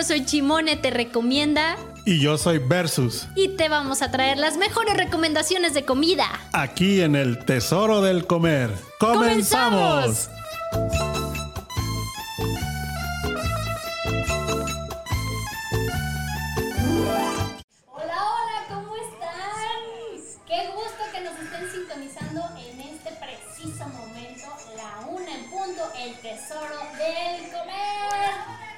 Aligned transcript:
yo 0.00 0.06
soy 0.06 0.24
Chimone, 0.24 0.76
te 0.76 0.90
recomienda. 0.90 1.76
Y 2.06 2.20
yo 2.20 2.38
soy 2.38 2.56
Versus. 2.56 3.28
Y 3.34 3.48
te 3.48 3.68
vamos 3.68 4.00
a 4.00 4.10
traer 4.10 4.38
las 4.38 4.56
mejores 4.56 4.96
recomendaciones 4.96 5.74
de 5.74 5.84
comida. 5.84 6.26
Aquí 6.54 7.02
en 7.02 7.14
el 7.14 7.44
Tesoro 7.44 8.00
del 8.00 8.26
Comer. 8.26 8.70
¡Comenzamos! 8.98 10.30
Hola, 17.92 18.16
hola, 18.24 18.64
¿cómo 18.70 18.96
están? 18.96 19.82
Qué 20.46 20.70
gusto 20.74 21.02
que 21.12 21.20
nos 21.20 21.38
estén 21.38 21.70
sintonizando 21.70 22.40
en 22.56 22.80
este 22.80 23.10
preciso 23.20 23.86
momento, 23.86 24.46
la 24.76 25.06
una 25.08 25.34
en 25.34 25.50
punto, 25.50 25.82
el 25.94 26.14
tesoro 26.20 26.88
del 26.96 27.50
comer. 27.52 28.69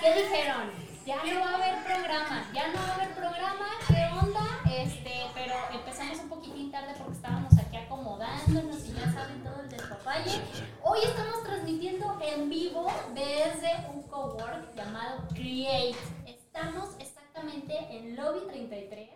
¿Qué 0.00 0.14
dijeron? 0.14 0.70
Ya 1.04 1.16
no 1.22 1.40
va 1.40 1.50
a 1.50 1.54
haber 1.56 1.84
programa, 1.84 2.50
ya 2.54 2.68
no 2.68 2.78
va 2.78 2.88
a 2.88 2.94
haber 2.94 3.10
programa, 3.14 3.66
¿qué 3.86 4.08
onda? 4.18 4.60
Este, 4.64 5.26
pero 5.34 5.54
empezamos 5.74 6.18
un 6.20 6.30
poquitín 6.30 6.72
tarde 6.72 6.94
porque 6.96 7.12
estábamos 7.12 7.52
aquí 7.58 7.76
acomodándonos 7.76 8.78
y 8.88 8.94
ya 8.94 9.12
saben 9.12 9.44
todo 9.44 9.60
el 9.60 9.68
despapalle. 9.68 10.40
Hoy 10.82 11.00
estamos 11.04 11.42
transmitiendo 11.44 12.18
en 12.22 12.48
vivo 12.48 12.90
desde 13.12 13.90
un 13.92 14.02
cowork 14.04 14.74
llamado 14.74 15.28
Create. 15.34 15.98
Estamos 16.24 16.94
exactamente 16.98 17.76
en 17.90 18.16
Lobby 18.16 18.46
33, 18.48 19.10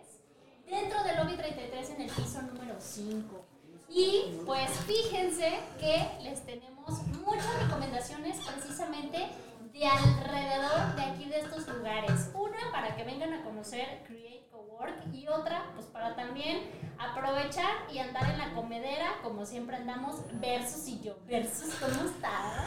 dentro 0.69 1.03
del 1.03 1.15
Lobby 1.17 1.35
33 1.35 1.89
en 1.89 2.01
el 2.01 2.11
piso 2.11 2.43
número 2.43 2.75
5. 2.77 3.43
Y 3.89 4.39
pues 4.45 4.69
fíjense 4.85 5.59
que 5.79 6.07
les 6.21 6.45
tenemos 6.45 7.01
muchas 7.25 7.63
recomendaciones 7.63 8.37
precisamente 8.45 9.29
de 9.75 9.85
alrededor 9.85 10.95
de 10.95 11.01
aquí 11.03 11.25
de 11.25 11.39
estos 11.39 11.67
lugares. 11.67 12.29
Una 12.33 12.71
para 12.71 12.95
que 12.95 13.03
vengan 13.03 13.33
a 13.33 13.43
conocer 13.43 13.85
Create 14.07 14.47
Cowork 14.49 15.13
y 15.13 15.27
otra 15.27 15.65
pues 15.75 15.85
para 15.87 16.15
también 16.15 16.59
aprovechar 16.97 17.71
y 17.93 17.99
andar 17.99 18.23
en 18.31 18.37
la 18.37 18.53
comedera 18.53 19.17
como 19.21 19.45
siempre 19.45 19.75
andamos 19.75 20.15
Versus 20.39 20.87
y 20.87 21.01
yo. 21.01 21.17
Versus, 21.27 21.75
¿cómo 21.79 22.09
estás? 22.09 22.63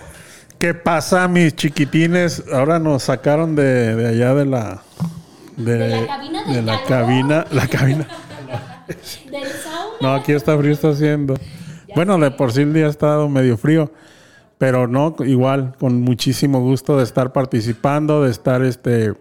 ¿Qué 0.59 0.75
pasa, 0.75 1.27
mis 1.29 1.57
chiquitines? 1.57 2.45
Ahora 2.53 2.79
nos 2.79 3.05
sacaron 3.05 3.57
de, 3.57 3.97
de 3.97 4.09
allá 4.09 4.35
de 4.35 4.45
la... 4.45 4.83
De 5.57 6.01
la 6.01 6.07
cabina 6.07 6.45
del 6.45 6.55
de 6.55 6.63
la 6.63 6.85
cabina, 6.85 7.47
la 7.51 7.67
cabina. 7.67 8.09
Del 9.31 9.45
sauna. 9.45 9.97
No, 10.01 10.15
aquí 10.15 10.33
está 10.33 10.57
frío, 10.57 10.73
está 10.73 10.91
haciendo. 10.91 11.35
Bueno, 11.95 12.17
de 12.19 12.31
por 12.31 12.53
sí 12.53 12.63
el 12.63 12.73
día 12.73 12.87
ha 12.87 12.91
estado 12.91 13.29
medio 13.29 13.57
frío, 13.57 13.91
pero 14.59 14.89
no, 14.89 15.15
igual, 15.21 15.77
con 15.79 16.03
muchísimo 16.03 16.61
gusto 16.61 16.97
de 16.97 17.05
estar 17.05 17.33
participando, 17.33 18.25
de 18.25 18.31
estar 18.33 18.63
este, 18.63 19.15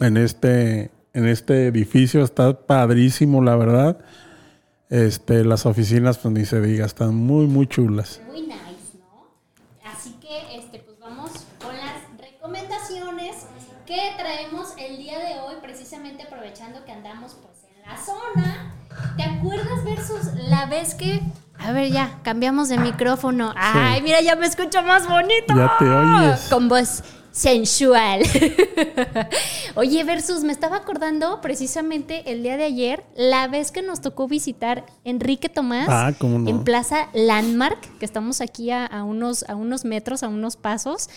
en 0.00 0.18
este, 0.18 0.90
en 1.14 1.26
este 1.26 1.66
edificio, 1.66 2.22
está 2.22 2.66
padrísimo, 2.66 3.42
la 3.42 3.56
verdad. 3.56 3.98
Este, 4.90 5.44
las 5.44 5.64
oficinas, 5.64 6.18
pues 6.18 6.34
ni 6.34 6.44
se 6.44 6.60
diga, 6.60 6.84
están 6.84 7.14
muy, 7.14 7.46
muy 7.46 7.66
chulas. 7.66 8.20
Muy 8.26 8.42
nice, 8.42 8.98
¿no? 8.98 9.28
Así 9.90 10.14
que, 10.20 10.58
este, 10.58 10.80
pues 10.80 10.98
vamos 11.00 11.30
con 11.58 11.74
las 11.74 12.02
recomendaciones 12.20 13.46
que 13.86 13.98
traemos 14.18 14.74
el 14.78 14.98
día 14.98 15.18
de 15.18 15.40
hoy, 15.40 15.54
precisamente 15.62 16.24
aprovechando 16.24 16.84
que 16.84 16.92
andamos 16.92 17.34
pues 17.40 17.64
en 17.74 17.80
la 17.80 17.96
zona. 17.96 18.74
¿Te 19.16 19.22
acuerdas 19.22 19.82
versus 19.84 20.34
la 20.50 20.66
vez 20.66 20.94
que... 20.94 21.22
A 21.64 21.72
ver, 21.72 21.90
ya, 21.92 22.18
cambiamos 22.22 22.68
de 22.68 22.78
micrófono. 22.78 23.52
Ay, 23.56 24.02
mira, 24.02 24.20
ya 24.20 24.36
me 24.36 24.46
escucho 24.46 24.82
más 24.82 25.08
bonito. 25.08 25.54
Ya 25.56 25.76
te 25.78 25.84
oyes. 25.88 26.40
Con 26.50 26.68
voz 26.68 27.02
sensual. 27.30 28.22
Oye, 29.74 30.04
versus, 30.04 30.44
me 30.44 30.52
estaba 30.52 30.76
acordando 30.76 31.40
precisamente 31.40 32.30
el 32.30 32.42
día 32.42 32.56
de 32.56 32.64
ayer, 32.64 33.04
la 33.16 33.48
vez 33.48 33.72
que 33.72 33.80
nos 33.82 34.00
tocó 34.00 34.28
visitar 34.28 34.84
Enrique 35.04 35.48
Tomás 35.48 35.88
Ah, 35.90 36.12
cómo 36.18 36.38
no. 36.38 36.50
en 36.50 36.62
Plaza 36.64 37.08
Landmark, 37.14 37.78
que 37.98 38.04
estamos 38.04 38.40
aquí 38.40 38.70
a, 38.70 38.84
a 38.84 39.02
unos, 39.04 39.44
a 39.48 39.54
unos 39.54 39.84
metros, 39.84 40.22
a 40.22 40.28
unos 40.28 40.56
pasos. 40.56 41.08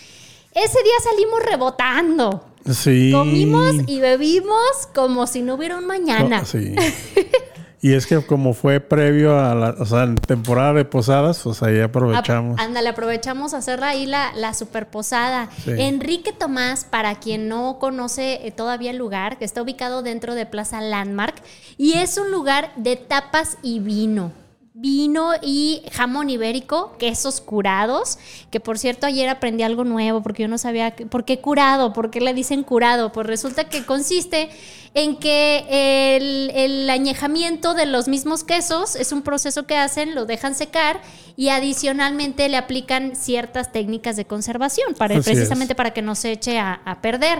Ese 0.53 0.81
día 0.83 0.93
salimos 1.03 1.43
rebotando. 1.43 2.45
Sí. 2.71 3.11
Comimos 3.11 3.75
y 3.87 3.99
bebimos 3.99 4.87
como 4.93 5.27
si 5.27 5.41
no 5.41 5.55
hubiera 5.55 5.77
un 5.77 5.85
mañana. 5.85 6.39
No, 6.39 6.45
sí. 6.45 6.73
Y 7.85 7.93
es 7.93 8.07
que 8.07 8.19
como 8.25 8.55
fue 8.55 8.79
previo 8.79 9.39
a 9.39 9.53
la, 9.53 9.69
o 9.77 9.85
sea, 9.85 10.07
temporada 10.15 10.73
de 10.73 10.85
posadas, 10.85 11.41
pues 11.43 11.61
ahí 11.61 11.79
aprovechamos. 11.81 12.59
Ap- 12.59 12.65
Ándale, 12.65 12.89
aprovechamos 12.89 13.53
a 13.53 13.57
hacer 13.57 13.83
ahí 13.83 14.07
la, 14.07 14.31
la 14.35 14.55
super 14.55 14.87
posada. 14.87 15.49
Sí. 15.63 15.69
Enrique 15.77 16.33
Tomás, 16.33 16.83
para 16.83 17.13
quien 17.19 17.47
no 17.47 17.77
conoce 17.77 18.47
eh, 18.47 18.49
todavía 18.49 18.89
el 18.89 18.97
lugar, 18.97 19.37
que 19.37 19.45
está 19.45 19.61
ubicado 19.61 20.01
dentro 20.01 20.33
de 20.33 20.47
Plaza 20.47 20.81
Landmark, 20.81 21.35
y 21.77 21.93
es 21.93 22.17
un 22.17 22.31
lugar 22.31 22.71
de 22.75 22.95
tapas 22.95 23.59
y 23.61 23.79
vino. 23.81 24.31
Vino 24.77 25.31
y 25.41 25.83
jamón 25.93 26.29
ibérico, 26.29 26.97
quesos 26.99 27.39
curados, 27.39 28.17
que 28.51 28.59
por 28.59 28.77
cierto 28.77 29.05
ayer 29.07 29.29
aprendí 29.29 29.63
algo 29.63 29.85
nuevo 29.85 30.21
porque 30.21 30.41
yo 30.43 30.49
no 30.49 30.57
sabía 30.57 30.91
que- 30.91 31.05
por 31.05 31.23
qué 31.23 31.39
curado, 31.39 31.93
por 31.93 32.11
qué 32.11 32.19
le 32.19 32.33
dicen 32.33 32.61
curado. 32.63 33.13
Pues 33.13 33.25
resulta 33.25 33.69
que 33.69 33.85
consiste 33.85 34.49
en 34.93 35.15
que 35.15 36.17
el, 36.17 36.51
el 36.53 36.89
añejamiento 36.89 37.73
de 37.73 37.85
los 37.85 38.09
mismos 38.09 38.43
quesos 38.43 38.97
es 38.97 39.13
un 39.13 39.21
proceso 39.21 39.65
que 39.65 39.77
hacen, 39.77 40.13
lo 40.13 40.25
dejan 40.25 40.55
secar 40.55 40.99
y 41.37 41.47
adicionalmente 41.49 42.49
le 42.49 42.57
aplican 42.57 43.15
ciertas 43.15 43.71
técnicas 43.71 44.17
de 44.17 44.25
conservación 44.25 44.93
para 44.95 45.15
Así 45.17 45.23
precisamente 45.31 45.71
es. 45.71 45.77
para 45.77 45.93
que 45.93 46.01
no 46.01 46.15
se 46.15 46.33
eche 46.33 46.59
a, 46.59 46.81
a 46.83 47.01
perder. 47.01 47.39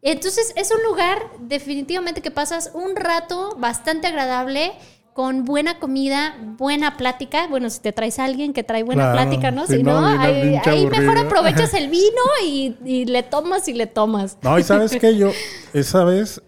Entonces 0.00 0.54
es 0.56 0.70
un 0.70 0.82
lugar 0.84 1.18
definitivamente 1.38 2.22
que 2.22 2.30
pasas 2.30 2.70
un 2.72 2.96
rato 2.96 3.56
bastante 3.58 4.06
agradable 4.06 4.72
con 5.14 5.44
buena 5.44 5.78
comida, 5.78 6.36
buena 6.58 6.96
plática. 6.96 7.46
Bueno, 7.48 7.68
si 7.70 7.80
te 7.80 7.92
traes 7.92 8.18
a 8.18 8.24
alguien 8.24 8.52
que 8.52 8.62
trae 8.64 8.82
buena 8.82 9.12
Claro, 9.12 9.18
plática, 9.28 9.50
¿no? 9.50 9.66
si 9.66 9.76
Si 9.76 9.82
no, 9.82 10.04
ahí, 10.06 10.58
mejor 10.86 11.18
aprovechas 11.18 11.74
el 11.74 11.88
vino 11.90 12.22
y, 12.46 12.76
y 12.84 13.04
le 13.04 13.22
tomas 13.22 13.68
y 13.68 13.74
le 13.74 13.86
tomas. 13.86 14.38
No, 14.42 14.58
y 14.58 14.62
sabes 14.62 14.96
que 14.96 15.16
yo 15.16 15.30
esa 15.74 16.04
vez 16.04 16.42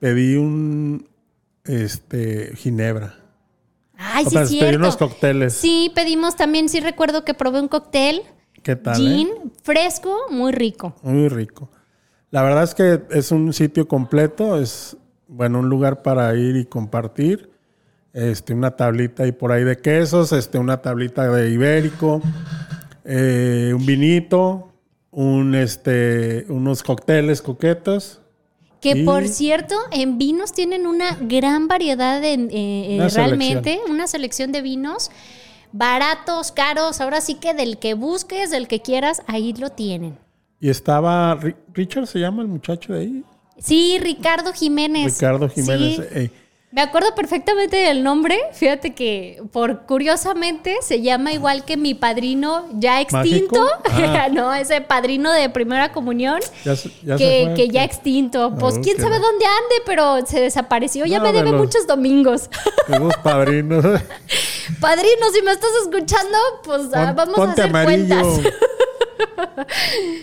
pedí 0.00 0.36
un 0.36 1.08
este 1.64 2.54
ginebra. 2.56 3.14
Ay, 3.96 4.24
o 4.26 4.30
sí, 4.30 4.34
sea, 4.36 4.42
es 4.44 4.54
pedí 4.54 4.76
unos 4.76 4.96
cócteles. 4.96 5.54
Sí, 5.54 5.90
pedimos 5.94 6.36
también, 6.36 6.68
sí 6.68 6.80
recuerdo 6.80 7.24
que 7.24 7.34
probé 7.34 7.60
un 7.60 7.68
cóctel, 7.68 8.22
¿Qué 8.62 8.76
tal? 8.76 8.96
gin, 8.96 9.28
eh? 9.28 9.50
fresco, 9.62 10.16
muy 10.30 10.52
rico. 10.52 10.94
Muy 11.02 11.28
rico. 11.28 11.68
La 12.30 12.42
verdad 12.42 12.62
es 12.64 12.74
que 12.74 13.00
es 13.10 13.32
un 13.32 13.52
sitio 13.52 13.88
completo, 13.88 14.60
es 14.60 14.96
bueno, 15.26 15.60
un 15.60 15.68
lugar 15.68 16.02
para 16.02 16.34
ir 16.34 16.56
y 16.56 16.64
compartir. 16.64 17.50
Este, 18.18 18.52
una 18.52 18.72
tablita 18.72 19.26
y 19.26 19.32
por 19.32 19.52
ahí 19.52 19.62
de 19.62 19.78
quesos, 19.78 20.32
este, 20.32 20.58
una 20.58 20.82
tablita 20.82 21.28
de 21.30 21.50
ibérico, 21.50 22.20
eh, 23.04 23.72
un 23.74 23.86
vinito, 23.86 24.72
un 25.12 25.54
este, 25.54 26.44
unos 26.48 26.82
cócteles 26.82 27.40
coquetos. 27.42 28.20
Que 28.80 28.90
Y- 28.90 29.04
por 29.04 29.28
cierto, 29.28 29.76
en 29.92 30.18
vinos 30.18 30.52
tienen 30.52 30.86
una 30.86 31.16
gran 31.20 31.68
variedad 31.68 32.20
de, 32.20 32.32
eh, 32.34 32.48
eh, 32.52 32.96
Una 32.96 33.08
realmente, 33.08 33.78
una 33.88 34.06
selección 34.08 34.50
de 34.50 34.62
vinos 34.62 35.10
baratos, 35.72 36.50
caros, 36.52 37.00
ahora 37.00 37.20
sí 37.20 37.34
que 37.34 37.54
del 37.54 37.78
que 37.78 37.94
busques, 37.94 38.50
del 38.50 38.66
que 38.68 38.80
quieras, 38.82 39.22
ahí 39.26 39.52
lo 39.54 39.70
tienen. 39.70 40.16
Y 40.60 40.70
estaba 40.70 41.36
Ri- 41.40 41.54
Richard 41.72 42.06
se 42.08 42.18
llama 42.18 42.42
el 42.42 42.48
muchacho 42.48 42.92
de 42.94 43.00
ahí, 43.00 43.24
Sí, 43.60 43.98
Ricardo 44.00 44.52
Jiménez. 44.52 45.14
Ricardo 45.14 45.48
Jiménez. 45.48 45.96
Sí, 45.96 46.02
eh, 46.12 46.30
Me 46.70 46.82
acuerdo 46.82 47.14
perfectamente 47.14 47.76
del 47.76 48.02
nombre. 48.04 48.38
Fíjate 48.52 48.94
que 48.94 49.42
por 49.52 49.86
curiosamente 49.86 50.76
se 50.82 51.00
llama 51.00 51.32
igual 51.32 51.64
que 51.64 51.78
mi 51.78 51.94
padrino 51.94 52.66
ya 52.74 53.00
extinto. 53.00 53.66
Ah. 53.90 54.28
no, 54.32 54.52
ese 54.54 54.82
padrino 54.82 55.32
de 55.32 55.48
primera 55.48 55.92
comunión. 55.92 56.40
ya 56.66 56.74
ya 57.02 57.16
que, 57.16 57.54
que 57.56 57.68
ya 57.68 57.84
extinto. 57.84 58.54
Pues 58.60 58.76
Ah, 58.76 58.80
quién 58.82 58.96
ok. 58.96 59.02
sabe 59.02 59.18
dónde 59.18 59.46
ande, 59.46 59.74
pero 59.86 60.26
se 60.26 60.40
desapareció. 60.40 61.06
Ya 61.06 61.20
me 61.20 61.28
de 61.32 61.38
debe 61.38 61.52
los- 61.52 61.60
muchos 61.60 61.86
domingos. 61.86 62.50
Unos 62.88 63.16
padrinos. 63.22 63.84
Padrino, 64.78 65.30
si 65.32 65.40
me 65.40 65.52
estás 65.52 65.70
escuchando, 65.84 66.36
pues 66.64 66.82
ah, 66.94 67.14
Pon- 67.16 67.32
vamos 67.32 67.38
a 67.48 67.52
hacer 67.52 67.64
amarillo. 67.64 68.14
cuentas. 68.14 68.52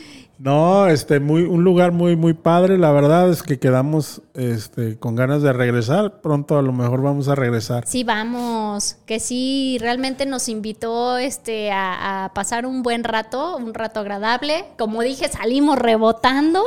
No, 0.37 0.87
este, 0.87 1.19
muy, 1.19 1.43
un 1.43 1.63
lugar 1.63 1.91
muy, 1.91 2.15
muy 2.15 2.33
padre. 2.33 2.77
La 2.77 2.91
verdad 2.91 3.29
es 3.29 3.41
que 3.41 3.57
quedamos 3.57 4.21
este, 4.33 4.97
con 4.99 5.15
ganas 5.15 5.41
de 5.41 5.53
regresar. 5.53 6.19
Pronto 6.21 6.57
a 6.57 6.61
lo 6.61 6.73
mejor 6.73 7.01
vamos 7.01 7.27
a 7.29 7.35
regresar. 7.35 7.85
Sí, 7.87 8.03
vamos, 8.03 8.97
que 9.05 9.19
sí, 9.19 9.77
realmente 9.79 10.25
nos 10.25 10.49
invitó 10.49 11.17
este, 11.17 11.71
a, 11.71 12.25
a 12.25 12.33
pasar 12.33 12.65
un 12.65 12.83
buen 12.83 13.03
rato, 13.03 13.55
un 13.57 13.73
rato 13.73 14.01
agradable. 14.01 14.65
Como 14.77 15.01
dije, 15.01 15.29
salimos 15.29 15.79
rebotando. 15.79 16.61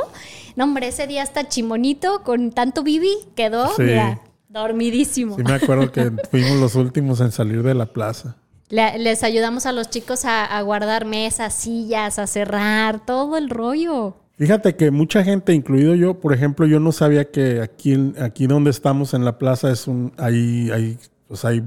No, 0.55 0.63
hombre, 0.63 0.87
ese 0.87 1.05
día 1.07 1.21
hasta 1.23 1.47
chimonito 1.47 2.23
con 2.23 2.51
tanto 2.51 2.83
bibi 2.83 3.13
quedó, 3.35 3.67
Sí. 3.75 3.83
mira, 3.83 4.19
dormidísimo. 4.49 5.35
Sí 5.37 5.43
me 5.43 5.53
acuerdo 5.53 5.91
que 5.91 6.11
fuimos 6.31 6.57
los 6.59 6.75
últimos 6.75 7.21
en 7.21 7.31
salir 7.31 7.61
de 7.63 7.75
la 7.75 7.85
plaza. 7.85 8.35
Le- 8.69 8.97
les 8.99 9.23
ayudamos 9.23 9.65
a 9.65 9.71
los 9.71 9.89
chicos 9.89 10.25
a, 10.25 10.45
a 10.45 10.61
guardar 10.61 11.05
mesas, 11.05 11.53
sillas, 11.53 12.19
a 12.19 12.27
cerrar, 12.27 13.05
todo 13.05 13.37
el 13.37 13.49
rollo. 13.49 14.15
Fíjate 14.37 14.75
que 14.75 14.89
mucha 14.91 15.23
gente, 15.23 15.53
incluido 15.53 15.95
yo, 15.95 16.19
por 16.19 16.33
ejemplo, 16.33 16.65
yo 16.65 16.79
no 16.79 16.91
sabía 16.91 17.29
que 17.29 17.61
aquí, 17.61 18.13
aquí 18.21 18.47
donde 18.47 18.69
estamos 18.69 19.13
en 19.13 19.25
la 19.25 19.37
plaza 19.37 19.69
es 19.71 19.87
un, 19.87 20.13
hay, 20.17 20.69
hay, 20.71 20.97
pues 21.27 21.43
hay 21.43 21.61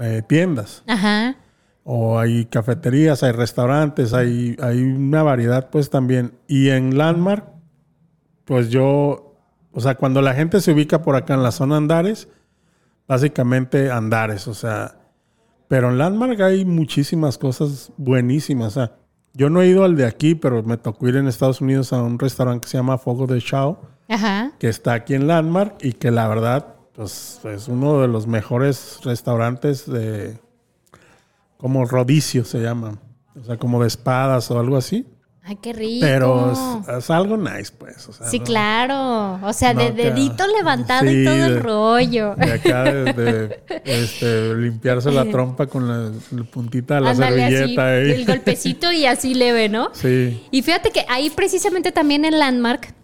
eh, 0.00 0.22
tiendas. 0.28 0.82
Ajá. 0.86 1.36
O 1.84 2.18
hay 2.18 2.44
cafeterías, 2.44 3.22
hay 3.22 3.32
restaurantes, 3.32 4.12
hay, 4.12 4.56
hay 4.60 4.82
una 4.82 5.22
variedad, 5.22 5.70
pues 5.70 5.88
también. 5.88 6.32
Y 6.46 6.68
en 6.68 6.98
Landmark, 6.98 7.46
pues 8.44 8.68
yo, 8.68 9.34
o 9.72 9.80
sea, 9.80 9.94
cuando 9.94 10.20
la 10.20 10.34
gente 10.34 10.60
se 10.60 10.72
ubica 10.72 11.02
por 11.02 11.16
acá 11.16 11.32
en 11.34 11.42
la 11.42 11.50
zona 11.50 11.78
Andares, 11.78 12.28
básicamente 13.08 13.90
Andares, 13.90 14.46
o 14.48 14.54
sea, 14.54 14.96
pero 15.70 15.88
en 15.88 15.98
Landmark 15.98 16.42
hay 16.42 16.64
muchísimas 16.64 17.38
cosas 17.38 17.92
buenísimas. 17.96 18.66
O 18.76 18.80
sea, 18.80 18.96
yo 19.34 19.50
no 19.50 19.62
he 19.62 19.68
ido 19.68 19.84
al 19.84 19.94
de 19.94 20.04
aquí, 20.04 20.34
pero 20.34 20.64
me 20.64 20.76
tocó 20.76 21.06
ir 21.06 21.14
en 21.14 21.28
Estados 21.28 21.60
Unidos 21.60 21.92
a 21.92 22.02
un 22.02 22.18
restaurante 22.18 22.62
que 22.64 22.70
se 22.70 22.76
llama 22.76 22.98
Fogo 22.98 23.28
de 23.28 23.40
Chao, 23.40 23.80
Ajá. 24.08 24.50
que 24.58 24.68
está 24.68 24.94
aquí 24.94 25.14
en 25.14 25.28
Landmark 25.28 25.76
y 25.80 25.92
que 25.92 26.10
la 26.10 26.26
verdad, 26.26 26.74
pues 26.92 27.40
es 27.44 27.68
uno 27.68 28.00
de 28.00 28.08
los 28.08 28.26
mejores 28.26 28.98
restaurantes 29.04 29.88
de 29.88 30.40
como 31.56 31.84
rodicio 31.84 32.44
se 32.44 32.58
llama, 32.58 32.98
o 33.40 33.44
sea, 33.44 33.56
como 33.56 33.80
de 33.80 33.86
espadas 33.86 34.50
o 34.50 34.58
algo 34.58 34.76
así. 34.76 35.06
Ay, 35.50 35.58
qué 35.60 35.72
rico. 35.72 35.98
Pero 36.06 36.52
es, 36.96 37.10
algo 37.10 37.36
nice, 37.36 37.72
pues. 37.76 38.08
o 38.08 38.12
sea, 38.12 38.28
Sí, 38.28 38.38
no- 38.38 38.44
claro. 38.44 39.40
O 39.42 39.52
sea, 39.52 39.74
no 39.74 39.80
de 39.80 39.86
acá- 39.88 39.94
dedito 40.14 40.46
levantado 40.46 41.10
y 41.10 41.24
todo 41.24 41.34
el 41.34 41.60
rollo. 41.60 42.36
De 42.36 42.52
acá, 42.52 42.84
de, 42.84 43.12
de, 43.12 43.60
este, 43.84 44.54
limpiarse 44.54 45.10
la 45.10 45.24
trompa 45.24 45.66
con 45.66 45.88
la, 45.88 46.12
la 46.30 46.44
puntita 46.44 46.94
de 46.94 47.00
la 47.00 47.10
Ándale 47.10 47.42
así, 47.44 47.54
servilleta. 47.56 47.96
¿eh? 47.96 48.14
el 48.14 48.26
golpecito 48.26 48.92
y 48.92 49.06
así 49.06 49.34
leve, 49.34 49.68
¿no? 49.68 49.90
Sí. 49.94 50.40
Y 50.52 50.62
fíjate 50.62 50.90
que 50.92 51.04
ahí 51.08 51.30
precisamente 51.30 51.90
también 51.90 52.24
en 52.24 52.38
Landmark 52.38 52.94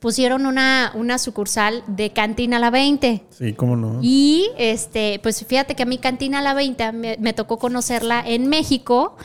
pusieron 0.00 0.46
una, 0.46 0.92
una 0.94 1.18
sucursal 1.18 1.84
de 1.86 2.10
Cantina 2.14 2.58
La 2.58 2.70
20. 2.70 3.22
Sí, 3.28 3.52
cómo 3.52 3.76
no. 3.76 3.98
Y 4.02 4.48
este, 4.56 5.20
pues 5.22 5.44
fíjate 5.46 5.74
que 5.74 5.82
a 5.82 5.86
mi 5.86 5.98
Cantina 5.98 6.40
La 6.40 6.54
20 6.54 6.90
me, 6.92 7.16
me 7.20 7.34
tocó 7.34 7.58
conocerla 7.58 8.24
en 8.26 8.48
México. 8.48 9.16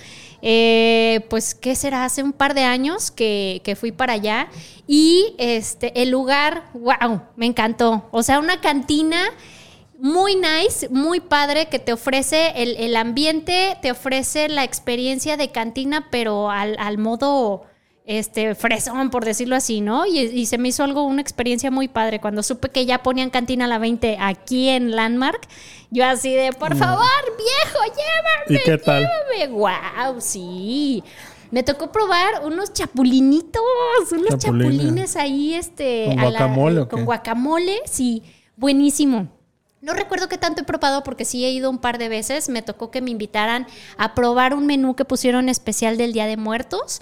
Eh, 0.42 1.26
pues, 1.30 1.56
¿qué 1.56 1.76
será? 1.76 2.06
Hace 2.06 2.24
un 2.24 2.34
par 2.34 2.54
de 2.54 2.64
años 2.64 3.12
que, 3.12 3.62
que 3.64 3.76
fui 3.76 3.92
para 3.92 4.14
allá. 4.14 4.50
Y 4.88 5.36
este, 5.38 6.02
el 6.02 6.10
lugar, 6.10 6.70
wow, 6.74 7.22
me 7.36 7.46
encantó. 7.46 8.08
O 8.12 8.24
sea, 8.24 8.40
una 8.40 8.62
cantina 8.62 9.20
muy 10.00 10.36
nice, 10.36 10.90
muy 10.90 11.20
padre, 11.20 11.68
que 11.70 11.80
te 11.80 11.94
ofrece 11.94 12.54
el, 12.56 12.78
el 12.78 12.96
ambiente, 12.96 13.78
te 13.82 13.92
ofrece 13.92 14.48
la 14.48 14.64
experiencia 14.64 15.38
de 15.38 15.52
cantina, 15.52 16.08
pero 16.12 16.52
al, 16.52 16.76
al 16.80 16.98
modo 16.98 17.64
este 18.10 18.56
fresón, 18.56 19.10
por 19.10 19.26
decirlo 19.26 19.56
así, 19.56 19.82
¿no? 19.82 20.06
Y, 20.06 20.20
y 20.20 20.46
se 20.46 20.58
me 20.58 20.70
hizo 20.70 20.84
algo, 20.84 21.04
una 21.04 21.22
experiencia 21.22 21.70
muy 21.70 21.88
padre. 21.90 22.20
Cuando 22.22 22.42
supe 22.42 22.70
que 22.70 22.86
ya 22.86 23.04
ponían 23.04 23.30
cantina 23.30 23.66
a 23.66 23.68
la 23.68 23.78
20 23.80 24.18
aquí 24.20 24.70
en 24.70 24.96
Landmark, 24.96 25.46
yo 25.92 26.06
así 26.06 26.34
de, 26.34 26.54
por 26.54 26.76
favor, 26.78 27.06
viejo, 27.38 27.80
llévame. 27.84 28.46
Mm. 28.48 28.54
¿Y 28.54 28.60
qué 28.64 28.78
tal? 28.78 29.08
llévame". 29.38 29.54
Wow, 29.60 30.22
sí. 30.22 31.04
Me 31.52 31.64
tocó 31.64 31.92
probar 31.92 32.46
unos 32.46 32.72
chapulinitos, 32.74 33.62
unos 34.12 34.38
Chapulines. 34.38 34.78
chapulines 34.78 35.16
ahí, 35.18 35.54
este. 35.54 36.06
¿Con 36.08 36.16
la- 36.18 36.24
guacamole 36.30 36.80
o 36.82 36.88
Con 36.90 37.06
guacamole, 37.06 37.82
sí. 37.86 38.24
Buenísimo. 38.56 39.30
No 39.82 39.94
recuerdo 39.94 40.28
qué 40.28 40.38
tanto 40.38 40.62
he 40.62 40.66
probado 40.66 41.04
porque 41.04 41.24
sí 41.24 41.46
he 41.46 41.52
ido 41.52 41.70
un 41.70 41.78
par 41.78 41.98
de 42.00 42.10
veces. 42.10 42.50
Me 42.50 42.62
tocó 42.62 42.90
que 42.90 43.00
me 43.02 43.12
invitaran 43.12 43.68
a 43.98 44.16
probar 44.16 44.54
un 44.54 44.66
menú 44.66 44.96
que 44.96 45.06
pusieron 45.06 45.50
especial 45.50 45.98
del 45.98 46.14
Día 46.14 46.26
de 46.26 46.36
Muertos. 46.36 47.02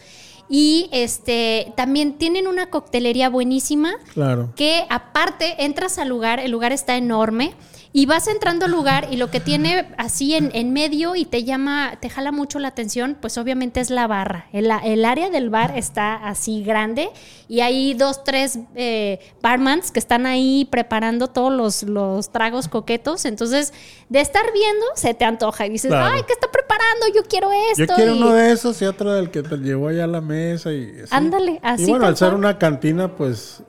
Y 0.50 0.90
este 0.92 1.74
también 1.76 2.18
tienen 2.18 2.48
una 2.48 2.70
coctelería 2.70 3.30
buenísima 3.30 3.94
Claro. 4.14 4.50
que 4.56 4.86
aparte 4.90 5.66
entras 5.66 5.98
al 5.98 6.10
lugar, 6.10 6.40
el 6.40 6.52
lugar 6.52 6.72
está 6.72 6.96
enorme 6.98 7.54
y 7.98 8.08
vas 8.08 8.28
entrando 8.28 8.66
al 8.66 8.72
lugar 8.72 9.08
y 9.10 9.16
lo 9.16 9.32
que 9.32 9.40
tiene 9.40 9.88
así 9.98 10.36
en, 10.36 10.52
en 10.54 10.74
medio 10.74 11.16
y 11.16 11.24
te 11.24 11.46
llama, 11.46 11.94
te 12.02 12.10
jala 12.10 12.34
mucho 12.34 12.60
la 12.60 12.68
atención, 12.68 13.16
pues 13.22 13.38
obviamente 13.38 13.80
es 13.80 13.90
la 13.90 14.06
barra. 14.06 14.48
El, 14.52 14.70
el 14.84 15.06
área 15.06 15.30
del 15.30 15.50
bar 15.50 15.78
está 15.78 16.16
así 16.16 16.62
grande 16.62 17.08
y 17.48 17.62
hay 17.62 17.94
dos, 17.94 18.26
tres 18.26 18.60
eh, 18.76 19.20
barmans 19.42 19.92
que 19.92 20.00
están 20.00 20.26
ahí 20.26 20.68
preparando 20.70 21.28
todos 21.30 21.54
los, 21.54 21.84
los 21.84 22.34
tragos 22.34 22.68
coquetos. 22.68 23.24
Entonces, 23.24 23.74
de 24.10 24.20
estar 24.20 24.44
viendo, 24.54 24.86
se 24.96 25.14
te 25.14 25.24
antoja 25.24 25.66
y 25.66 25.70
dices, 25.70 25.90
Claro. 25.90 26.16
ay, 26.16 26.24
¿qué 26.28 26.34
está 26.34 26.52
preparando? 26.52 27.06
Yo 27.16 27.24
quiero 27.24 27.50
esto. 27.72 27.86
Yo 27.86 27.96
quiero 27.96 28.14
y- 28.14 28.18
uno 28.22 28.34
de 28.34 28.52
esos 28.52 28.82
y 28.82 28.86
otro 28.88 29.14
del 29.14 29.32
que 29.32 29.42
te 29.42 29.56
llevó 29.56 29.88
allá 29.88 30.04
a 30.04 30.08
la 30.08 30.20
mesa 30.20 30.74
y 30.74 31.00
así. 31.02 31.08
Ándale, 31.12 31.62
así 31.64 31.84
Y 31.84 31.90
bueno, 31.92 32.08
al 32.08 32.18
ser 32.18 32.34
una 32.34 32.58
cantina, 32.60 33.16
pues 33.16 33.64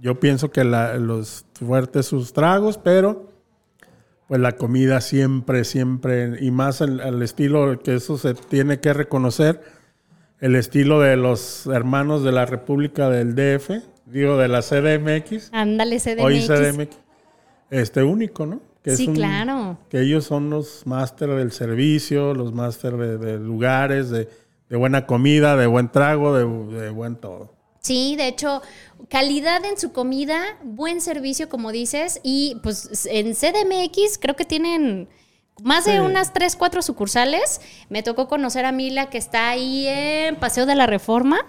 yo 0.00 0.20
pienso 0.20 0.52
que 0.52 0.62
la- 0.62 0.94
los 0.94 1.44
fuertes 1.54 2.06
sus 2.06 2.32
tragos, 2.32 2.78
pero 2.78 3.33
pues 4.28 4.40
la 4.40 4.52
comida 4.52 5.00
siempre, 5.00 5.64
siempre, 5.64 6.36
y 6.40 6.50
más 6.50 6.80
el, 6.80 7.00
el 7.00 7.22
estilo 7.22 7.78
que 7.82 7.94
eso 7.96 8.16
se 8.18 8.34
tiene 8.34 8.80
que 8.80 8.92
reconocer, 8.92 9.60
el 10.40 10.56
estilo 10.56 11.00
de 11.00 11.16
los 11.16 11.66
hermanos 11.66 12.22
de 12.24 12.32
la 12.32 12.46
República 12.46 13.08
del 13.08 13.34
DF, 13.34 13.70
digo, 14.06 14.36
de 14.36 14.48
la 14.48 14.60
CDMX, 14.62 15.50
Ándale, 15.52 15.98
CDMX. 16.00 16.20
hoy 16.22 16.40
CDMX, 16.40 16.96
este 17.70 18.02
único, 18.02 18.46
¿no? 18.46 18.60
Que 18.82 18.96
Sí, 18.96 19.08
un- 19.08 19.14
claro. 19.14 19.78
Que 19.88 20.00
ellos 20.02 20.24
son 20.24 20.50
los 20.50 20.86
máster 20.86 21.30
del 21.30 21.52
servicio, 21.52 22.34
los 22.34 22.52
máster 22.52 22.96
de, 22.98 23.16
de 23.16 23.38
lugares, 23.38 24.10
de, 24.10 24.28
de 24.68 24.76
buena 24.76 25.06
comida, 25.06 25.56
de 25.56 25.66
buen 25.66 25.88
trago, 25.90 26.36
de, 26.36 26.44
de 26.80 26.90
buen 26.90 27.16
todo. 27.16 27.53
Sí, 27.84 28.16
de 28.16 28.28
hecho, 28.28 28.62
calidad 29.10 29.62
en 29.66 29.78
su 29.78 29.92
comida, 29.92 30.40
buen 30.62 31.02
servicio, 31.02 31.50
como 31.50 31.70
dices, 31.70 32.18
y 32.22 32.56
pues 32.62 33.06
en 33.10 33.34
CDMX 33.34 34.16
creo 34.18 34.34
que 34.36 34.46
tienen 34.46 35.06
más 35.62 35.84
de 35.84 35.92
Sí. 35.92 35.98
unas 35.98 36.32
3, 36.32 36.56
4 36.56 36.80
sucursales. 36.80 37.60
Me 37.90 38.02
tocó 38.02 38.26
conocer 38.26 38.64
a 38.64 38.72
Mila 38.72 39.10
que 39.10 39.18
está 39.18 39.50
ahí 39.50 39.86
en 39.86 40.36
Paseo 40.36 40.64
de 40.64 40.74
la 40.74 40.86
Reforma. 40.86 41.44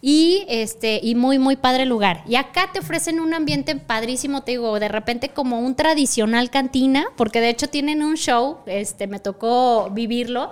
Y 0.00 0.44
este, 0.48 1.00
y 1.02 1.14
muy, 1.14 1.38
muy 1.38 1.56
padre 1.56 1.86
lugar. 1.86 2.24
Y 2.28 2.36
acá 2.36 2.70
te 2.72 2.78
ofrecen 2.80 3.20
un 3.20 3.32
ambiente 3.32 3.74
padrísimo, 3.76 4.42
te 4.42 4.52
digo, 4.52 4.78
de 4.78 4.88
repente 4.88 5.30
como 5.30 5.60
un 5.60 5.76
tradicional 5.76 6.50
cantina, 6.50 7.06
porque 7.16 7.40
de 7.40 7.48
hecho 7.48 7.68
tienen 7.68 8.02
un 8.02 8.16
show, 8.16 8.58
este, 8.66 9.06
me 9.06 9.18
tocó 9.18 9.88
vivirlo. 9.92 10.50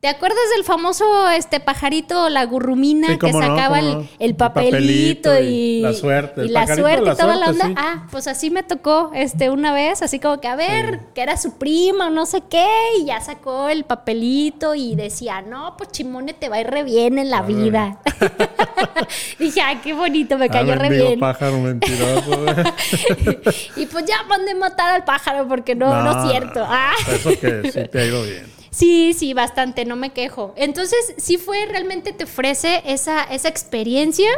¿Te 0.00 0.06
acuerdas 0.06 0.38
del 0.54 0.62
famoso 0.64 1.28
este 1.30 1.58
pajarito, 1.58 2.28
la 2.28 2.44
gurrumina, 2.44 3.08
Sí, 3.08 3.18
que 3.18 3.32
no, 3.32 3.40
sacaba 3.40 3.80
el, 3.80 3.84
no. 3.94 4.00
el 4.02 4.08
El 4.20 4.36
papelito, 4.36 5.30
papelito 5.30 5.40
y, 5.40 5.80
la 5.80 5.92
suerte, 5.92 6.44
y 6.44 6.48
la 6.50 6.66
suerte 6.68 7.04
la 7.04 7.12
y 7.14 7.16
toda 7.16 7.34
la 7.34 7.46
suerte, 7.46 7.64
onda? 7.64 7.66
sí. 7.66 7.74
Ah, 7.76 8.06
pues 8.12 8.28
así 8.28 8.48
me 8.50 8.62
tocó 8.62 9.10
este 9.12 9.50
una 9.50 9.72
vez, 9.74 10.00
así 10.02 10.20
como 10.20 10.40
que 10.40 10.46
a 10.46 10.54
ver, 10.54 11.00
que 11.16 11.20
era 11.22 11.36
su 11.36 11.58
prima 11.58 12.06
o 12.06 12.10
no 12.10 12.26
sé 12.26 12.42
qué, 12.48 12.64
y 13.00 13.06
ya 13.06 13.20
sacó 13.20 13.68
el 13.70 13.82
papelito 13.82 14.76
y 14.76 14.94
decía, 14.94 15.42
no, 15.42 15.76
pues 15.76 15.90
Chimone 15.90 16.32
te 16.32 16.48
va 16.48 16.56
a 16.56 16.60
ir 16.60 16.68
re 16.68 16.84
bien 16.84 17.18
en 17.18 17.28
la 17.30 17.42
vida. 17.42 17.98
Dije, 19.40 19.60
ay, 19.62 19.80
qué 19.82 19.94
bonito, 19.94 20.38
me 20.38 20.48
cayó 20.48 20.74
Ah, 20.74 20.76
re 20.76 20.90
bien. 20.90 21.18
pájaro 21.18 21.58
mentiroso. 21.58 22.44
y 23.76 23.86
pues 23.86 24.04
ya 24.04 24.22
mandé 24.28 24.54
matar 24.54 24.94
al 24.94 25.02
pájaro 25.02 25.48
porque 25.48 25.74
no, 25.74 26.04
no, 26.04 26.24
es 26.24 26.30
cierto. 26.30 26.64
Ah. 26.64 26.92
Eso 27.12 27.30
que 27.30 27.72
sí 27.72 27.80
te 27.90 27.98
ha 28.00 28.04
ido 28.06 28.22
bien. 28.22 28.57
Sí, 28.70 29.14
sí, 29.14 29.34
bastante, 29.34 29.84
no 29.84 29.96
me 29.96 30.12
quejo. 30.12 30.52
Entonces, 30.56 31.14
sí 31.16 31.38
fue, 31.38 31.66
realmente 31.66 32.12
te 32.12 32.24
ofrece 32.24 32.82
esa, 32.86 33.24
esa 33.24 33.48
experiencia 33.48 34.28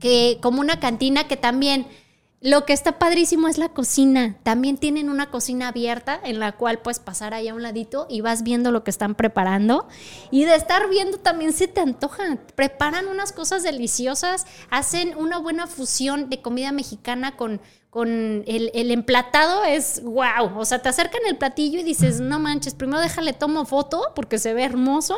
que 0.00 0.38
como 0.42 0.60
una 0.60 0.80
cantina 0.80 1.28
que 1.28 1.36
también 1.36 1.86
lo 2.42 2.66
que 2.66 2.72
está 2.72 2.98
padrísimo 2.98 3.46
es 3.46 3.56
la 3.56 3.68
cocina. 3.68 4.36
También 4.42 4.76
tienen 4.76 5.08
una 5.08 5.30
cocina 5.30 5.68
abierta 5.68 6.20
en 6.24 6.40
la 6.40 6.50
cual 6.50 6.80
puedes 6.80 6.98
pasar 6.98 7.34
ahí 7.34 7.46
a 7.46 7.54
un 7.54 7.62
ladito 7.62 8.08
y 8.10 8.20
vas 8.20 8.42
viendo 8.42 8.72
lo 8.72 8.82
que 8.82 8.90
están 8.90 9.14
preparando. 9.14 9.86
Y 10.32 10.44
de 10.44 10.56
estar 10.56 10.90
viendo 10.90 11.18
también 11.18 11.52
se 11.52 11.68
te 11.68 11.80
antoja. 11.80 12.38
Preparan 12.56 13.06
unas 13.06 13.32
cosas 13.32 13.62
deliciosas, 13.62 14.46
hacen 14.70 15.16
una 15.16 15.38
buena 15.38 15.68
fusión 15.68 16.30
de 16.30 16.42
comida 16.42 16.72
mexicana 16.72 17.36
con, 17.36 17.60
con 17.92 18.08
el, 18.46 18.70
el 18.72 18.90
emplatado. 18.90 19.64
Es 19.64 20.02
wow. 20.02 20.56
O 20.56 20.64
sea, 20.64 20.78
te 20.78 20.88
acercan 20.88 21.20
el 21.28 21.36
platillo 21.36 21.78
y 21.78 21.82
dices, 21.82 22.20
no 22.20 22.38
manches, 22.38 22.72
primero 22.72 23.00
déjale 23.02 23.34
tomo 23.34 23.66
foto 23.66 24.12
porque 24.14 24.38
se 24.38 24.54
ve 24.54 24.64
hermoso 24.64 25.14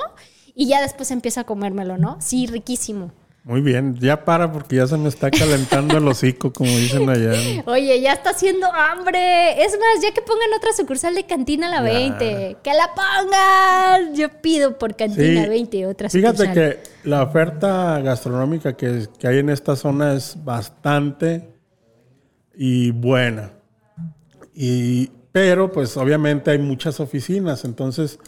y 0.56 0.66
ya 0.66 0.82
después 0.82 1.12
empieza 1.12 1.42
a 1.42 1.44
comérmelo, 1.44 1.98
¿no? 1.98 2.16
Sí, 2.20 2.48
riquísimo. 2.48 3.12
Muy 3.44 3.60
bien, 3.60 3.96
ya 4.00 4.24
para 4.24 4.50
porque 4.50 4.76
ya 4.76 4.88
se 4.88 4.96
me 4.96 5.08
está 5.08 5.30
calentando 5.30 5.98
el 5.98 6.08
hocico, 6.08 6.52
como 6.52 6.68
dicen 6.70 7.08
allá. 7.08 7.32
Oye, 7.66 8.00
ya 8.00 8.14
está 8.14 8.30
haciendo 8.30 8.66
hambre. 8.72 9.62
Es 9.62 9.72
más, 9.78 10.02
ya 10.02 10.12
que 10.12 10.22
pongan 10.22 10.52
otra 10.56 10.72
sucursal 10.72 11.14
de 11.14 11.26
Cantina 11.26 11.68
La 11.68 11.76
Ya. 11.76 11.82
20. 11.82 12.56
¡Que 12.60 12.70
la 12.74 12.90
pongan! 12.94 14.16
Yo 14.16 14.30
pido 14.40 14.78
por 14.78 14.96
Cantina 14.96 15.44
Sí. 15.44 15.48
20 15.48 15.86
otra 15.86 16.08
Fíjate 16.08 16.38
sucursal. 16.38 16.54
que 16.54 17.08
la 17.08 17.22
oferta 17.22 18.00
gastronómica 18.00 18.76
que, 18.76 19.06
que 19.16 19.28
hay 19.28 19.38
en 19.38 19.50
esta 19.50 19.76
zona 19.76 20.14
es 20.14 20.42
bastante 20.42 21.53
y 22.56 22.90
buena. 22.90 23.52
Y, 24.54 25.10
pero 25.32 25.72
pues 25.72 25.96
obviamente 25.96 26.50
hay 26.50 26.58
muchas 26.58 27.00
oficinas, 27.00 27.64
entonces 27.64 28.18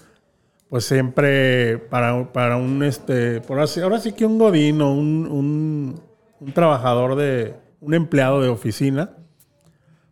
pues 0.69 0.85
siempre 0.85 1.79
para, 1.79 2.33
para 2.33 2.57
un, 2.57 2.83
este, 2.83 3.41
por 3.41 3.61
así, 3.61 3.81
ahora 3.81 4.01
sí 4.01 4.13
que 4.13 4.27
un 4.27 4.39
godino, 4.39 4.93
un, 4.93 5.27
un, 5.31 6.01
un 6.41 6.53
trabajador 6.53 7.15
de, 7.15 7.55
un 7.81 7.95
empleado 7.95 8.41
de 8.41 8.49
oficina, 8.49 9.11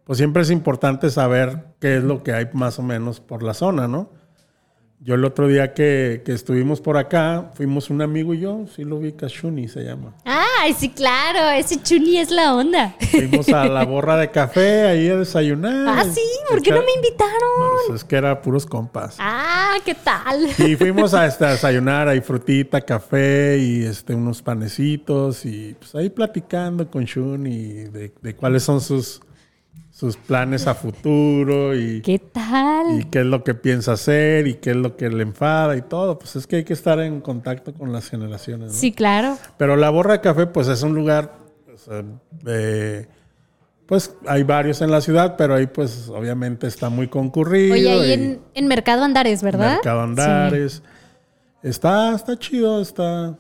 pues 0.05 0.19
siempre 0.19 0.43
es 0.43 0.51
importante 0.51 1.11
saber 1.11 1.65
qué 1.81 1.97
es 1.97 2.05
lo 2.05 2.23
que 2.23 2.33
hay 2.33 2.49
más 2.53 2.79
o 2.79 2.83
menos 2.83 3.21
por 3.21 3.43
la 3.43 3.55
zona, 3.55 3.89
¿no? 3.89 4.11
Yo 5.01 5.17
el 5.17 5.25
otro 5.25 5.49
día 5.49 5.75
que, 5.75 6.23
que 6.25 6.33
estuvimos 6.33 6.81
por 6.81 6.97
acá, 6.97 7.51
fuimos 7.55 7.91
un 7.91 8.01
amigo 8.01 8.33
y 8.33 8.41
yo, 8.41 8.67
sí 8.69 8.85
lo 8.85 9.01
vi, 9.01 9.15
Shuni 9.19 9.69
se 9.69 9.83
llama. 9.83 10.15
Ay, 10.65 10.73
sí, 10.73 10.89
claro, 10.89 11.51
ese 11.51 11.83
Chuni 11.83 12.17
es 12.17 12.31
la 12.31 12.55
onda. 12.55 12.97
Fuimos 13.11 13.51
a 13.51 13.67
la 13.67 13.85
borra 13.85 14.17
de 14.17 14.31
café 14.31 14.85
ahí 14.87 15.11
a 15.11 15.17
desayunar. 15.17 15.87
Ah, 15.87 16.05
sí, 16.05 16.23
¿por 16.49 16.63
qué 16.63 16.71
no 16.71 16.81
me 16.81 16.91
invitaron? 16.91 17.51
Pues 17.87 18.01
es 18.01 18.05
que 18.05 18.17
era 18.17 18.41
puros 18.41 18.65
compas. 18.65 19.17
Ah, 19.19 19.75
¿qué 19.85 19.95
tal? 19.95 20.49
Y 20.57 20.75
fuimos 20.77 21.13
a, 21.13 21.27
este, 21.27 21.45
a 21.45 21.51
desayunar, 21.53 22.09
ahí 22.09 22.23
frutita, 22.23 22.81
café 22.81 23.59
y 23.59 23.85
este, 23.85 24.15
unos 24.15 24.41
panecitos 24.41 25.45
y 25.45 25.77
pues 25.79 25.95
ahí 25.97 26.09
platicando 26.09 26.91
con 26.91 27.05
Shuni 27.05 27.85
de, 27.85 28.15
de 28.23 28.35
cuáles 28.35 28.63
son 28.63 28.81
sus 28.81 29.21
sus 29.95 30.17
planes 30.17 30.67
a 30.67 30.75
futuro 30.75 31.77
y 31.77 32.03
qué 32.05 32.19
tal 32.19 33.01
y 33.01 33.05
qué 33.05 33.21
es 33.21 33.27
lo 33.27 33.45
que 33.45 33.55
piensa 33.55 33.93
hacer 33.93 34.49
y 34.49 34.55
qué 34.55 34.71
es 34.71 34.77
lo 34.77 34.97
que 34.97 35.09
le 35.09 35.23
enfada 35.23 35.77
y 35.77 35.83
todo. 35.83 36.19
Pues 36.19 36.35
es 36.35 36.49
que 36.49 36.57
hay 36.57 36.65
que 36.65 36.73
estar 36.73 36.99
en 36.99 37.21
contacto 37.21 37.73
con 37.73 37.93
las 37.93 38.11
generaciones 38.11 38.73
¿no? 38.73 38.75
sí 38.79 38.91
claro. 38.91 39.39
Pero 39.57 39.77
la 39.77 39.91
borra 39.91 40.15
de 40.15 40.21
café 40.21 40.47
pues 40.47 40.67
es 40.67 40.83
un 40.83 40.95
lugar 40.95 41.39
pues 43.87 44.17
hay 44.27 44.43
varios 44.43 44.81
en 44.81 44.91
la 44.91 45.01
ciudad 45.01 45.37
pero 45.37 45.55
ahí 45.55 45.69
pues 45.69 46.09
obviamente 46.09 46.67
está 46.67 46.89
muy 46.89 47.07
concurrido 47.07 47.75
oye 47.75 47.91
ahí 47.91 48.13
en, 48.13 48.41
en, 48.55 48.67
Mercado 48.67 49.05
Andares 49.05 49.43
verdad 49.43 49.75
Mercado 49.75 50.01
Andares. 50.01 50.73
Sí. 51.63 51.69
está 51.69 52.15
está 52.15 52.37
chido 52.39 52.81
está 52.81 53.37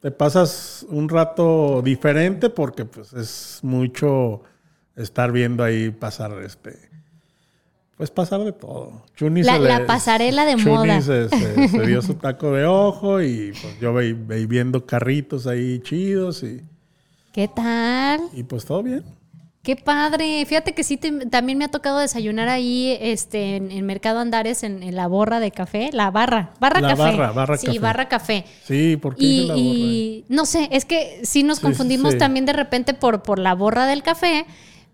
te 0.00 0.10
pasas 0.10 0.86
un 0.90 1.08
rato 1.08 1.82
diferente 1.82 2.50
porque 2.50 2.84
pues 2.84 3.12
es 3.14 3.60
mucho 3.62 4.42
estar 4.96 5.32
viendo 5.32 5.62
ahí 5.62 5.90
pasar 5.90 6.32
este 6.42 6.78
pues 7.96 8.10
pasar 8.10 8.40
de 8.44 8.52
todo. 8.52 9.04
Chuni 9.16 9.42
la, 9.42 9.54
se 9.54 9.60
le, 9.60 9.68
la 9.68 9.86
pasarela 9.86 10.44
de 10.44 10.56
Chuni 10.56 10.64
moda. 10.64 11.00
Se, 11.00 11.30
se, 11.30 11.68
se, 11.68 11.86
dio 11.86 12.02
su 12.02 12.14
taco 12.20 12.52
de 12.52 12.66
ojo 12.66 13.22
y 13.22 13.52
pues 13.52 13.80
yo 13.80 13.94
veí, 13.94 14.12
veí 14.12 14.44
viendo 14.44 14.84
carritos 14.84 15.46
ahí 15.46 15.80
chidos 15.80 16.42
y 16.42 16.60
¿Qué 17.36 17.48
tal? 17.48 18.22
Y 18.32 18.44
pues 18.44 18.64
todo 18.64 18.82
bien. 18.82 19.04
Qué 19.62 19.76
padre. 19.76 20.42
Fíjate 20.46 20.74
que 20.74 20.82
sí, 20.82 20.96
te, 20.96 21.26
también 21.26 21.58
me 21.58 21.66
ha 21.66 21.70
tocado 21.70 21.98
desayunar 21.98 22.48
ahí 22.48 22.96
este, 22.98 23.56
en, 23.56 23.70
en 23.70 23.84
Mercado 23.84 24.20
Andares, 24.20 24.62
en, 24.62 24.82
en, 24.82 24.96
la 24.96 25.06
borra 25.06 25.38
de 25.38 25.50
café. 25.50 25.90
La 25.92 26.10
barra. 26.10 26.54
Barra 26.60 26.80
la 26.80 26.88
café. 26.88 27.02
Barra, 27.02 27.32
barra 27.32 27.58
sí, 27.58 27.66
café. 27.66 27.78
barra 27.78 28.08
café. 28.08 28.44
Sí, 28.64 28.96
porque 28.96 29.22
y, 29.22 29.46
la 29.48 29.54
borra? 29.54 29.66
Y, 29.66 30.24
no 30.30 30.46
sé, 30.46 30.68
es 30.72 30.86
que 30.86 31.20
sí 31.24 31.42
nos 31.42 31.58
Sí, 31.58 31.64
confundimos 31.64 32.12
sí. 32.12 32.18
también 32.18 32.46
de 32.46 32.54
repente 32.54 32.94
por, 32.94 33.22
por 33.22 33.38
la 33.38 33.54
borra 33.54 33.84
del 33.86 34.02
café. 34.02 34.46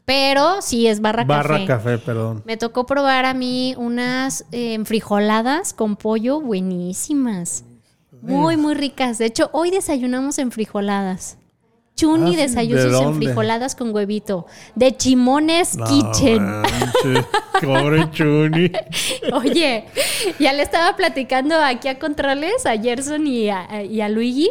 Pero 0.04 0.60
sí 0.62 0.86
es 0.88 1.00
barra, 1.00 1.24
barra 1.24 1.64
café. 1.64 1.66
café. 1.66 1.98
perdón. 1.98 2.42
Me 2.44 2.56
tocó 2.56 2.86
probar 2.86 3.24
a 3.24 3.34
mí 3.34 3.74
unas 3.78 4.44
eh, 4.52 4.78
frijoladas 4.84 5.72
con 5.72 5.96
pollo 5.96 6.40
buenísimas. 6.40 7.64
Muy, 8.20 8.56
muy 8.56 8.74
ricas. 8.74 9.18
De 9.18 9.26
hecho, 9.26 9.48
hoy 9.52 9.70
desayunamos 9.70 10.38
en 10.38 10.50
frijoladas. 10.52 11.38
Chuni 11.94 12.34
Ah, 12.34 12.38
desayunos 12.38 12.90
¿de 12.90 12.98
en 13.06 13.14
frijoladas 13.16 13.74
con 13.74 13.94
huevito. 13.94 14.46
De 14.74 14.96
Chimones 14.96 15.76
No, 15.76 15.84
Kitchen. 15.86 16.42
manches, 16.62 17.24
Pobre 17.60 18.10
Chuni. 18.12 18.72
Oye, 19.34 19.84
ya 20.38 20.52
le 20.52 20.62
estaba 20.62 20.96
platicando 20.96 21.54
aquí 21.56 21.88
a 21.88 21.98
Controles, 21.98 22.64
a 22.64 22.76
Gerson 22.78 23.26
y 23.26 23.50
a, 23.50 23.82
y 23.84 24.00
a 24.00 24.08
Luigi, 24.08 24.50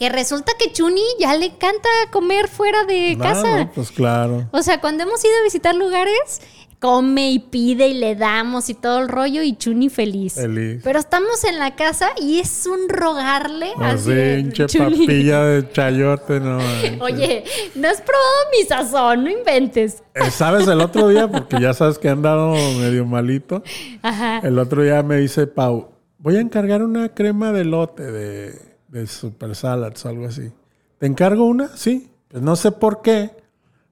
que 0.00 0.08
resulta 0.08 0.52
que 0.58 0.72
Chuni 0.72 1.04
ya 1.20 1.36
le 1.36 1.46
encanta 1.46 1.88
comer 2.10 2.48
fuera 2.48 2.84
de 2.84 3.14
No, 3.16 3.22
casa. 3.22 3.58
no, 3.64 3.70
pues 3.72 3.92
claro. 3.92 4.48
O 4.50 4.62
sea, 4.62 4.80
cuando 4.80 5.02
hemos 5.04 5.22
ido 5.22 5.34
a 5.40 5.44
visitar 5.44 5.74
lugares, 5.74 6.40
come 6.78 7.30
y 7.32 7.38
pide 7.38 7.88
y 7.88 7.92
le 7.92 8.16
damos 8.16 8.70
y 8.70 8.74
todo 8.74 9.00
el 9.00 9.08
rollo 9.08 9.42
y 9.42 9.54
Chuni 9.58 9.90
feliz. 9.90 10.36
Feliz. 10.36 10.80
Pero 10.82 10.98
estamos 10.98 11.44
en 11.44 11.58
la 11.58 11.76
casa 11.76 12.12
y 12.18 12.38
es 12.40 12.66
un 12.66 12.88
rogarle 12.88 13.74
Así, 13.78 14.10
así. 14.12 14.40
hinche 14.40 14.78
papilla 14.78 15.44
de 15.44 15.70
chayote, 15.74 16.40
no. 16.40 16.56
manches. 16.56 17.00
Oye, 17.02 17.44
no 17.74 17.86
has 17.86 18.00
probado 18.00 18.34
mi 18.58 18.66
sazón, 18.66 19.24
no 19.24 19.30
inventes. 19.30 20.02
Eh, 20.14 20.30
¿Sabes 20.30 20.66
el 20.66 20.80
otro 20.80 21.08
día? 21.08 21.28
Porque 21.30 21.60
ya 21.60 21.74
sabes 21.74 21.98
que 21.98 22.08
he 22.08 22.10
andado 22.10 22.52
medio 22.78 23.04
malito. 23.04 23.62
Ajá. 24.00 24.38
El 24.42 24.58
otro 24.58 24.82
día 24.82 25.02
me 25.02 25.16
dice 25.18 25.46
Pau, 25.46 25.90
voy 26.16 26.36
a 26.36 26.40
encargar 26.40 26.82
una 26.82 27.10
crema 27.10 27.52
de 27.52 27.64
lote 27.66 28.02
de, 28.10 28.69
de 28.90 29.06
Super 29.06 29.54
Salads 29.54 30.04
o 30.04 30.08
algo 30.08 30.26
así. 30.26 30.50
¿Te 30.98 31.06
encargo 31.06 31.46
una? 31.46 31.68
Sí. 31.76 32.10
Pues 32.28 32.42
no 32.42 32.56
sé 32.56 32.72
por 32.72 33.02
qué. 33.02 33.30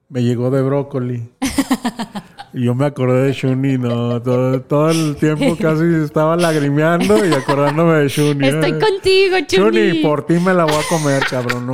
Me 0.09 0.23
llegó 0.23 0.49
de 0.49 0.61
brócoli. 0.61 1.29
Y 2.51 2.63
yo 2.63 2.73
me 2.73 2.85
acordé 2.85 3.27
de 3.27 3.33
Shuni, 3.33 3.77
no. 3.77 4.21
Todo, 4.21 4.61
todo 4.61 4.89
el 4.89 5.15
tiempo 5.17 5.55
casi 5.55 5.83
estaba 6.03 6.35
lagrimeando 6.35 7.23
y 7.23 7.31
acordándome 7.31 7.97
de 7.97 8.07
Shuni. 8.07 8.47
Estoy 8.47 8.71
contigo, 8.71 9.37
Chuni. 9.45 9.89
Shuni, 9.89 10.01
por 10.01 10.25
ti 10.25 10.33
me 10.39 10.53
la 10.53 10.65
voy 10.65 10.73
a 10.73 10.89
comer, 10.89 11.23
cabrón. 11.29 11.67
No 11.67 11.73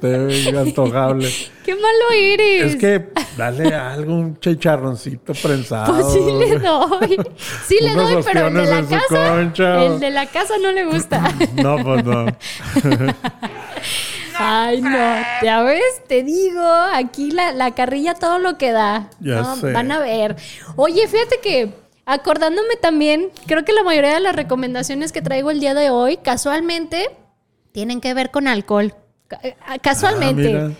porque 0.00 0.34
esté 0.34 0.58
antojable. 0.58 1.28
Qué 1.64 1.74
malo 1.74 2.10
eres. 2.14 2.74
Es 2.74 2.76
que 2.76 3.08
dale 3.36 3.74
algo, 3.74 4.14
un 4.14 4.38
chicharroncito 4.40 5.32
prensado. 5.34 5.94
Pues 5.94 6.12
sí 6.12 6.20
le 6.20 6.58
doy. 6.58 7.18
Sí 7.66 7.76
le 7.80 7.94
doy, 7.94 8.22
pero 8.24 8.48
el 8.48 8.54
de 8.54 8.66
la 8.66 8.82
casa. 8.86 9.28
concha. 9.34 9.84
El 9.84 10.00
de 10.00 10.10
la 10.10 10.26
casa 10.26 10.54
no 10.62 10.72
le 10.72 10.84
gusta. 10.84 11.22
No, 11.54 11.76
pues 11.82 12.04
no. 12.04 12.26
Ay, 14.38 14.80
no. 14.80 14.90
Ya 15.42 15.62
ves, 15.62 15.82
te 16.06 16.22
digo, 16.22 16.62
aquí 16.92 17.30
la, 17.32 17.52
la 17.52 17.74
carrilla 17.74 18.14
todo 18.14 18.38
lo 18.38 18.56
que 18.56 18.70
da. 18.72 19.10
Ya 19.20 19.40
No, 19.42 19.56
sé. 19.56 19.72
Van 19.72 19.90
a 19.90 19.98
ver. 19.98 20.36
Oye, 20.76 21.06
fíjate 21.08 21.40
que 21.42 21.72
acordándome 22.06 22.76
también, 22.80 23.30
creo 23.46 23.64
que 23.64 23.72
la 23.72 23.82
mayoría 23.82 24.14
de 24.14 24.20
las 24.20 24.34
recomendaciones 24.36 25.12
que 25.12 25.20
traigo 25.22 25.50
el 25.50 25.60
día 25.60 25.74
de 25.74 25.90
hoy, 25.90 26.16
casualmente, 26.18 27.10
tienen 27.72 28.00
que 28.00 28.14
ver 28.14 28.30
con 28.30 28.46
alcohol. 28.48 28.94
Eh, 29.42 29.56
Casualmente. 29.82 30.56
Ah. 30.56 30.70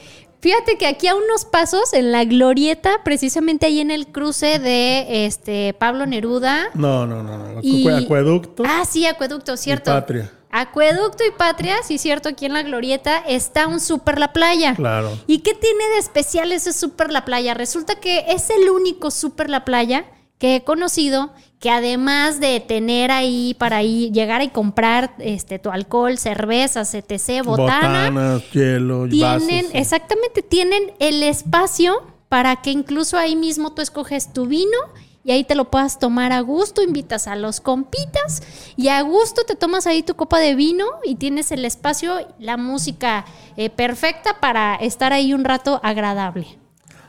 Fíjate 0.40 0.78
que 0.78 0.86
aquí 0.86 1.08
a 1.08 1.16
unos 1.16 1.44
pasos, 1.44 1.92
en 1.92 2.12
la 2.12 2.24
glorieta, 2.24 3.00
precisamente 3.04 3.66
ahí 3.66 3.80
en 3.80 3.90
el 3.90 4.06
cruce 4.06 4.60
de 4.60 5.26
este 5.26 5.74
Pablo 5.74 6.06
Neruda. 6.06 6.70
No, 6.74 7.06
no, 7.06 7.24
no. 7.24 7.36
no. 7.38 7.60
y- 7.60 7.84
Acue- 7.84 8.04
Acueducto. 8.04 8.62
Ah, 8.64 8.84
sí, 8.88 9.04
acueducto, 9.06 9.56
cierto. 9.56 9.90
Patria. 9.90 10.30
Acueducto 10.50 11.24
y 11.26 11.30
Patria, 11.32 11.76
sí, 11.82 11.98
cierto, 11.98 12.28
aquí 12.30 12.46
en 12.46 12.52
la 12.54 12.62
glorieta 12.62 13.18
está 13.18 13.66
un 13.66 13.80
Super 13.80 14.18
La 14.18 14.32
Playa. 14.32 14.74
Claro. 14.76 15.10
¿Y 15.26 15.40
qué 15.40 15.54
tiene 15.54 15.84
de 15.94 15.98
especial 15.98 16.52
ese 16.52 16.72
Super 16.72 17.10
La 17.12 17.24
Playa? 17.24 17.52
Resulta 17.54 17.96
que 17.96 18.24
es 18.28 18.48
el 18.50 18.70
único 18.70 19.10
Super 19.10 19.50
La 19.50 19.64
Playa 19.64 20.04
que 20.38 20.56
he 20.56 20.64
conocido 20.64 21.32
que 21.60 21.70
además 21.70 22.38
de 22.40 22.60
tener 22.60 23.10
ahí 23.10 23.54
para 23.58 23.82
ir, 23.82 24.12
llegar 24.12 24.42
y 24.42 24.48
comprar 24.48 25.14
este 25.18 25.58
tu 25.58 25.70
alcohol, 25.70 26.16
cervezas, 26.16 26.94
etc., 26.94 27.44
botana, 27.44 28.10
Botanas, 28.10 28.50
hielo, 28.52 29.08
tienen, 29.08 29.64
vasos. 29.64 29.70
exactamente, 29.74 30.42
tienen 30.42 30.92
el 31.00 31.22
espacio 31.22 32.02
para 32.28 32.56
que 32.56 32.70
incluso 32.70 33.16
ahí 33.16 33.34
mismo 33.34 33.72
tú 33.72 33.82
escoges 33.82 34.32
tu 34.32 34.46
vino 34.46 34.78
y 35.24 35.32
ahí 35.32 35.42
te 35.44 35.56
lo 35.56 35.70
puedas 35.70 35.98
tomar 35.98 36.32
a 36.32 36.40
gusto, 36.40 36.80
invitas 36.80 37.26
a 37.26 37.34
los 37.34 37.60
compitas 37.60 38.42
y 38.76 38.88
a 38.88 39.00
gusto 39.02 39.42
te 39.44 39.56
tomas 39.56 39.86
ahí 39.86 40.02
tu 40.02 40.14
copa 40.14 40.38
de 40.38 40.54
vino 40.54 40.86
y 41.04 41.16
tienes 41.16 41.50
el 41.50 41.64
espacio, 41.64 42.28
la 42.38 42.56
música 42.56 43.24
eh, 43.56 43.68
perfecta 43.68 44.38
para 44.40 44.76
estar 44.76 45.12
ahí 45.12 45.34
un 45.34 45.44
rato 45.44 45.80
agradable. 45.82 46.58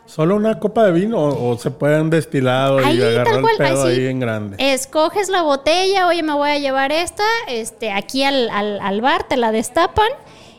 ¿Solo 0.09 0.35
una 0.35 0.59
copa 0.59 0.83
de 0.85 0.91
vino 0.91 1.19
o, 1.19 1.51
o 1.51 1.57
se 1.57 1.69
pueden 1.71 2.09
destilado 2.09 2.79
Ahí, 2.79 2.97
y 2.97 2.99
tal 2.99 3.09
agarrar 3.09 3.41
cual, 3.41 3.53
el 3.53 3.57
pedo 3.67 3.83
ahí 3.85 3.95
ahí, 3.99 4.05
en 4.07 4.19
grande? 4.19 4.55
Escoges 4.73 5.29
la 5.29 5.43
botella, 5.43 6.07
oye, 6.07 6.23
me 6.23 6.33
voy 6.33 6.49
a 6.49 6.57
llevar 6.57 6.91
esta, 6.91 7.23
este, 7.47 7.91
aquí 7.91 8.23
al, 8.23 8.49
al- 8.49 8.79
al 8.81 9.01
bar, 9.01 9.27
te 9.27 9.37
la 9.37 9.51
destapan 9.51 10.09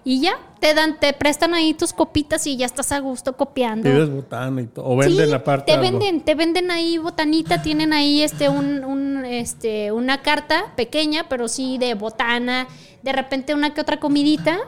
y 0.05 0.21
ya, 0.21 0.39
te 0.61 0.73
dan, 0.73 0.99
te 1.01 1.13
prestan 1.13 1.53
ahí 1.55 1.75
tus 1.75 1.93
copitas 1.93 2.47
y 2.47 2.57
ya 2.57 2.65
estás 2.65 2.93
a 2.93 3.01
gusto 3.01 3.37
copiando. 3.37 3.91
Pides 3.91 4.09
botana 4.09 4.61
y 4.63 4.67
todo. 4.67 4.85
O 4.87 4.97
venden 4.97 5.29
Sí, 5.29 5.33
aparte. 5.35 5.67
te 5.67 5.73
algo. 5.73 5.83
venden, 5.83 6.21
te 6.21 6.35
venden 6.37 6.71
ahí 6.71 6.97
botanita, 6.99 7.61
tienen 7.61 7.93
ahí 7.93 8.23
este 8.23 8.49
un, 8.49 8.85
un, 8.85 9.25
este 9.25 9.91
una 9.91 10.23
carta 10.23 10.73
pequeña, 10.77 11.27
pero 11.29 11.49
sí 11.49 11.77
de 11.77 11.95
botana, 11.95 12.69
de 13.03 13.13
repente 13.13 13.53
una 13.53 13.75
que 13.75 13.81
otra 13.81 13.99
comidita, 13.99 14.59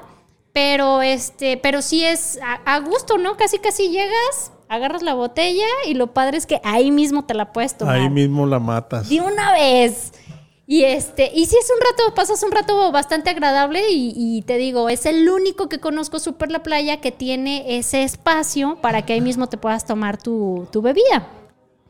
pero 0.53 1.03
este, 1.03 1.57
pero 1.57 1.81
sí 1.83 2.05
es 2.05 2.39
a, 2.43 2.75
a 2.75 2.81
gusto, 2.81 3.17
¿no? 3.17 3.37
Casi 3.37 3.59
casi 3.59 3.89
llegas, 3.89 4.53
agarras 4.73 5.03
la 5.03 5.13
botella 5.13 5.67
y 5.87 5.93
lo 5.93 6.15
padre 6.15 6.39
es 6.39 6.47
que 6.47 6.59
ahí 6.65 6.91
mismo 6.91 7.25
te 7.25 7.35
la 7.35 7.53
puedes 7.53 7.77
tomar. 7.77 7.97
Ahí 7.97 8.09
mismo 8.09 8.47
la 8.47 8.59
matas. 8.59 9.11
De 9.11 9.21
una 9.21 9.53
vez. 9.53 10.13
Y 10.67 10.85
este, 10.85 11.31
y 11.35 11.45
si 11.45 11.57
es 11.59 11.71
un 11.71 11.85
rato, 11.85 12.15
pasas 12.15 12.43
un 12.43 12.53
rato 12.53 12.91
bastante 12.91 13.29
agradable 13.29 13.91
y, 13.91 14.15
y 14.17 14.41
te 14.43 14.57
digo, 14.57 14.89
es 14.89 15.05
el 15.05 15.29
único 15.29 15.69
que 15.69 15.79
conozco 15.79 16.19
Super 16.19 16.51
La 16.51 16.63
Playa 16.63 17.03
que 17.03 17.13
tiene 17.13 17.77
ese 17.77 18.03
espacio 18.03 18.79
para 18.81 19.03
que 19.03 19.13
ahí 19.13 19.21
mismo 19.21 19.49
te 19.49 19.59
puedas 19.59 19.85
tomar 19.85 20.17
tu, 20.17 20.67
tu 20.73 20.81
bebida, 20.81 21.29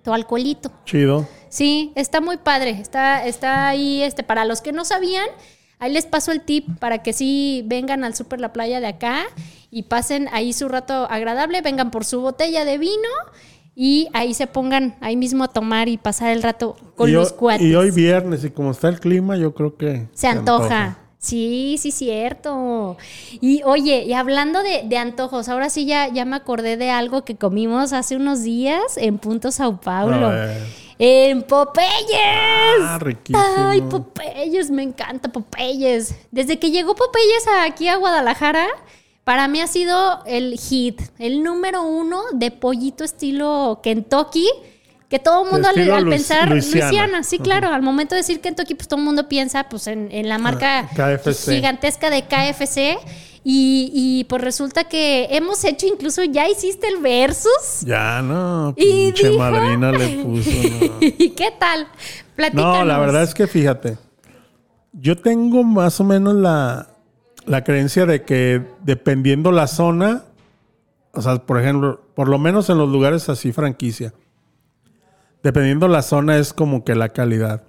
tu 0.03 0.13
alcoholito. 0.13 0.73
Chido. 0.85 1.29
Sí, 1.49 1.93
está 1.95 2.21
muy 2.21 2.39
padre. 2.39 2.71
Está, 2.71 3.25
está 3.25 3.69
ahí, 3.69 4.03
este, 4.03 4.25
para 4.25 4.45
los 4.45 4.61
que 4.61 4.73
no 4.73 4.85
sabían, 4.85 5.27
ahí 5.83 5.93
les 5.93 6.07
paso 6.07 6.31
el 6.31 6.41
tip 6.41 6.65
para 6.79 7.03
que 7.03 7.13
sí 7.13 7.65
vengan 7.67 8.05
al 8.05 8.15
Super 8.15 8.41
La 8.41 8.53
Playa 8.53 8.79
de 8.79 8.87
acá 8.87 9.25
y 9.69 9.83
pasen 9.83 10.29
ahí 10.31 10.53
su 10.53 10.69
rato 10.69 11.09
agradable, 11.11 11.61
vengan 11.61 11.91
por 11.91 12.05
su 12.05 12.21
botella 12.21 12.65
de 12.65 12.79
vino 12.79 13.09
y 13.75 14.07
ahí 14.13 14.33
se 14.33 14.47
pongan 14.47 14.95
ahí 15.01 15.17
mismo 15.17 15.43
a 15.43 15.49
tomar 15.49 15.89
y 15.89 15.97
pasar 15.97 16.31
el 16.31 16.45
rato 16.45 16.77
con 16.95 17.11
y, 17.11 17.13
los 17.13 17.33
cuates. 17.33 17.67
y 17.67 17.75
hoy 17.75 17.91
viernes, 17.91 18.45
y 18.45 18.51
como 18.51 18.71
está 18.71 18.89
el 18.89 19.01
clima, 19.01 19.37
yo 19.37 19.55
creo 19.55 19.77
que 19.77 20.07
Se 20.15 20.29
antoja. 20.29 20.99
Sí, 21.19 21.77
sí, 21.79 21.93
cierto. 21.93 22.97
Y 23.41 23.63
oye, 23.65 24.03
y 24.03 24.13
hablando 24.13 24.63
de, 24.65 24.83
de 24.85 24.99
antojos, 24.99 25.49
ahora 25.49 25.71
sí 25.71 25.87
ya, 25.87 26.09
ya 26.09 26.25
me 26.25 26.35
acordé 26.35 26.77
de 26.77 26.91
algo 26.91 27.25
que 27.25 27.37
comimos 27.37 27.93
hace 27.93 28.17
unos 28.17 28.43
días 28.43 28.97
en 28.97 29.19
Punto 29.19 29.53
Sao 29.53 29.81
Paulo. 29.81 30.33
En 31.05 31.43
Popeyes. 31.43 31.91
Ah, 32.81 32.97
riquísimo. 33.01 33.43
Ay, 33.57 33.81
Popeyes, 33.81 34.71
me 34.71 34.85
encanta 34.85 35.31
Popeyes. 35.33 36.15
Desde 36.31 36.61
que 36.61 36.71
llegó 36.71 36.95
Popeyes 36.95 37.45
aquí 37.65 37.89
a 37.89 37.97
Guadalajara, 37.97 38.69
para 39.25 39.49
mí 39.49 39.61
ha 39.61 39.67
sido 39.67 40.23
el 40.27 40.57
hit, 40.61 41.01
el 41.19 41.43
número 41.43 41.83
uno 41.83 42.23
de 42.35 42.53
pollito 42.53 43.03
estilo 43.03 43.81
Kentucky. 43.83 44.47
Que 45.09 45.19
todo 45.19 45.45
el 45.45 45.51
mundo 45.51 45.69
al, 45.69 45.75
pensar 46.09 46.49
Luisiana. 46.49 46.87
Luisiana, 46.89 47.23
sí, 47.25 47.39
claro, 47.41 47.69
al 47.73 47.83
momento 47.83 48.15
de 48.15 48.21
decir 48.21 48.41
Kentucky, 48.41 48.75
pues 48.77 48.87
todo 48.87 49.01
el 49.01 49.05
mundo 49.05 49.29
piensa 49.29 49.65
pues 49.69 49.89
en, 49.89 50.09
en 50.13 50.29
la 50.29 50.39
marca 50.39 50.89
Ah, 50.97 51.17
KFC. 51.19 51.53
gigantesca 51.57 52.11
de 52.11 52.23
KFC. 52.23 52.99
Y, 53.45 53.91
y 53.93 54.25
pues 54.25 54.41
resulta 54.43 54.85
que 54.85 55.27
hemos 55.31 55.65
hecho 55.65 55.87
incluso, 55.87 56.23
ya 56.23 56.49
hiciste 56.49 56.87
el 56.89 56.99
versus. 57.03 57.81
Ya, 57.85 58.23
no, 58.23 58.73
Y 58.77 59.07
pinche 59.13 59.31
dijo- 59.31 59.39
madrina 59.41 59.91
le 59.91 60.09
puso. 60.25 60.51
no. 60.51 60.97
¿Y 61.01 61.31
qué 61.31 61.51
tal? 61.59 61.89
Platícanos. 62.37 62.79
No, 62.79 62.85
la 62.85 62.99
verdad 62.99 63.23
es 63.25 63.35
que 63.35 63.47
fíjate, 63.49 63.99
yo 64.93 65.19
tengo 65.19 65.65
más 65.65 66.01
o 66.01 66.05
menos 66.05 66.35
la, 66.35 66.89
la 67.45 67.65
creencia 67.65 68.07
de 68.07 68.23
que 68.23 68.63
dependiendo 68.85 69.51
la 69.51 69.67
zona, 69.67 70.25
o 71.13 71.21
sea, 71.21 71.37
por 71.45 71.61
ejemplo, 71.61 72.01
por 72.15 72.29
lo 72.29 72.39
menos 72.39 72.71
en 72.71 72.79
los 72.79 72.89
lugares 72.89 73.29
así 73.29 73.51
franquicia, 73.53 74.15
dependiendo 75.43 75.89
la 75.89 76.03
zona 76.03 76.39
es 76.39 76.53
como 76.53 76.85
que 76.85 76.95
la 76.95 77.09
calidad. 77.09 77.65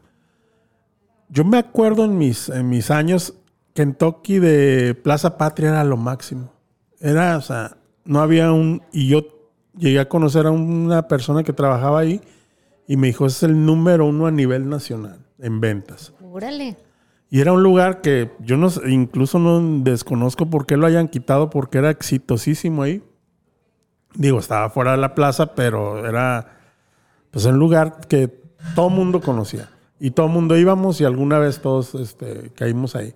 Yo 1.29 1.43
me 1.43 1.57
acuerdo 1.57 2.05
en 2.05 2.17
mis, 2.17 2.49
en 2.49 2.69
mis 2.69 2.91
años, 2.91 3.33
Kentucky 3.73 4.39
de 4.39 4.95
Plaza 4.95 5.37
Patria 5.37 5.69
era 5.69 5.83
lo 5.83 5.97
máximo. 5.97 6.53
Era, 6.99 7.37
o 7.37 7.41
sea, 7.41 7.77
no 8.05 8.21
había 8.21 8.51
un... 8.51 8.81
Y 8.91 9.07
yo 9.07 9.23
llegué 9.77 9.99
a 9.99 10.09
conocer 10.09 10.45
a 10.45 10.51
una 10.51 11.07
persona 11.07 11.43
que 11.43 11.53
trabajaba 11.53 11.99
ahí 11.99 12.21
y 12.87 12.97
me 12.97 13.07
dijo, 13.07 13.25
"Ese 13.25 13.37
es 13.37 13.43
el 13.51 13.65
número 13.65 14.05
uno 14.05 14.27
a 14.27 14.31
nivel 14.31 14.69
nacional 14.69 15.19
en 15.39 15.59
ventas. 15.59 16.13
Órale. 16.21 16.77
Y 17.29 17.41
era 17.41 17.51
un 17.51 17.63
lugar 17.63 18.01
que 18.01 18.31
yo 18.39 18.57
no 18.57 18.69
incluso 18.87 19.39
no 19.39 19.59
desconozco 19.83 20.49
por 20.49 20.65
qué 20.65 20.77
lo 20.77 20.85
hayan 20.85 21.07
quitado, 21.07 21.49
porque 21.49 21.79
era 21.79 21.89
exitosísimo 21.89 22.83
ahí. 22.83 23.03
Digo, 24.15 24.39
estaba 24.39 24.69
fuera 24.69 24.91
de 24.91 24.97
la 24.97 25.15
plaza, 25.15 25.55
pero 25.55 26.07
era 26.07 26.59
pues 27.31 27.45
un 27.45 27.57
lugar 27.57 28.01
que 28.07 28.27
todo 28.75 28.89
mundo 28.89 29.19
conocía. 29.19 29.69
Y 29.99 30.11
todo 30.11 30.27
mundo 30.27 30.57
íbamos 30.57 31.01
y 31.01 31.05
alguna 31.05 31.39
vez 31.39 31.59
todos 31.59 31.95
este, 31.95 32.51
caímos 32.55 32.95
ahí. 32.95 33.13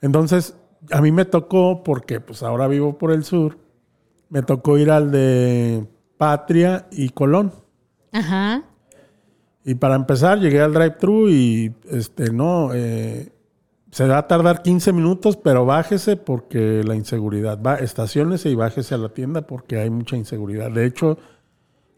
Entonces, 0.00 0.56
a 0.90 1.00
mí 1.00 1.12
me 1.12 1.24
tocó, 1.24 1.82
porque 1.82 2.20
pues 2.20 2.42
ahora 2.42 2.68
vivo 2.68 2.98
por 2.98 3.12
el 3.12 3.24
sur, 3.24 3.58
me 4.28 4.42
tocó 4.42 4.78
ir 4.78 4.90
al 4.90 5.10
de 5.10 5.86
Patria 6.18 6.86
y 6.90 7.10
Colón. 7.10 7.52
Ajá. 8.12 8.64
Y 9.64 9.74
para 9.74 9.96
empezar, 9.96 10.38
llegué 10.38 10.60
al 10.60 10.72
drive-thru 10.72 11.28
y 11.28 11.74
este 11.90 12.32
no, 12.32 12.70
eh, 12.72 13.32
se 13.90 14.06
va 14.06 14.18
a 14.18 14.28
tardar 14.28 14.62
15 14.62 14.92
minutos, 14.92 15.36
pero 15.36 15.64
bájese 15.66 16.16
porque 16.16 16.82
la 16.84 16.94
inseguridad. 16.94 17.60
Va, 17.60 17.76
estaciónese 17.76 18.50
y 18.50 18.54
bájese 18.54 18.94
a 18.94 18.98
la 18.98 19.08
tienda 19.08 19.42
porque 19.42 19.78
hay 19.78 19.90
mucha 19.90 20.16
inseguridad. 20.16 20.70
De 20.70 20.86
hecho, 20.86 21.18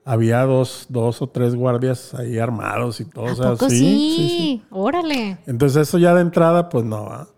había 0.05 0.43
dos, 0.45 0.87
dos 0.89 1.21
o 1.21 1.29
tres 1.29 1.55
guardias 1.55 2.15
ahí 2.15 2.39
armados 2.39 3.01
y 3.01 3.05
todo. 3.05 3.27
¿A 3.27 3.33
o 3.33 3.35
sea, 3.35 3.51
poco 3.51 3.69
sí? 3.69 4.63
Órale. 4.71 5.39
Entonces, 5.47 5.89
eso 5.89 5.99
ya 5.99 6.15
de 6.15 6.23
entrada, 6.23 6.69
pues 6.69 6.85
no. 6.85 7.05
¿va? 7.05 7.29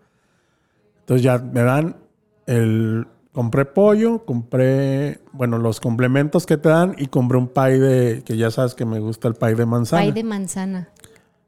Entonces, 1.11 1.25
ya 1.25 1.39
me 1.39 1.61
dan 1.61 1.97
el. 2.45 3.05
Compré 3.33 3.65
pollo, 3.65 4.25
compré, 4.25 5.21
bueno, 5.31 5.57
los 5.57 5.79
complementos 5.79 6.45
que 6.45 6.57
te 6.57 6.67
dan 6.67 6.95
y 6.97 7.07
compré 7.07 7.37
un 7.37 7.47
pie 7.47 7.79
de, 7.79 8.23
que 8.23 8.35
ya 8.35 8.51
sabes 8.51 8.75
que 8.75 8.83
me 8.85 8.99
gusta 8.99 9.29
el 9.29 9.35
pie 9.35 9.55
de 9.55 9.65
manzana. 9.65 10.03
Pay 10.03 10.11
de 10.11 10.23
manzana. 10.23 10.89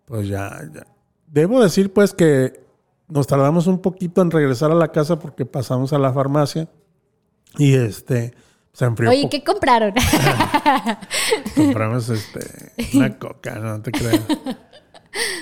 Pues 0.06 0.30
ya, 0.30 0.62
ya. 0.74 0.86
Debo 1.28 1.62
decir 1.62 1.92
pues 1.92 2.14
que 2.14 2.66
nos 3.10 3.28
tardamos 3.28 3.68
un 3.68 3.82
poquito 3.82 4.22
en 4.22 4.32
regresar 4.32 4.72
a 4.72 4.76
la 4.76 4.94
casa 4.94 5.20
porque 5.20 5.46
pasamos 5.46 5.92
a 5.92 6.00
la 6.00 6.14
farmacia 6.14 6.70
y 7.58 7.74
este 7.74 8.34
se 8.72 8.86
enfrió. 8.86 9.10
Oye, 9.10 9.28
¿qué 9.30 9.44
compraron? 9.44 9.94
Compramos 11.56 12.10
este 12.10 12.72
una 12.98 13.18
coca, 13.20 13.56
no 13.60 13.82
te 13.82 13.92
creas. 13.92 14.22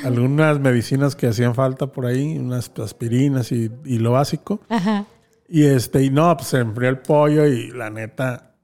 Algunas 0.04 0.60
medicinas 0.60 1.16
que 1.16 1.28
hacían 1.28 1.56
falta 1.56 1.88
por 1.88 2.06
ahí, 2.06 2.38
unas 2.38 2.72
aspirinas 2.84 3.52
y, 3.52 3.72
y 3.86 4.00
lo 4.00 4.12
básico. 4.12 4.60
Ajá. 4.70 5.06
Y 5.48 5.66
este, 5.66 6.04
y 6.04 6.10
no, 6.10 6.36
pues 6.38 6.50
se 6.50 6.60
enfrió 6.60 6.90
el 6.90 7.00
pollo 7.00 7.46
y 7.46 7.72
la 7.72 7.90
neta. 7.90 8.56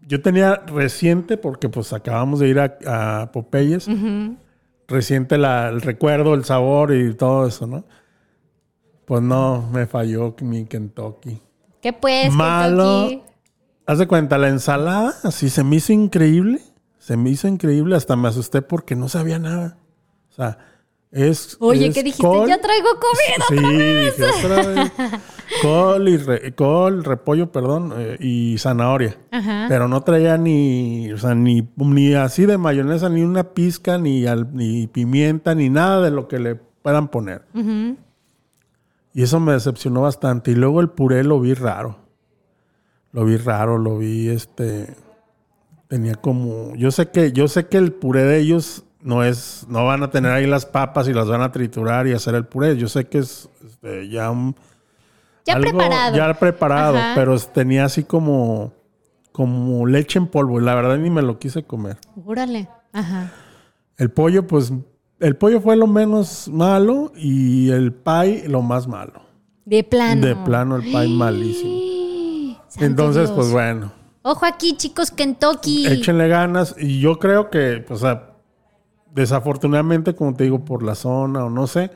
Yo 0.00 0.22
tenía 0.22 0.56
reciente, 0.66 1.36
porque 1.36 1.68
pues 1.68 1.92
acabamos 1.92 2.40
de 2.40 2.48
ir 2.48 2.58
a, 2.60 2.78
a 3.22 3.32
Popeyes, 3.32 3.88
reciente 4.86 5.36
la- 5.38 5.68
el 5.68 5.80
recuerdo, 5.82 6.34
el 6.34 6.44
sabor 6.44 6.94
y 6.94 7.14
todo 7.14 7.46
eso, 7.46 7.66
¿no? 7.66 7.84
Pues 9.04 9.22
no, 9.22 9.68
me 9.72 9.86
falló 9.86 10.34
mi 10.42 10.64
Kentucky. 10.66 11.40
¿Qué 11.80 11.92
pues? 11.92 12.32
Malo. 12.32 13.08
Kentucky? 13.08 13.22
Haz 13.86 13.98
de 13.98 14.06
cuenta, 14.06 14.36
la 14.38 14.48
ensalada 14.48 15.14
así 15.24 15.48
se 15.48 15.64
me 15.64 15.76
hizo 15.76 15.92
increíble. 15.92 16.60
Se 16.98 17.16
me 17.16 17.30
hizo 17.30 17.48
increíble, 17.48 17.96
hasta 17.96 18.16
me 18.16 18.28
asusté 18.28 18.60
porque 18.60 18.94
no 18.96 19.08
sabía 19.08 19.38
nada. 19.38 19.78
O 20.38 20.42
sea, 20.42 20.58
es. 21.10 21.56
Oye, 21.60 21.86
es 21.88 21.94
¿qué 21.94 22.02
dijiste? 22.02 22.22
col- 22.26 22.48
Ya 22.48 22.60
traigo 22.60 22.88
comida. 23.00 23.44
Sí, 23.48 23.84
dije 24.04 24.24
otra 24.46 24.66
vez. 24.66 24.92
Col 25.62 26.08
y 26.10 26.16
re- 26.18 26.54
col, 26.54 27.02
repollo, 27.04 27.50
perdón, 27.50 27.94
eh, 27.96 28.18
y 28.20 28.58
zanahoria. 28.58 29.16
Ajá. 29.30 29.64
Pero 29.70 29.88
no 29.88 30.02
traía 30.02 30.36
ni, 30.36 31.10
o 31.10 31.16
sea, 31.16 31.34
ni, 31.34 31.66
ni 31.76 32.12
así 32.14 32.44
de 32.44 32.58
mayonesa, 32.58 33.08
ni 33.08 33.22
una 33.22 33.54
pizca, 33.54 33.96
ni, 33.96 34.26
al- 34.26 34.54
ni 34.54 34.86
pimienta, 34.88 35.54
ni 35.54 35.70
nada 35.70 36.02
de 36.02 36.10
lo 36.10 36.28
que 36.28 36.38
le 36.38 36.54
puedan 36.54 37.08
poner. 37.08 37.42
Y 39.14 39.22
eso 39.22 39.40
me 39.40 39.52
decepcionó 39.54 40.02
bastante. 40.02 40.50
Y 40.50 40.54
luego 40.54 40.80
el 40.82 40.90
puré 40.90 41.24
lo 41.24 41.40
vi 41.40 41.54
raro. 41.54 41.98
Lo 43.12 43.24
vi 43.24 43.38
raro, 43.38 43.78
lo 43.78 43.96
vi 43.98 44.28
este. 44.28 44.94
Tenía 45.88 46.14
como. 46.14 46.74
Yo 46.76 46.90
sé 46.90 47.08
que, 47.08 47.32
yo 47.32 47.48
sé 47.48 47.66
que 47.68 47.78
el 47.78 47.92
puré 47.94 48.22
de 48.24 48.38
ellos 48.38 48.84
no 49.00 49.22
es. 49.24 49.66
No 49.68 49.84
van 49.84 50.02
a 50.02 50.10
tener 50.10 50.32
ahí 50.32 50.46
las 50.46 50.66
papas 50.66 51.08
y 51.08 51.12
las 51.12 51.28
van 51.28 51.42
a 51.42 51.52
triturar 51.52 52.06
y 52.06 52.12
hacer 52.12 52.34
el 52.34 52.44
puré. 52.46 52.76
Yo 52.76 52.88
sé 52.88 53.06
que 53.06 53.18
es 53.18 53.48
este, 53.64 54.08
ya 54.08 54.30
un. 54.30 54.54
Ya 55.46 55.54
algo 55.54 55.70
preparado. 55.70 56.16
Ya 56.16 56.34
preparado, 56.34 56.96
Ajá. 56.98 57.12
pero 57.14 57.38
tenía 57.38 57.84
así 57.84 58.04
como. 58.04 58.72
Como 59.32 59.86
leche 59.86 60.18
en 60.18 60.26
polvo. 60.26 60.60
Y 60.60 60.64
la 60.64 60.74
verdad 60.74 60.98
ni 60.98 61.10
me 61.10 61.22
lo 61.22 61.38
quise 61.38 61.62
comer. 61.62 61.96
Órale. 62.26 62.68
Ajá. 62.92 63.32
El 63.96 64.10
pollo, 64.10 64.46
pues. 64.46 64.72
El 65.20 65.36
pollo 65.36 65.60
fue 65.60 65.76
lo 65.76 65.86
menos 65.88 66.48
malo 66.48 67.12
y 67.16 67.70
el 67.70 67.92
pie 67.92 68.44
lo 68.48 68.62
más 68.62 68.86
malo. 68.86 69.22
De 69.64 69.82
plano. 69.84 70.24
De 70.26 70.34
plano, 70.36 70.76
el 70.76 70.82
pie 70.82 71.08
malísimo. 71.08 72.58
Santo 72.68 72.84
Entonces, 72.84 73.24
Dios. 73.24 73.32
pues 73.36 73.50
bueno, 73.50 73.92
Ojo 74.22 74.44
aquí, 74.46 74.76
chicos, 74.76 75.10
Kentucky. 75.10 75.86
échenle 75.86 76.28
ganas. 76.28 76.74
Y 76.78 77.00
yo 77.00 77.18
creo 77.18 77.50
que, 77.50 77.82
pues, 77.86 78.04
a- 78.04 78.27
desafortunadamente, 79.14 80.14
como 80.14 80.34
te 80.34 80.44
digo, 80.44 80.64
por 80.64 80.82
la 80.82 80.94
zona 80.94 81.44
o 81.44 81.50
no 81.50 81.66
sé, 81.66 81.90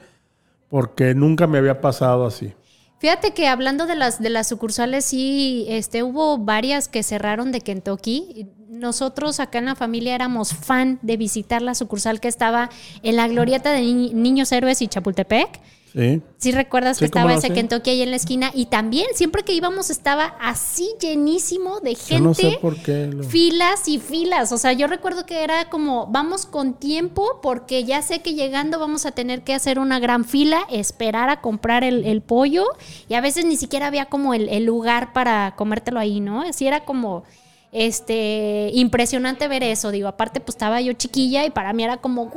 porque 0.69 1.15
nunca 1.15 1.47
me 1.47 1.59
había 1.59 1.81
pasado 1.81 2.27
así. 2.27 2.53
Fíjate 2.99 3.33
que 3.35 3.49
hablando 3.49 3.87
de 3.87 3.97
las 3.97 4.23
de 4.23 4.31
las 4.31 4.49
sucursales, 4.49 5.05
sí, 5.05 5.67
este, 5.69 6.03
hubo 6.05 6.39
varias 6.39 6.87
que 6.89 7.03
cerraron 7.03 7.51
de 7.51 7.61
Kentucky. 7.61 8.47
Nosotros 8.69 9.41
acá 9.41 9.59
en 9.59 9.65
la 9.67 9.75
familia 9.75 10.15
éramos 10.15 10.55
fan 10.55 10.99
de 11.03 11.17
visitar 11.17 11.63
la 11.63 11.75
sucursal 11.75 12.21
que 12.21 12.29
estaba 12.29 12.71
en 13.03 13.17
la 13.17 13.27
glorieta 13.29 13.73
de 13.73 13.81
Ni- 13.81 14.15
Niños 14.15 14.53
Héroes 14.53 14.83
y 14.83 14.89
Chapultepec. 14.89 15.61
¿Sí? 15.93 16.23
Sí 16.39 16.53
recuerdas 16.53 16.97
que 16.97 17.01
Sí, 17.01 17.05
estaba 17.07 17.35
ese. 17.35 17.51
Kentucky 17.53 17.91
ahí 17.91 18.03
en 18.03 18.11
la 18.11 18.17
esquina 18.17 18.51
y 18.55 18.67
también 18.67 19.07
siempre 19.15 19.43
que 19.45 19.53
íbamos 19.53 19.91
estaba 19.91 20.37
así 20.41 20.89
llenísimo 21.01 21.81
de 21.81 21.95
Yo 21.95 22.01
gente. 22.01 22.23
no 22.23 22.35
sé 22.35 22.59
por 22.61 22.77
qué. 22.79 23.09
lo- 23.09 23.23
Filas 23.25 23.87
y 23.89 23.99
filas. 23.99 24.53
O 24.53 24.59
sea, 24.59 24.73
yo 24.73 24.87
recuerdo 24.87 25.27
que 25.27 25.45
era 25.45 25.69
como, 25.69 26.07
vamos 26.07 26.47
con 26.47 26.75
tiempo 26.75 27.41
porque 27.43 27.85
ya 27.85 28.01
sé 28.03 28.21
que 28.23 28.35
llegando 28.35 28.79
vamos 28.79 29.05
a 29.07 29.13
tener 29.13 29.43
que 29.45 29.55
hacer 29.55 29.79
una 29.79 29.99
gran 29.99 30.25
fila, 30.25 30.63
esperar 30.71 31.29
a 31.29 31.41
comprar 31.43 31.85
el, 31.85 32.05
el 32.07 32.23
pollo 32.23 32.65
y 33.09 33.15
a 33.15 33.21
veces 33.21 33.45
ni 33.45 33.57
siquiera 33.57 33.87
había 33.89 34.07
como 34.07 34.33
el, 34.35 34.49
el 34.49 34.65
lugar 34.65 35.13
para 35.13 35.55
comértelo 35.57 36.01
ahí, 36.01 36.21
¿no? 36.21 36.41
Así 36.43 36.67
era 36.67 36.85
como 36.87 37.25
este, 37.73 38.71
impresionante 38.75 39.49
ver 39.49 39.63
eso. 39.65 39.91
Digo, 39.91 40.07
aparte, 40.09 40.41
pues 40.41 40.55
estaba 40.55 40.81
yo 40.81 40.93
chiquilla 40.93 41.45
y 41.47 41.51
para 41.51 41.73
mí 41.73 41.83
era 41.83 41.97
como, 41.97 42.27
wow, 42.27 42.35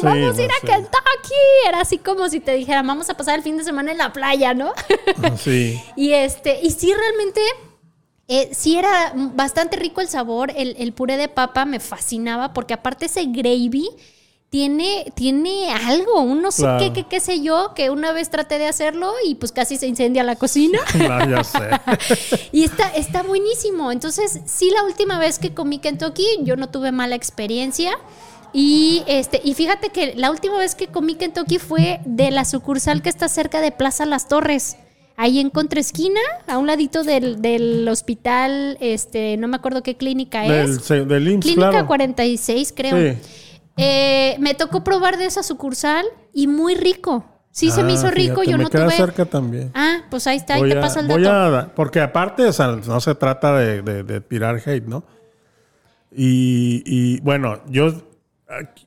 Sí, 0.00 0.06
vamos 0.06 0.38
a 0.38 0.42
ir 0.42 0.50
a 0.50 0.60
sí. 0.60 0.66
Kentucky. 0.66 1.34
Era 1.68 1.80
así 1.80 1.98
como 1.98 2.28
si 2.28 2.40
te 2.40 2.54
dijera, 2.54 2.82
vamos 2.82 3.10
a 3.10 3.14
pasar 3.16 3.36
el 3.36 3.42
fin 3.42 3.56
de 3.58 3.64
semana 3.64 3.92
en 3.92 3.98
la 3.98 4.12
playa, 4.12 4.54
¿no? 4.54 4.72
Sí. 5.38 5.80
y 5.96 6.12
este, 6.12 6.60
y 6.62 6.70
sí, 6.70 6.92
realmente. 6.94 7.40
eh, 8.28 8.48
sí 8.52 8.76
era 8.78 9.12
bastante 9.14 9.76
rico 9.76 10.00
el 10.00 10.08
sabor, 10.08 10.52
el, 10.56 10.76
el 10.78 10.92
puré 10.92 11.16
de 11.16 11.28
papa 11.28 11.64
me 11.66 11.80
fascinaba 11.80 12.54
porque 12.54 12.72
aparte 12.74 13.06
ese 13.06 13.24
gravy 13.26 13.88
tiene, 14.54 15.10
tiene 15.16 15.72
algo, 15.72 16.20
un 16.20 16.40
no 16.40 16.52
sé 16.52 16.62
Claro. 16.62 16.78
qué, 16.78 16.92
qué, 16.92 17.08
qué 17.08 17.18
sé 17.18 17.40
yo, 17.40 17.72
que 17.74 17.90
una 17.90 18.12
vez 18.12 18.30
traté 18.30 18.60
de 18.60 18.68
hacerlo 18.68 19.12
y 19.26 19.34
pues 19.34 19.50
casi 19.50 19.76
se 19.76 19.88
incendia 19.88 20.22
la 20.22 20.36
cocina. 20.36 20.78
Claro, 20.92 21.28
ya 21.28 21.42
sé. 21.42 21.58
Y 22.52 22.62
está, 22.62 22.88
está 22.90 23.24
buenísimo. 23.24 23.90
Entonces, 23.90 24.38
sí, 24.44 24.70
la 24.70 24.84
última 24.84 25.18
vez 25.18 25.40
que 25.40 25.52
comí 25.54 25.80
Kentucky, 25.80 26.24
yo 26.42 26.54
no 26.54 26.68
tuve 26.68 26.92
mala 26.92 27.16
experiencia. 27.16 27.98
Y 28.52 29.02
este, 29.08 29.40
y 29.42 29.54
fíjate 29.54 29.88
que 29.88 30.14
la 30.14 30.30
última 30.30 30.56
vez 30.56 30.76
que 30.76 30.86
comí 30.86 31.16
Kentucky 31.16 31.58
fue 31.58 31.98
de 32.04 32.30
la 32.30 32.44
sucursal 32.44 33.02
que 33.02 33.08
está 33.08 33.26
cerca 33.28 33.60
de 33.60 33.72
Plaza 33.72 34.06
Las 34.06 34.28
Torres. 34.28 34.76
Ahí 35.16 35.40
en 35.40 35.50
contraesquina, 35.50 36.20
a 36.46 36.58
un 36.58 36.68
ladito 36.68 37.02
del, 37.02 37.42
del 37.42 37.88
hospital, 37.88 38.76
este, 38.80 39.36
no 39.36 39.48
me 39.48 39.56
acuerdo 39.56 39.82
qué 39.82 39.96
clínica 39.96 40.42
Del, 40.42 40.70
es. 40.78 40.84
se- 40.84 41.04
del 41.04 41.26
IMSS, 41.28 41.42
Clínica 41.44 41.70
claro. 41.70 41.86
46, 41.88 42.72
creo. 42.76 42.96
Sí. 43.14 43.18
Eh, 43.76 44.36
me 44.40 44.54
tocó 44.54 44.84
probar 44.84 45.16
de 45.18 45.26
esa 45.26 45.42
sucursal 45.42 46.04
y 46.32 46.46
muy 46.46 46.74
rico. 46.74 47.24
Sí, 47.50 47.70
se 47.70 47.82
me 47.84 47.92
Ah, 47.92 47.94
hizo 47.94 48.10
rico. 48.10 48.40
fíjate, 48.40 48.50
Yo 48.50 48.58
me 48.58 48.64
no 48.64 48.70
queda 48.70 48.84
tuve. 48.86 48.96
cerca 48.96 49.24
también. 49.26 49.70
Ah, 49.74 49.98
pues 50.10 50.26
ahí 50.26 50.36
está, 50.36 50.54
ahí 50.54 50.60
Voy 50.62 50.70
te 50.70 50.78
a- 50.78 50.80
paso 50.80 51.00
el 51.00 51.06
voy 51.06 51.22
dato. 51.22 51.56
a- 51.56 51.74
porque 51.74 52.00
aparte, 52.00 52.44
o 52.46 52.52
sea, 52.52 52.68
no 52.84 53.00
se 53.00 53.14
trata 53.14 53.56
de, 53.56 53.82
de- 53.82 54.02
de 54.02 54.20
tirar 54.20 54.56
hate, 54.64 54.86
¿no? 54.86 55.04
Y, 56.10 56.82
y, 56.86 57.20
bueno, 57.20 57.60
yo 57.68 57.92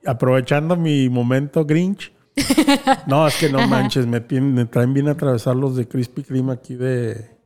aprovechando 0.06 0.76
mi 0.76 1.10
momento 1.10 1.65
Grinch. 1.65 2.12
no, 3.08 3.28
es 3.28 3.36
que 3.38 3.50
no 3.50 3.67
manches, 3.67 4.06
me, 4.06 4.21
tienen- 4.21 4.54
me 4.54 4.65
traen 4.65 4.93
bien 4.93 5.08
a 5.08 5.12
atravesar 5.12 5.56
los 5.56 5.76
de 5.76 5.88
Krispy 5.88 6.23
Kreme 6.23 6.54
aquí 6.54 6.76
de, 6.76 7.37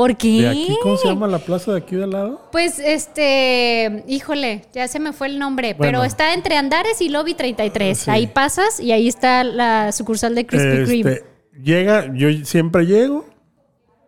¿Por 0.00 0.16
qué? 0.16 0.42
de 0.42 0.48
aquí. 0.48 0.78
¿Cómo 0.82 0.96
se 0.96 1.08
llama 1.08 1.26
la 1.26 1.38
plaza 1.38 1.72
de 1.72 1.78
aquí 1.78 1.96
de 1.96 2.04
al 2.04 2.10
lado? 2.10 2.48
Pues 2.52 2.78
este, 2.78 4.04
híjole, 4.08 4.62
ya 4.72 4.88
se 4.88 4.98
me 4.98 5.12
fue 5.12 5.26
el 5.28 5.38
nombre, 5.38 5.74
Bueno. 5.74 5.98
pero 5.98 6.04
está 6.04 6.34
entre 6.34 6.56
Andares 6.56 7.00
y 7.00 7.08
Lobby 7.08 7.34
33. 7.34 7.98
Sí. 7.98 8.10
Ahí 8.10 8.26
pasas 8.26 8.80
y 8.80 8.92
ahí 8.92 9.08
está 9.08 9.44
la 9.44 9.92
sucursal 9.92 10.34
de 10.34 10.46
Krispy 10.46 10.84
Kreme. 10.84 11.12
Este, 11.12 11.24
llega, 11.62 12.10
yo 12.14 12.28
siempre 12.44 12.86
llego, 12.86 13.26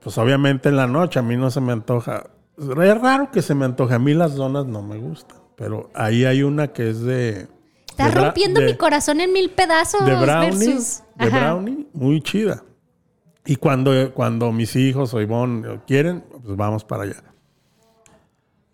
pues 0.03 0.17
obviamente 0.19 0.69
en 0.71 0.77
la 0.77 0.87
noche 0.87 1.19
a 1.19 1.23
mí 1.23 1.37
no 1.37 1.51
se 1.51 1.61
me 1.61 1.73
antoja. 1.73 2.25
Es 2.59 2.67
raro 3.01 3.31
que 3.31 3.43
se 3.43 3.55
me 3.55 3.65
antoje. 3.65 3.95
A 3.95 3.99
mí 3.99 4.15
las 4.15 4.35
donas 4.35 4.67
no 4.67 4.83
me 4.83 4.97
gustan, 4.99 5.39
pero 5.57 5.91
ahí 5.95 6.25
hay 6.25 6.43
una 6.43 6.69
que 6.69 6.91
es 6.91 7.01
de. 7.03 7.49
Está 7.89 8.09
de 8.09 8.15
rompiendo 8.15 8.61
de- 8.61 8.67
mi 8.67 8.77
corazón 8.77 9.21
en 9.21 9.33
mil 9.33 9.51
pedazos. 9.51 10.05
de 10.07 10.15
brownie, 10.15 10.51
versus- 10.67 11.03
de 11.17 11.29
brownie, 11.29 11.87
muy 11.93 12.21
chida. 12.23 12.63
Y 13.45 13.57
cuando, 13.57 14.13
cuando 14.15 14.53
mis 14.53 14.77
hijos 14.77 15.13
o 15.15 15.21
Ivonne 15.21 15.81
quieren, 15.87 16.23
pues 16.45 16.57
vamos 16.57 16.85
para 16.85 17.03
allá. 17.05 17.23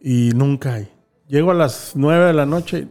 Y 0.01 0.31
nunca 0.35 0.75
hay. 0.75 0.89
Llego 1.27 1.51
a 1.51 1.55
las 1.55 1.93
9 1.95 2.27
de 2.27 2.33
la 2.35 2.47
noche. 2.47 2.89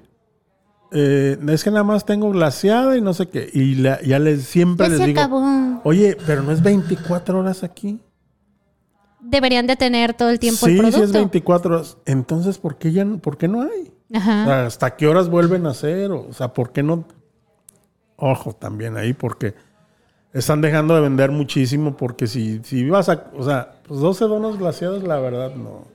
eh, 0.93 1.37
es 1.49 1.63
que 1.65 1.69
nada 1.69 1.83
más 1.83 2.05
tengo 2.05 2.29
glaseada 2.31 2.95
y 2.97 3.01
no 3.01 3.13
sé 3.13 3.27
qué. 3.27 3.49
Y 3.53 3.75
la- 3.75 4.01
ya 4.03 4.19
les 4.19 4.43
siempre 4.45 4.85
Ya 4.85 4.89
les 4.91 4.99
se 4.99 5.05
digo, 5.07 5.19
acabó. 5.19 5.81
oye, 5.83 6.15
pero 6.25 6.43
no 6.43 6.53
es 6.53 6.63
24 6.63 7.39
horas 7.39 7.61
aquí. 7.63 7.99
Deberían 9.19 9.67
de 9.67 9.75
tener 9.75 10.13
todo 10.13 10.29
el 10.29 10.39
tiempo 10.39 10.65
sí, 10.65 10.71
el 10.71 10.77
producto. 10.77 10.97
sí 10.99 11.03
es 11.03 11.11
24 11.11 11.75
horas. 11.75 11.97
Entonces, 12.05 12.57
¿por 12.57 12.77
qué 12.77 12.93
ya 12.93 13.03
no- 13.03 13.19
por 13.19 13.37
qué 13.37 13.49
no 13.49 13.63
hay? 13.63 13.91
Ajá. 14.13 14.43
O 14.43 14.45
sea, 14.45 14.65
¿Hasta 14.65 14.95
qué 14.95 15.07
horas 15.07 15.29
vuelven 15.29 15.65
a 15.65 15.71
hacer? 15.71 16.09
O 16.11 16.31
sea, 16.31 16.53
¿por 16.53 16.71
qué 16.71 16.83
no? 16.83 17.03
Ojo 18.15 18.53
también 18.53 18.95
ahí, 18.95 19.11
porque 19.13 19.55
están 20.33 20.61
dejando 20.61 20.95
de 20.95 21.01
vender 21.01 21.31
muchísimo. 21.31 21.95
Porque 21.97 22.27
si, 22.27 22.59
si 22.63 22.89
vas 22.89 23.09
a. 23.09 23.25
O 23.37 23.43
sea, 23.45 23.73
pues 23.87 23.99
12 23.99 24.25
donos 24.25 24.57
glaciados, 24.57 25.03
la 25.03 25.19
verdad, 25.19 25.55
no. 25.55 25.85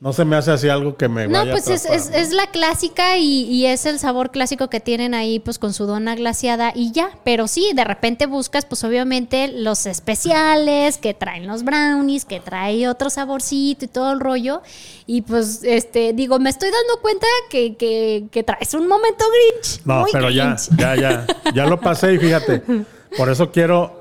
No 0.00 0.12
se 0.12 0.24
me 0.24 0.34
hace 0.34 0.50
así 0.50 0.68
algo 0.68 0.96
que 0.96 1.08
me 1.08 1.28
No, 1.28 1.38
vaya 1.38 1.52
pues 1.52 1.68
a 1.68 1.74
es, 1.74 1.84
es- 1.84 2.10
¿no? 2.10 2.16
es 2.16 2.32
la 2.32 2.48
clásica 2.48 3.18
y, 3.18 3.44
y 3.44 3.66
es 3.66 3.86
el 3.86 4.00
sabor 4.00 4.32
clásico 4.32 4.66
que 4.68 4.80
tienen 4.80 5.14
ahí 5.14 5.38
pues 5.38 5.60
con 5.60 5.72
su 5.72 5.86
dona 5.86 6.16
glaciada 6.16 6.72
y 6.74 6.90
ya. 6.90 7.10
Pero 7.22 7.46
sí, 7.46 7.70
de 7.72 7.84
repente 7.84 8.26
buscas 8.26 8.64
pues 8.64 8.82
obviamente 8.82 9.46
los 9.46 9.86
especiales 9.86 10.98
que 10.98 11.14
traen 11.14 11.46
los 11.46 11.62
brownies, 11.62 12.24
que 12.24 12.40
trae 12.40 12.88
otro 12.88 13.10
saborcito 13.10 13.84
y 13.84 13.88
todo 13.88 14.12
el 14.12 14.18
rollo. 14.18 14.62
Y 15.06 15.22
pues 15.22 15.60
este, 15.62 16.12
digo, 16.12 16.40
me 16.40 16.50
estoy 16.50 16.70
dando 16.70 17.00
cuenta 17.00 17.28
que, 17.48 17.76
que, 17.76 18.24
que 18.32 18.42
traes 18.42 18.74
un 18.74 18.88
momento 18.88 19.24
Grinch. 19.52 19.82
No, 19.84 20.04
pero 20.10 20.30
ya, 20.30 20.56
ya, 20.78 20.96
ya. 20.96 21.26
Ya 21.54 21.66
lo 21.66 21.78
pasé 21.78 22.14
y 22.14 22.18
fíjate. 22.18 22.62
Por 23.16 23.28
eso 23.30 23.50
quiero. 23.50 24.00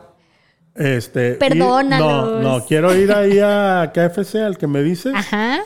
Este. 0.75 1.33
Perdónalos. 1.33 2.41
no, 2.41 2.59
no, 2.59 2.65
quiero 2.65 2.95
ir 2.95 3.11
ahí 3.11 3.39
a 3.39 3.91
KFC, 3.93 4.35
al 4.37 4.57
que 4.57 4.67
me 4.67 4.81
dices. 4.81 5.13
Ajá. 5.15 5.59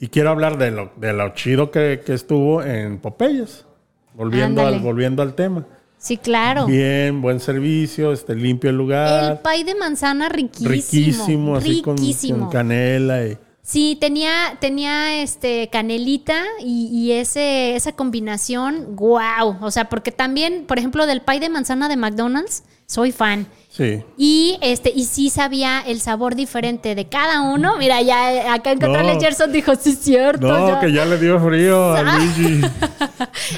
Y 0.00 0.08
quiero 0.08 0.30
hablar 0.30 0.58
de 0.58 0.72
lo, 0.72 0.90
de 0.96 1.12
lo 1.12 1.28
chido 1.34 1.70
que, 1.70 2.02
que 2.04 2.14
estuvo 2.14 2.62
en 2.62 2.98
Popeyes. 2.98 3.64
Volviendo 4.14 4.60
Ándale. 4.60 4.76
al, 4.78 4.82
volviendo 4.82 5.22
al 5.22 5.34
tema. 5.34 5.64
Sí, 5.96 6.16
claro. 6.16 6.66
Bien, 6.66 7.22
buen 7.22 7.38
servicio, 7.38 8.12
este, 8.12 8.34
limpio 8.34 8.68
el 8.70 8.74
El 8.74 8.78
lugar. 8.78 9.40
pay 9.42 9.62
de 9.62 9.76
manzana 9.76 10.28
riquísimo. 10.28 10.68
riquísimo, 10.68 11.56
así 11.56 11.80
con 11.82 12.50
canela. 12.50 13.24
Y, 13.24 13.38
Sí, 13.64 13.96
tenía, 14.00 14.56
tenía 14.60 15.22
este 15.22 15.68
canelita 15.70 16.42
y, 16.60 16.88
y 16.92 17.12
ese, 17.12 17.76
esa 17.76 17.92
combinación, 17.92 18.96
wow. 18.96 19.56
O 19.60 19.70
sea, 19.70 19.88
porque 19.88 20.10
también, 20.10 20.64
por 20.66 20.78
ejemplo, 20.78 21.06
del 21.06 21.20
pay 21.22 21.38
de 21.38 21.48
manzana 21.48 21.88
de 21.88 21.96
McDonald's, 21.96 22.64
soy 22.86 23.12
fan. 23.12 23.46
sí. 23.70 24.02
Y 24.18 24.58
este, 24.62 24.92
y 24.94 25.04
sí 25.04 25.30
sabía 25.30 25.80
el 25.86 26.00
sabor 26.00 26.34
diferente 26.34 26.96
de 26.96 27.08
cada 27.08 27.40
uno. 27.42 27.76
Mira, 27.78 28.02
ya 28.02 28.52
acá 28.52 28.72
en 28.72 28.80
No. 28.80 28.88
Control 28.88 29.20
Gerson 29.20 29.52
dijo, 29.52 29.76
sí, 29.76 29.90
es 29.90 30.00
cierto. 30.00 30.48
No, 30.48 30.68
ya". 30.68 30.80
que 30.80 30.92
ya 30.92 31.04
le 31.06 31.16
dio 31.18 31.38
frío 31.40 31.94
a 31.94 32.00
Ah. 32.00 32.18
Luigi. 32.18 32.60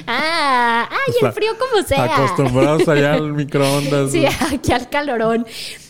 Ah, 0.07 0.89
ay, 0.91 1.15
el 1.23 1.33
frío 1.33 1.53
como 1.59 1.83
sea. 1.87 2.05
Acostumbrados 2.05 2.87
allá 2.89 3.15
al 3.15 3.33
microondas. 3.33 4.13
Sí, 4.13 4.25
aquí 4.27 4.71
al 4.73 4.89
calorón. 4.91 5.47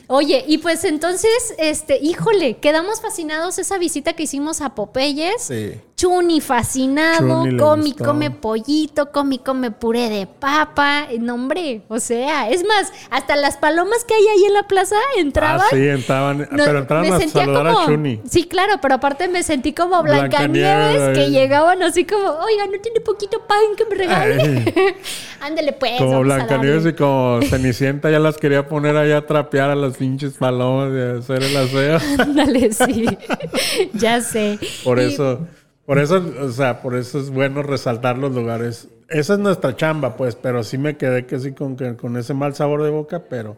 Oye, 0.07 0.45
y 0.47 0.59
pues 0.59 0.85
entonces, 0.85 1.55
este, 1.59 1.99
híjole, 2.03 2.59
quedamos 2.59 3.01
fascinados 3.01 3.59
esa 3.59 3.79
visita 3.79 4.12
que 4.12 4.25
hicimos 4.25 4.61
a 4.61 4.75
Popeyes. 4.75 5.43
Sí. 5.43 5.73
Chuni 5.97 6.40
fascinado, 6.40 7.19
Chuni 7.45 7.53
le 7.53 7.57
Comi 7.57 7.90
gustó. 7.93 8.05
come 8.05 8.31
pollito, 8.33 9.12
Comi 9.12 9.38
come 9.38 9.71
puré 9.71 10.09
de 10.11 10.27
papa, 10.27 11.07
no 11.21 11.35
hombre, 11.35 11.83
o 11.88 12.01
sea, 12.01 12.51
es 12.51 12.64
más, 12.67 12.93
hasta 13.11 13.37
las 13.37 13.57
palomas 13.59 14.05
que 14.05 14.12
hay 14.12 14.27
ahí 14.27 14.45
en 14.45 14.55
la 14.55 14.64
plaza 14.64 14.97
entraban. 15.17 15.61
Ah, 15.62 15.69
sí, 15.71 15.87
entraban, 15.88 16.38
No, 16.51 16.64
pero 16.64 16.81
entraban 16.81 17.09
me 17.09 17.14
a 17.14 17.19
sentía 17.21 17.45
saludar 17.45 17.67
como- 17.69 17.79
a 17.79 17.87
Chuni. 17.87 18.21
Sí, 18.29 18.43
claro, 18.45 18.75
pero 18.83 18.97
aparte 18.97 19.29
me 19.29 19.45
sentí 19.45 19.73
como 19.73 20.03
Blancanieves, 20.03 21.14
que 21.17 21.21
ahí. 21.27 21.31
llegaban 21.31 21.81
así 21.85 22.05
como, 22.05 22.25
oiga, 22.25 22.67
no 22.67 22.81
tiene 22.83 23.01
poquito 23.01 23.40
pan 23.47 23.59
que 23.77 23.85
me 23.87 23.95
regale. 23.95 24.97
Ándale 25.40 25.73
pues. 25.75 25.99
Como 25.99 26.21
Blancanieves 26.23 26.87
y 26.87 26.93
como 26.95 27.40
Cenicienta 27.43 28.11
ya 28.11 28.19
las 28.19 28.37
quería 28.37 28.67
poner 28.69 28.97
allá 28.97 29.19
a 29.19 29.27
trapear 29.27 29.71
a 29.71 29.75
las 29.77 29.93
pinches 29.96 30.35
palomas 30.35 30.92
y 30.92 31.18
hacer 31.18 31.42
el 31.42 31.57
aseo. 31.57 31.98
Ándale, 32.18 32.72
sí. 32.72 33.07
ya 33.94 34.20
sé. 34.20 34.59
Por 34.85 34.98
Y- 35.00 35.04
eso, 35.04 35.40
por 35.87 35.98
eso, 35.98 36.22
o 36.40 36.50
sea, 36.50 36.80
por 36.83 36.94
eso 36.96 37.18
es 37.18 37.30
bueno 37.30 37.62
resaltar 37.62 38.18
los 38.18 38.35
lugares. 38.35 38.88
Esa 39.09 39.35
es 39.35 39.38
nuestra 39.38 39.76
chamba, 39.76 40.16
pues, 40.16 40.35
pero 40.35 40.62
sí 40.64 40.78
me 40.78 40.96
quedé 40.96 41.26
que 41.26 41.38
sí 41.38 41.52
con, 41.52 41.76
con 41.96 42.16
ese 42.16 42.33
mal 42.35 42.54
sabor 42.54 42.83
de 42.83 42.90
boca, 42.90 43.24
pero, 43.28 43.57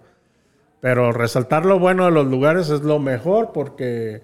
pero 0.80 1.12
resaltar 1.12 1.64
lo 1.64 1.78
bueno 1.78 2.04
de 2.04 2.10
los 2.10 2.26
lugares 2.26 2.68
es 2.68 2.82
lo 2.82 2.98
mejor 2.98 3.52
porque, 3.54 4.22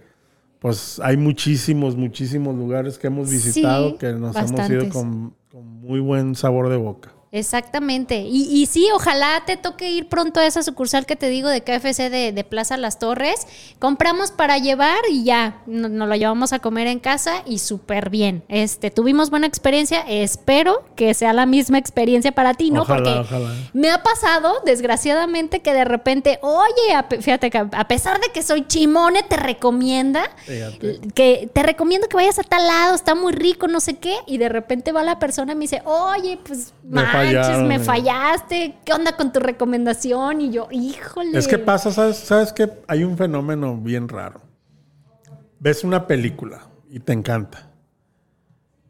pues, 0.58 1.00
hay 1.00 1.16
muchísimos, 1.16 1.96
muchísimos 1.96 2.56
lugares 2.56 2.98
que 2.98 3.06
hemos 3.06 3.30
visitado 3.30 3.90
Sí, 3.90 3.96
que 3.98 4.12
nos 4.12 4.34
hemos 4.36 4.68
ido 4.68 4.88
con, 4.88 5.34
con 5.50 5.64
muy 5.80 6.00
buen 6.00 6.34
sabor 6.34 6.68
de 6.68 6.76
boca. 6.76 7.12
Exactamente. 7.32 8.20
Y, 8.20 8.42
y 8.52 8.66
sí, 8.66 8.88
ojalá 8.94 9.42
te 9.46 9.56
toque 9.56 9.90
ir 9.90 10.06
pronto 10.08 10.38
a 10.38 10.46
esa 10.46 10.62
sucursal 10.62 11.06
que 11.06 11.16
te 11.16 11.30
digo 11.30 11.48
de 11.48 11.62
KFC 11.62 12.10
de, 12.10 12.30
de 12.32 12.44
Plaza 12.44 12.76
Las 12.76 12.98
Torres. 12.98 13.46
Compramos 13.78 14.30
para 14.30 14.58
llevar 14.58 14.98
y 15.10 15.24
ya 15.24 15.62
no- 15.66 15.88
nos 15.88 16.08
lo 16.08 16.14
llevamos 16.14 16.52
a 16.52 16.58
comer 16.58 16.86
en 16.88 16.98
casa 17.00 17.42
y 17.46 17.58
súper 17.58 18.10
bien. 18.10 18.44
Este, 18.48 18.90
tuvimos 18.90 19.30
buena 19.30 19.46
experiencia. 19.46 20.00
Espero 20.06 20.84
que 20.94 21.14
sea 21.14 21.32
la 21.32 21.46
misma 21.46 21.78
experiencia 21.78 22.32
para 22.32 22.52
ti, 22.52 22.70
¿no? 22.70 22.82
Ojalá, 22.82 23.16
Porque 23.22 23.34
ojalá. 23.36 23.54
me 23.72 23.90
ha 23.90 24.02
pasado, 24.02 24.60
desgraciadamente, 24.66 25.60
que 25.60 25.72
de 25.72 25.84
repente, 25.86 26.38
oye, 26.42 26.94
a 26.94 27.04
fíjate 27.04 27.48
que 27.50 27.58
a 27.72 27.88
pesar 27.88 28.20
de 28.20 28.28
que 28.28 28.42
soy 28.42 28.66
chimone, 28.66 29.22
te 29.22 29.38
recomienda 29.38 30.22
Fíjate. 30.44 31.00
que 31.14 31.48
te 31.52 31.62
recomiendo 31.62 32.08
que 32.08 32.16
vayas 32.16 32.38
a 32.38 32.42
tal 32.42 32.66
lado, 32.66 32.94
está 32.94 33.14
muy 33.14 33.32
rico, 33.32 33.68
no 33.68 33.80
sé 33.80 33.96
qué, 33.96 34.16
y 34.26 34.36
de 34.36 34.50
repente 34.50 34.92
va 34.92 35.02
la 35.02 35.18
persona 35.18 35.52
y 35.52 35.56
me 35.56 35.62
dice, 35.62 35.80
oye, 35.86 36.38
pues 36.44 36.74
Me 36.84 37.00
manches, 37.24 37.46
fallaron, 37.46 37.68
me 37.68 37.74
eh. 37.76 37.78
fallaste, 37.78 38.74
¿qué 38.84 38.92
onda 38.92 39.16
con 39.16 39.32
tu 39.32 39.40
recomendación? 39.40 40.40
Y 40.40 40.50
yo, 40.50 40.68
híjole. 40.70 41.38
Es 41.38 41.48
que 41.48 41.58
pasa, 41.58 41.90
¿sabes? 41.90 42.16
¿sabes 42.16 42.52
que 42.52 42.70
Hay 42.88 43.04
un 43.04 43.16
fenómeno 43.16 43.76
bien 43.76 44.08
raro. 44.08 44.40
Ves 45.58 45.84
una 45.84 46.06
película 46.06 46.68
y 46.90 47.00
te 47.00 47.12
encanta. 47.12 47.68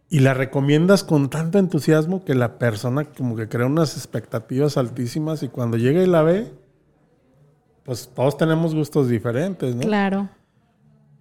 y 0.08 0.18
la 0.18 0.34
recomiendas 0.34 1.04
con 1.04 1.30
tanto 1.30 1.58
entusiasmo 1.58 2.22
que 2.24 2.34
la 2.34 2.58
persona 2.58 3.04
como 3.04 3.34
que 3.34 3.48
crea 3.48 3.66
unas 3.66 3.96
expectativas 3.96 4.76
altísimas 4.76 5.42
y 5.42 5.48
cuando 5.48 5.78
llega 5.78 6.02
y 6.02 6.06
la 6.06 6.22
ve, 6.22 6.52
pues 7.84 8.10
todos 8.14 8.36
tenemos 8.36 8.74
gustos 8.74 9.08
diferentes, 9.08 9.74
¿no? 9.74 9.82
Claro. 9.82 10.28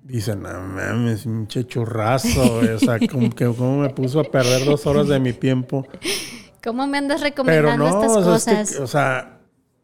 Dicen, 0.04 0.42
no 0.42 0.50
mames, 0.50 1.24
pinche 1.24 1.66
churrazo, 1.66 2.60
o 2.76 2.80
sea, 2.80 3.00
como 3.08 3.30
que 3.30 3.46
cómo 3.46 3.78
me 3.78 3.90
puso 3.90 4.20
a 4.20 4.24
perder 4.24 4.66
dos 4.66 4.86
horas 4.86 5.08
de 5.08 5.20
mi 5.20 5.34
tiempo. 5.34 5.88
¿Cómo 6.64 6.88
me 6.88 6.98
andas 6.98 7.22
recomendando 7.22 7.78
no, 7.78 7.88
estas 7.88 8.18
es 8.18 8.24
cosas? 8.24 8.72
que, 8.76 8.84
o 8.84 8.88
sea, 8.88 9.40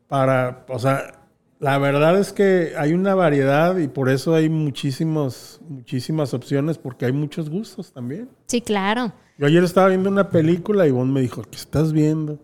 para, 0.08 0.66
o 0.70 0.80
sea, 0.80 1.18
la 1.60 1.78
verdad 1.80 2.20
es 2.20 2.34
que 2.34 2.74
hay 2.78 2.94
una 2.94 3.16
variedad 3.16 3.78
y 3.78 3.88
por 3.88 4.10
eso 4.10 4.36
hay 4.36 4.50
muchísimos, 4.50 5.60
muchísimas 5.68 6.34
opciones 6.34 6.78
porque 6.78 7.06
hay 7.06 7.12
muchos 7.12 7.50
gustos 7.50 7.92
también. 7.92 8.30
Sí, 8.46 8.62
claro. 8.62 9.12
Yo 9.38 9.48
ayer 9.48 9.64
estaba 9.64 9.88
viendo 9.88 10.10
una 10.10 10.30
película 10.30 10.86
y 10.86 10.90
Ivonne 10.90 11.12
me 11.12 11.22
dijo, 11.22 11.42
¿qué 11.44 11.58
estás 11.58 11.94
viendo? 11.94 12.40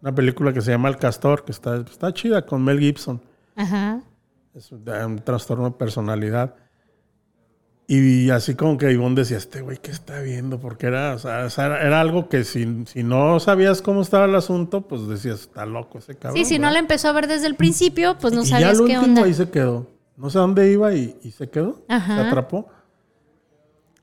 Una 0.00 0.14
película 0.14 0.52
que 0.52 0.60
se 0.60 0.70
llama 0.70 0.88
El 0.88 0.96
Castor, 0.96 1.44
que 1.44 1.52
está, 1.52 1.76
está 1.76 2.12
chida 2.12 2.44
con 2.44 2.62
Mel 2.64 2.78
Gibson. 2.78 3.20
Ajá. 3.54 4.02
Es 4.54 4.70
un, 4.72 4.88
un 4.88 5.18
trastorno 5.18 5.64
de 5.64 5.70
personalidad. 5.72 6.54
Y 7.94 8.30
así 8.30 8.54
como 8.54 8.78
que 8.78 8.90
Ivonne 8.90 9.16
decía, 9.16 9.36
este 9.36 9.60
güey, 9.60 9.76
¿qué 9.76 9.90
está 9.90 10.20
viendo? 10.20 10.58
Porque 10.58 10.86
era, 10.86 11.14
o 11.14 11.18
sea, 11.18 11.46
era, 11.46 12.00
algo 12.00 12.30
que 12.30 12.42
si, 12.44 12.84
si 12.86 13.02
no 13.02 13.38
sabías 13.38 13.82
cómo 13.82 14.00
estaba 14.00 14.24
el 14.24 14.34
asunto, 14.34 14.80
pues 14.88 15.06
decías, 15.06 15.40
está 15.42 15.66
loco 15.66 15.98
ese 15.98 16.14
cabrón. 16.16 16.38
Sí, 16.38 16.46
si 16.46 16.58
no 16.58 16.62
¿verdad?". 16.62 16.72
la 16.72 16.78
empezó 16.78 17.08
a 17.08 17.12
ver 17.12 17.26
desde 17.26 17.48
el 17.48 17.54
principio, 17.54 18.16
pues 18.18 18.32
no 18.32 18.42
y 18.42 18.46
ya 18.46 18.50
sabías 18.52 18.76
qué 18.78 18.82
último 18.84 19.02
onda. 19.02 19.24
ahí 19.24 19.34
se 19.34 19.50
quedó. 19.50 19.90
No 20.16 20.30
sé 20.30 20.38
dónde 20.38 20.72
iba 20.72 20.94
y, 20.94 21.18
y 21.22 21.32
se 21.32 21.50
quedó. 21.50 21.84
Ajá. 21.86 22.14
Se 22.16 22.20
atrapó. 22.28 22.66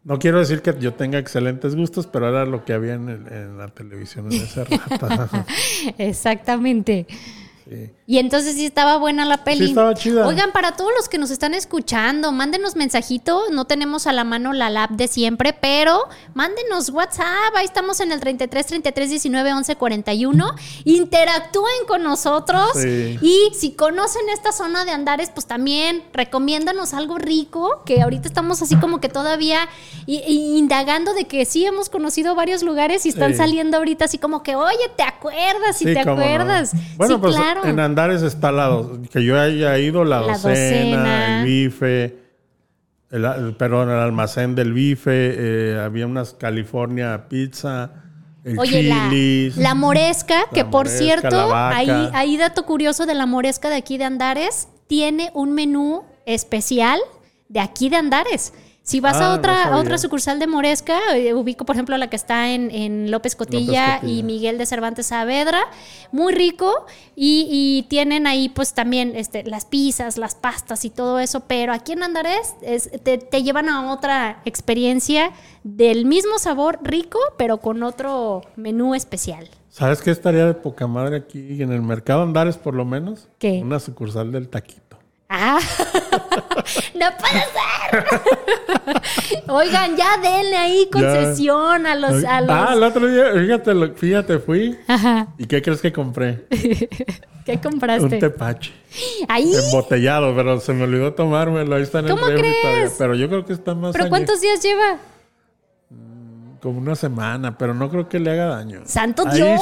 No 0.03 0.19
quiero 0.19 0.37
decir 0.37 0.61
que 0.61 0.75
yo 0.79 0.93
tenga 0.93 1.17
excelentes 1.17 1.75
gustos, 1.75 2.05
pero 2.05 2.29
era 2.29 2.45
lo 2.45 2.65
que 2.65 2.73
había 2.73 2.93
en, 2.93 3.09
el- 3.09 3.27
en 3.33 3.57
la 3.57 3.69
televisión 3.69 4.31
en 4.31 4.41
ese 4.41 4.65
rato. 4.65 5.45
Exactamente. 5.97 7.07
Sí. 7.69 7.91
Y 8.07 8.17
entonces 8.17 8.55
sí 8.55 8.65
estaba 8.65 8.97
buena 8.97 9.25
la 9.25 9.43
peli. 9.43 9.65
Sí, 9.65 9.69
estaba 9.69 9.93
chida. 9.93 10.25
Oigan, 10.25 10.51
para 10.51 10.75
todos 10.75 10.91
los 10.97 11.07
que 11.07 11.19
nos 11.19 11.29
están 11.29 11.53
escuchando, 11.53 12.31
mándenos 12.31 12.75
mensajito. 12.75 13.43
No 13.51 13.65
tenemos 13.65 14.07
a 14.07 14.13
la 14.13 14.23
mano 14.23 14.53
la 14.53 14.71
lab 14.71 14.89
de 14.89 15.07
siempre, 15.07 15.53
pero 15.53 15.99
mándenos 16.33 16.89
WhatsApp. 16.89 17.53
Ahí 17.55 17.65
estamos 17.65 17.99
en 17.99 18.11
el 18.11 18.19
33 18.19 18.65
33 18.65 19.09
19 19.11 19.53
11 19.53 19.75
41. 19.75 20.55
Interactúen 20.85 21.85
con 21.87 22.01
nosotros. 22.03 22.71
Sí. 22.73 23.19
Y 23.21 23.51
si 23.55 23.73
conocen 23.73 24.27
esta 24.33 24.51
zona 24.51 24.83
de 24.85 24.91
Andares, 24.91 25.29
pues 25.29 25.45
también 25.45 26.03
recomiéndanos 26.11 26.95
algo 26.95 27.19
rico, 27.19 27.83
que 27.85 28.01
ahorita 28.01 28.27
estamos 28.27 28.63
así 28.63 28.75
como 28.77 28.99
que 28.99 29.09
todavía 29.09 29.69
indagando 30.07 31.13
de 31.13 31.25
que 31.25 31.45
sí 31.45 31.65
hemos 31.65 31.89
conocido 31.89 32.33
varios 32.35 32.63
lugares 32.63 33.05
y 33.05 33.09
están 33.09 33.35
saliendo 33.35 33.77
ahorita 33.77 34.05
así 34.05 34.17
como 34.17 34.41
que, 34.43 34.55
oye, 34.55 34.77
¿te 34.95 35.03
acuerdas? 35.03 35.77
Si 35.77 35.85
Sí, 35.85 35.93
te 35.93 36.03
cómo 36.03 36.15
no. 36.15 36.21
acuerdas. 36.23 36.71
Bueno, 36.97 37.15
sí, 37.15 37.21
pues 37.21 37.35
claro. 37.35 37.58
En 37.65 37.79
Andares 37.79 38.21
está 38.21 38.51
la 38.51 38.65
do- 38.65 39.01
que 39.11 39.23
yo 39.23 39.39
haya 39.39 39.77
ido 39.79 40.03
la, 40.03 40.21
La 40.21 40.33
docena, 40.37 40.49
docena. 40.97 41.39
el 41.41 41.45
bife, 41.45 42.15
el, 43.11 43.25
el- 43.25 43.55
perdón, 43.55 43.89
el 43.89 43.95
almacén 43.97 44.55
del 44.55 44.73
bife, 44.73 45.11
eh, 45.13 45.79
había 45.79 46.05
unas 46.07 46.33
California 46.33 47.27
pizza, 47.29 47.91
el 48.43 48.57
Oye, 48.59 48.83
la, 48.83 49.09
chilis. 49.09 49.57
la 49.57 49.75
moresca, 49.75 50.43
que 50.53 50.63
por 50.63 50.85
moresca, 50.85 50.97
cierto, 50.99 51.49
la 51.49 51.69
ahí, 51.69 52.09
ahí 52.13 52.37
dato 52.37 52.65
curioso 52.65 53.05
de 53.05 53.15
la 53.15 53.25
moresca 53.25 53.69
de 53.69 53.75
aquí 53.75 53.97
de 53.97 54.05
Andares, 54.05 54.67
tiene 54.87 55.29
un 55.33 55.53
menú 55.53 56.03
especial 56.25 56.99
de 57.47 57.59
aquí 57.59 57.89
de 57.89 57.97
Andares. 57.97 58.53
Si 58.89 58.99
vas 59.01 59.17
Ah, 59.17 59.25
a 59.25 59.29
no 59.29 59.35
otra, 59.35 59.63
a 59.65 59.77
otra 59.77 59.97
sucursal 59.99 60.39
de 60.39 60.47
Moresca, 60.47 60.97
eh, 61.15 61.35
ubico 61.35 61.63
por 61.63 61.75
ejemplo 61.75 61.95
la 61.97 62.09
que 62.09 62.15
está 62.15 62.49
en, 62.49 62.71
en 62.71 63.11
López, 63.11 63.35
Cotilla 63.35 63.99
Cotilla. 63.99 64.11
y 64.19 64.23
Miguel 64.23 64.57
de 64.57 64.65
Cervantes 64.65 65.05
Saavedra, 65.07 65.61
muy 66.11 66.33
rico 66.33 66.85
y, 67.15 67.47
y 67.51 67.83
tienen 67.87 68.25
ahí 68.25 68.49
pues 68.49 68.73
también 68.73 69.15
este, 69.15 69.43
las 69.43 69.65
pizzas, 69.65 70.17
las 70.17 70.33
pastas 70.33 70.85
y 70.85 70.89
todo 70.89 71.19
eso, 71.19 71.41
pero 71.41 71.71
aquí 71.71 71.91
en 71.91 72.01
Andares 72.01 72.55
es- 72.63 72.89
te, 73.03 73.19
te 73.19 73.43
llevan 73.43 73.69
a 73.69 73.91
otra 73.93 74.41
experiencia 74.45 75.31
del 75.63 76.05
mismo 76.05 76.39
sabor 76.39 76.79
rico, 76.81 77.19
pero 77.37 77.57
con 77.59 77.83
otro 77.83 78.41
menú 78.55 78.95
especial. 78.95 79.47
¿Sabes 79.69 80.01
qué 80.01 80.09
estaría 80.09 80.47
de 80.47 80.55
poca 80.55 80.87
madre 80.87 81.17
aquí 81.17 81.61
en 81.61 81.71
el 81.71 81.83
mercado 81.83 82.23
Andares 82.23 82.57
por 82.57 82.73
lo 82.73 82.85
menos? 82.85 83.27
¿Qué? 83.37 83.59
Una 83.61 83.79
sucursal 83.79 84.31
del 84.31 84.49
taquito. 84.49 84.88
¡Ah! 85.31 85.59
¡No 86.95 87.05
puede 87.19 87.43
ser! 87.53 88.05
Oigan, 89.47 89.95
ya 89.95 90.17
denle 90.17 90.57
ahí 90.57 90.89
concesión 90.91 91.85
a 91.85 91.93
los... 91.95 92.23
A 92.25 92.41
los... 92.41 92.49
Ah, 92.49 92.73
el 92.73 92.81
otro 92.83 93.07
día, 93.07 93.31
fíjate, 93.33 93.89
fíjate, 93.95 94.39
fui. 94.39 94.77
Ajá. 94.87 95.27
¿Y 95.37 95.45
qué 95.45 95.61
crees 95.61 95.81
que 95.81 95.93
compré? 95.93 96.47
¿Qué 97.45 97.53
Un 97.53 97.57
compraste? 97.59 98.17
tepache. 98.17 98.71
Ahí. 99.27 99.51
Embotellado, 99.55 100.35
pero 100.35 100.59
se 100.59 100.73
me 100.73 100.83
olvidó 100.83 101.13
tomármelo. 101.13 101.75
Ahí 101.75 101.83
está 101.83 101.99
en 101.99 102.07
¿Cómo 102.09 102.27
el 102.27 102.39
crees? 102.39 102.61
todavía. 102.61 102.89
Pero 102.97 103.15
yo 103.15 103.27
creo 103.29 103.45
que 103.45 103.53
está 103.53 103.75
más 103.75 103.93
¿Pero 103.93 104.09
cuántos 104.09 104.41
días 104.41 104.61
lleva? 104.61 104.97
Como 106.59 106.79
una 106.79 106.95
semana, 106.95 107.57
pero 107.57 107.73
no 107.73 107.89
creo 107.89 108.09
que 108.09 108.19
le 108.19 108.31
haga 108.31 108.47
daño. 108.47 108.81
¡Santo 108.85 109.23
Ahí 109.27 109.37
Dios! 109.37 109.61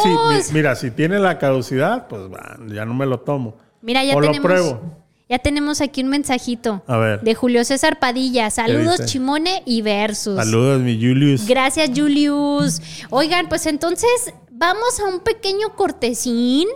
mira, 0.52 0.76
si 0.76 0.92
tiene 0.92 1.20
la 1.20 1.38
caducidad, 1.38 2.08
pues 2.08 2.24
va, 2.24 2.58
ya 2.68 2.86
no 2.86 2.94
me 2.94 3.06
lo 3.06 3.20
tomo. 3.20 3.56
Mira, 3.82 4.04
ya 4.04 4.16
o 4.16 4.22
lo 4.22 4.32
pruebo. 4.42 5.07
Ya 5.30 5.40
tenemos 5.40 5.82
aquí 5.82 6.04
un 6.04 6.10
mensajito. 6.10 6.84
A 6.88 6.98
ver. 6.98 7.22
De 7.22 7.36
Julio 7.36 7.64
César 7.66 8.00
Padilla. 8.00 8.50
Saludos? 8.50 9.06
Chimone 9.06 9.62
y 9.66 9.82
Versus. 9.82 10.38
Saludos, 10.38 10.80
mi 10.82 10.96
Julius. 10.96 11.46
Gracias, 11.46 11.90
Julius. 11.94 12.82
Oigan, 13.10 13.50
pues 13.50 13.66
entonces 13.66 14.34
vamos 14.50 15.00
a 15.02 15.06
un 15.06 15.20
pequeño 15.20 15.76
cortesín 15.76 16.68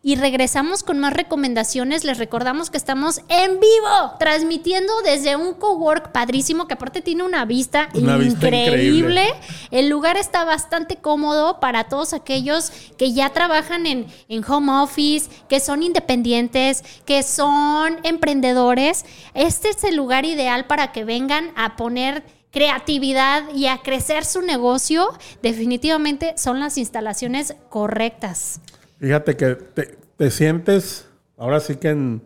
y 0.00 0.14
regresamos 0.14 0.84
con 0.84 0.98
más 1.00 1.12
recomendaciones. 1.12 2.04
Les 2.04 2.18
recordamos 2.18 2.70
que 2.70 2.76
estamos 2.76 3.20
en 3.28 3.58
vivo, 3.58 4.12
transmitiendo 4.18 4.92
desde 5.02 5.34
un 5.34 5.54
cowork 5.54 6.12
padrísimo 6.12 6.68
que 6.68 6.74
aparte 6.74 7.02
tiene 7.02 7.24
una 7.24 7.44
vista, 7.44 7.88
Una 7.94 8.16
vista 8.16 8.46
increíble. 8.46 9.24
increíble. 9.24 9.34
El 9.70 9.88
lugar 9.88 10.16
está 10.16 10.44
bastante 10.44 10.96
cómodo 10.96 11.58
para 11.58 11.84
todos 11.84 12.12
aquellos 12.12 12.70
que 12.96 13.12
ya 13.12 13.30
trabajan 13.30 13.86
en, 13.86 14.06
en 14.28 14.44
home 14.44 14.72
office, 14.80 15.28
que 15.48 15.58
son 15.58 15.82
independientes, 15.82 16.84
que 17.04 17.22
son 17.24 17.98
emprendedores. 18.04 19.04
Este 19.34 19.70
es 19.70 19.82
el 19.82 19.96
lugar 19.96 20.24
ideal 20.24 20.66
para 20.66 20.92
que 20.92 21.04
vengan 21.04 21.50
a 21.56 21.74
poner 21.76 22.22
creatividad 22.50 23.42
y 23.54 23.66
a 23.66 23.78
crecer 23.78 24.24
su 24.24 24.42
negocio. 24.42 25.08
Definitivamente 25.42 26.34
son 26.36 26.60
las 26.60 26.78
instalaciones 26.78 27.54
correctas. 27.68 28.60
Fíjate 28.98 29.36
que 29.36 29.54
te, 29.54 29.98
te 30.16 30.30
sientes 30.30 31.08
ahora 31.36 31.60
sí 31.60 31.76
que 31.76 31.90
en, 31.90 32.22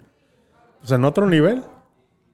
pues 0.80 0.90
en 0.92 1.04
otro 1.04 1.26
nivel. 1.28 1.62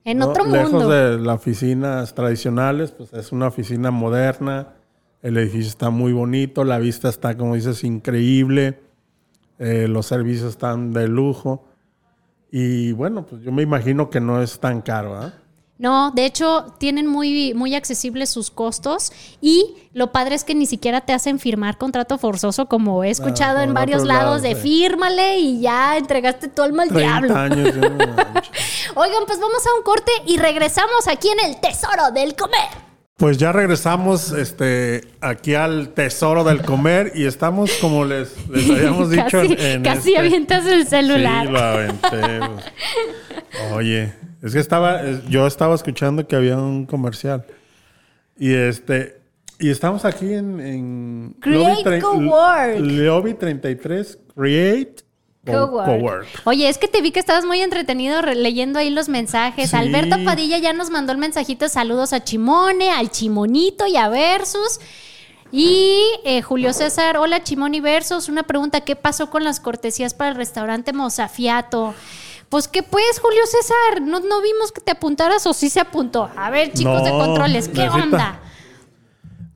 En 0.05 0.18
¿no? 0.18 0.29
otro 0.31 0.44
Lejos 0.46 0.72
mundo. 0.72 0.88
de 0.88 1.18
las 1.18 1.37
oficinas 1.37 2.14
tradicionales, 2.14 2.92
pues 2.92 3.12
es 3.12 3.33
una 3.33 3.48
oficina 3.48 3.90
moderna. 3.90 4.74
El 5.20 5.37
edificio 5.37 5.68
está 5.68 5.90
muy 5.90 6.12
bonito, 6.12 6.64
la 6.64 6.79
vista 6.79 7.09
está, 7.09 7.37
como 7.37 7.55
dices, 7.57 7.85
increíble. 7.85 8.81
eh, 9.59 9.88
los 9.88 10.07
servicios 10.07 10.51
están 10.51 10.92
de 10.92 11.09
lujo. 11.09 11.66
Y 12.51 12.92
bueno, 12.92 13.27
pues 13.27 13.42
yo 13.42 13.51
me 13.53 13.62
imagino 13.62 14.09
que 14.09 14.20
no 14.20 14.40
es 14.40 14.61
tan 14.61 14.81
caro, 14.81 15.16
¿ah? 15.16 15.35
No, 15.78 16.10
de 16.10 16.26
hecho, 16.26 16.74
tienen 16.78 17.06
muy, 17.06 17.54
muy 17.54 17.76
accesibles 17.76 18.30
sus 18.30 18.50
costos 18.50 19.12
y 19.40 19.76
lo 19.92 20.10
padre 20.10 20.34
es 20.34 20.42
que 20.42 20.56
ni 20.56 20.66
siquiera 20.66 21.02
te 21.02 21.12
hacen 21.12 21.38
firmar 21.38 21.78
contrato 21.78 22.18
forzoso, 22.18 22.66
como 22.66 23.04
he 23.04 23.10
escuchado 23.10 23.54
como 23.58 23.68
en 23.68 23.74
varios 23.74 24.04
lados, 24.04 24.24
lados, 24.24 24.42
de 24.42 24.54
sí. 24.56 24.60
fírmale 24.62 25.38
y 25.38 25.60
ya 25.60 25.96
entregaste 25.96 26.48
tu 26.48 26.62
alma 26.62 26.82
al 26.82 26.88
30 26.88 27.00
diablo. 27.20 27.36
años. 27.36 27.76
no. 27.76 27.84
Oigan, 29.00 29.22
pues 29.26 29.38
vamos 29.38 29.64
a 29.66 29.76
un 29.78 29.84
corte 29.84 30.10
y 30.26 30.36
regresamos 30.38 31.06
aquí 31.06 31.28
en 31.28 31.48
el 31.48 31.60
Tesoro 31.60 32.10
del 32.12 32.34
Comer. 32.34 32.88
Pues 33.16 33.36
ya 33.36 33.50
regresamos 33.50 34.30
este, 34.30 35.00
aquí 35.20 35.54
al 35.56 35.88
tesoro 35.88 36.44
del 36.44 36.62
comer 36.62 37.10
y 37.16 37.26
estamos, 37.26 37.68
como 37.80 38.04
les, 38.04 38.30
les 38.48 38.70
habíamos 38.78 39.10
dicho, 39.10 39.24
casi 39.28 39.52
en, 39.54 39.60
en 39.60 39.82
casi 39.82 40.10
este- 40.14 40.18
avientas 40.18 40.66
el 40.66 40.86
celular. 40.86 41.46
Sí, 41.46 41.52
lo 41.52 41.58
aventé. 41.58 42.08
pues. 42.38 43.72
Oye, 43.74 44.14
es 44.42 44.53
que 44.53 44.59
estaba, 44.61 45.03
es- 45.03 45.27
yo 45.29 45.46
estaba 45.46 45.74
escuchando 45.74 46.27
que 46.27 46.37
había 46.37 46.57
un 46.57 46.87
comercial. 46.87 47.44
Y 48.38 48.55
este, 48.55 49.20
y 49.59 49.70
estamos 49.70 50.05
aquí 50.05 50.33
en, 50.33 50.61
en 50.61 51.37
Create 51.40 52.01
Cowork. 52.01 52.79
Lobby 52.79 53.35
33, 53.35 54.18
Create 54.37 55.05
Co- 55.44 55.53
Cowork. 55.70 55.87
Cowork. 55.87 56.27
Oye, 56.44 56.68
es 56.68 56.79
que 56.79 56.87
te 56.88 57.01
vi 57.03 57.11
que 57.11 57.18
estabas 57.20 57.44
muy 57.44 57.61
entretenido 57.61 58.20
re- 58.22 58.35
leyendo 58.37 58.79
ahí 58.79 58.90
los 58.90 59.09
mensajes. 59.09 59.70
Sí. 59.70 59.77
Alberto 59.77 60.16
Padilla 60.24 60.59
ya 60.59 60.72
nos 60.72 60.90
mandó 60.90 61.11
el 61.12 61.18
mensajito. 61.18 61.68
Saludos 61.68 62.12
a 62.12 62.22
Chimone, 62.22 62.90
al 62.92 63.11
Chimonito 63.11 63.87
y 63.88 63.96
a 63.96 64.09
Versus. 64.09 64.79
Y 65.51 65.98
eh, 66.24 66.42
Julio 66.42 66.72
César, 66.74 67.16
hola 67.16 67.42
Chimone 67.42 67.79
y 67.79 67.81
Versus. 67.81 68.29
Una 68.29 68.42
pregunta: 68.42 68.83
¿qué 68.83 68.94
pasó 68.96 69.31
con 69.31 69.42
las 69.42 69.59
cortesías 69.61 70.12
para 70.14 70.31
el 70.31 70.37
restaurante 70.37 70.92
Mozafiato? 70.92 71.94
Pues, 72.48 72.66
¿qué 72.68 72.82
pues, 72.82 73.20
Julio 73.20 73.42
César? 73.46 74.00
¿No, 74.02 74.20
no 74.20 74.40
vimos 74.40 74.72
que 74.72 74.80
te 74.80 74.92
apuntaras 74.92 75.46
o 75.46 75.52
sí 75.52 75.68
se 75.68 75.80
apuntó? 75.80 76.30
A 76.37 76.50
ver, 76.50 76.72
chicos 76.72 77.04
de 77.04 77.11
controles, 77.11 77.68
¿qué 77.68 77.82
necesita- 77.82 78.02
onda? 78.04 78.40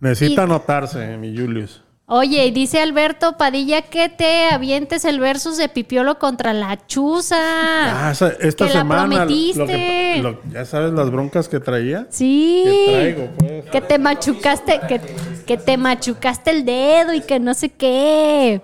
Necesita 0.01 0.43
anotarse, 0.43 1.17
mi 1.17 1.37
Julius. 1.37 1.81
Oye, 2.07 2.45
y 2.45 2.51
dice 2.51 2.81
Alberto 2.83 3.39
Padilla 3.39 3.83
que 3.83 4.11
te 4.11 4.49
avientes 4.51 5.05
el 5.07 5.19
versus 5.21 5.57
de 5.57 5.69
Pipiolo 5.71 6.19
contra 6.19 6.53
la 6.53 6.87
Chuza. 6.87 7.37
Ah, 7.39 8.11
esa- 8.11 8.33
esta 8.41 8.67
que 8.67 8.75
la 8.75 8.81
semana. 8.81 9.03
lo 9.07 9.09
prometiste. 9.27 9.67
que- 9.67 10.21
lo- 10.23 10.43
ya 10.53 10.65
sabes 10.67 10.93
las 10.93 11.11
broncas 11.11 11.49
que 11.49 11.61
traía. 11.61 12.07
Sí. 12.11 12.63
Que 12.67 12.93
traigo, 12.93 13.31
pues. 13.39 13.65
Que 13.71 13.81
te 13.81 13.99
machucaste, 13.99 14.81
que, 14.89 15.01
que 15.47 15.57
te 15.57 15.77
machucaste 15.79 16.51
el 16.51 16.65
dedo 16.67 17.15
y 17.15 17.23
que 17.23 17.39
no 17.41 17.55
sé 17.55 17.71
qué. 17.71 18.61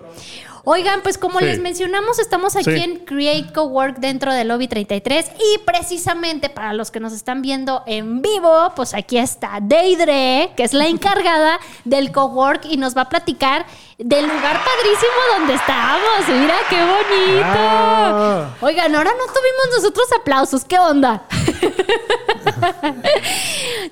Oigan, 0.63 1.01
pues 1.01 1.17
como 1.17 1.39
Sí. 1.39 1.45
les 1.45 1.59
mencionamos, 1.59 2.19
estamos 2.19 2.55
aquí 2.55 2.71
Sí. 2.71 2.77
en 2.83 2.97
Create 3.05 3.51
Cowork 3.53 3.97
dentro 3.97 4.33
del 4.33 4.47
Lobby 4.49 4.67
33 4.67 5.25
y 5.39 5.57
precisamente 5.59 6.49
para 6.49 6.73
los 6.73 6.91
que 6.91 6.99
nos 6.99 7.13
están 7.13 7.41
viendo 7.41 7.83
en 7.85 8.21
vivo, 8.21 8.73
pues 8.75 8.93
aquí 8.93 9.17
está 9.17 9.59
Deidre, 9.61 10.51
que 10.57 10.63
es 10.63 10.73
la 10.73 10.87
encargada 10.89 11.59
del 11.85 12.11
Cowork 12.11 12.65
y 12.65 12.77
nos 12.77 12.95
va 12.95 13.01
a 13.03 13.09
platicar 13.09 13.65
del 13.97 14.25
lugar 14.27 14.59
padrísimo 14.63 15.37
donde 15.37 15.53
estamos. 15.55 16.27
Mira, 16.29 16.55
qué 16.69 16.79
bonito. 16.79 17.45
Ah. 17.45 18.49
Oigan, 18.61 18.95
ahora 18.95 19.11
no 19.11 19.25
tuvimos 19.33 19.77
nosotros 19.77 20.07
aplausos, 20.19 20.63
¿qué 20.65 20.79
onda? 20.79 21.23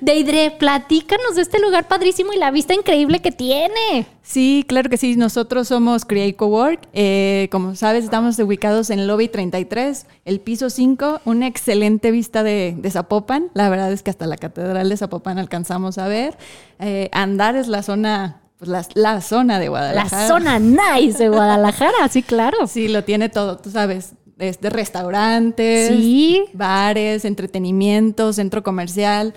Deidre, 0.00 0.50
platícanos 0.58 1.34
de 1.36 1.42
este 1.42 1.58
lugar 1.60 1.88
padrísimo 1.88 2.32
y 2.32 2.38
la 2.38 2.50
vista 2.50 2.74
increíble 2.74 3.20
que 3.20 3.32
tiene. 3.32 4.06
Sí, 4.22 4.64
claro 4.68 4.90
que 4.90 4.96
sí. 4.96 5.16
Nosotros 5.16 5.68
somos 5.68 6.04
Create 6.04 6.36
Cowork. 6.36 6.88
Eh, 6.92 7.48
como 7.50 7.74
sabes, 7.74 8.04
estamos 8.04 8.38
ubicados 8.38 8.90
en 8.90 9.06
lobby 9.06 9.28
33, 9.28 10.06
el 10.24 10.40
piso 10.40 10.70
5, 10.70 11.20
una 11.24 11.46
excelente 11.46 12.10
vista 12.10 12.42
de, 12.42 12.74
de 12.76 12.90
Zapopan. 12.90 13.50
La 13.54 13.68
verdad 13.70 13.90
es 13.92 14.02
que 14.02 14.10
hasta 14.10 14.26
la 14.26 14.36
Catedral 14.36 14.88
de 14.88 14.96
Zapopan 14.96 15.38
alcanzamos 15.38 15.98
a 15.98 16.08
ver. 16.08 16.36
Eh, 16.78 17.08
andar 17.12 17.56
es 17.56 17.68
la 17.68 17.82
zona, 17.82 18.42
pues 18.58 18.68
la, 18.70 18.86
la 18.94 19.20
zona 19.20 19.58
de 19.58 19.64
La 19.66 19.70
Guadalajara. 19.70 20.28
zona 20.28 20.58
nice 20.58 21.18
de 21.24 21.28
Guadalajara, 21.28 22.08
sí, 22.10 22.22
claro. 22.22 22.66
Sí, 22.66 22.88
lo 22.88 23.04
tiene 23.04 23.28
todo, 23.28 23.58
tú 23.58 23.70
sabes. 23.70 24.12
Es 24.38 24.60
de 24.60 24.70
restaurantes, 24.70 25.88
Sí. 25.88 26.44
bares, 26.52 27.24
entretenimiento, 27.24 28.32
centro 28.32 28.62
comercial, 28.62 29.34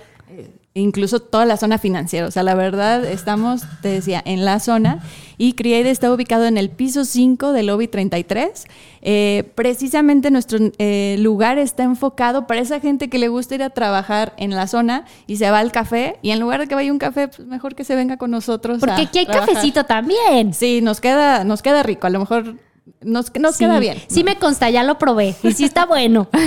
incluso 0.73 1.19
toda 1.19 1.45
la 1.45 1.57
zona 1.57 1.77
financiera. 1.77 2.27
O 2.27 2.31
sea, 2.31 2.43
la 2.43 2.55
verdad, 2.55 3.03
estamos, 3.03 3.63
te 3.81 3.89
decía, 3.89 4.21
en 4.25 4.45
la 4.45 4.59
zona. 4.59 5.03
Y 5.37 5.53
Create 5.53 5.89
está 5.89 6.11
ubicado 6.13 6.45
en 6.45 6.57
el 6.57 6.69
piso 6.69 7.03
5 7.03 7.51
del 7.51 7.67
lobby 7.67 7.87
33. 7.87 8.65
Eh, 9.01 9.51
precisamente 9.55 10.31
nuestro 10.31 10.59
eh, 10.77 11.15
lugar 11.19 11.57
está 11.57 11.83
enfocado 11.83 12.47
para 12.47 12.61
esa 12.61 12.79
gente 12.79 13.09
que 13.09 13.17
le 13.17 13.27
gusta 13.27 13.55
ir 13.55 13.63
a 13.63 13.71
trabajar 13.71 14.33
en 14.37 14.51
la 14.51 14.67
zona 14.67 15.05
y 15.27 15.37
se 15.37 15.49
va 15.51 15.59
al 15.59 15.71
café. 15.71 16.17
Y 16.21 16.31
en 16.31 16.39
lugar 16.39 16.61
de 16.61 16.67
que 16.67 16.75
vaya 16.75 16.89
a 16.89 16.93
un 16.93 16.99
café, 16.99 17.27
pues 17.27 17.47
mejor 17.47 17.75
que 17.75 17.83
se 17.83 17.95
venga 17.95 18.17
con 18.17 18.31
nosotros. 18.31 18.79
Porque 18.79 19.01
a 19.01 19.03
aquí 19.03 19.19
hay 19.19 19.25
trabajar. 19.25 19.49
cafecito 19.55 19.83
también. 19.85 20.53
Sí, 20.53 20.81
nos 20.81 21.01
queda, 21.01 21.43
nos 21.43 21.61
queda 21.61 21.83
rico. 21.83 22.07
A 22.07 22.11
lo 22.11 22.19
mejor 22.19 22.55
nos, 23.01 23.33
nos 23.35 23.55
Sí, 23.55 23.63
queda 23.63 23.79
bien. 23.79 24.01
Sí 24.07 24.23
me 24.23 24.37
consta, 24.37 24.69
ya 24.69 24.83
lo 24.83 24.97
probé. 24.97 25.35
Y 25.43 25.53
sí 25.53 25.63
está 25.63 25.85
bueno. 25.85 26.27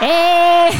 Eh. 0.00 0.70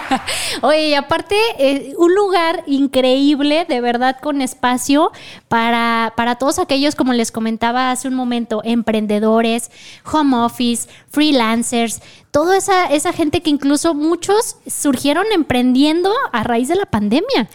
Oye, 0.62 0.88
y 0.88 0.94
aparte, 0.94 1.36
eh, 1.58 1.94
un 1.98 2.14
lugar 2.14 2.62
increíble, 2.66 3.66
de 3.68 3.80
verdad, 3.80 4.16
con 4.20 4.40
espacio 4.40 5.10
para, 5.48 6.12
para 6.16 6.36
todos 6.36 6.58
aquellos, 6.58 6.94
como 6.94 7.12
les 7.12 7.32
comentaba 7.32 7.90
hace 7.90 8.08
un 8.08 8.14
momento, 8.14 8.62
emprendedores, 8.64 9.70
home 10.10 10.36
office, 10.36 10.88
freelancers, 11.10 12.00
toda 12.30 12.56
esa, 12.56 12.86
esa 12.86 13.12
gente 13.12 13.42
que 13.42 13.50
incluso 13.50 13.94
muchos 13.94 14.56
surgieron 14.66 15.26
emprendiendo 15.32 16.12
a 16.32 16.42
raíz 16.42 16.68
de 16.68 16.76
la 16.76 16.86
pandemia. 16.86 17.48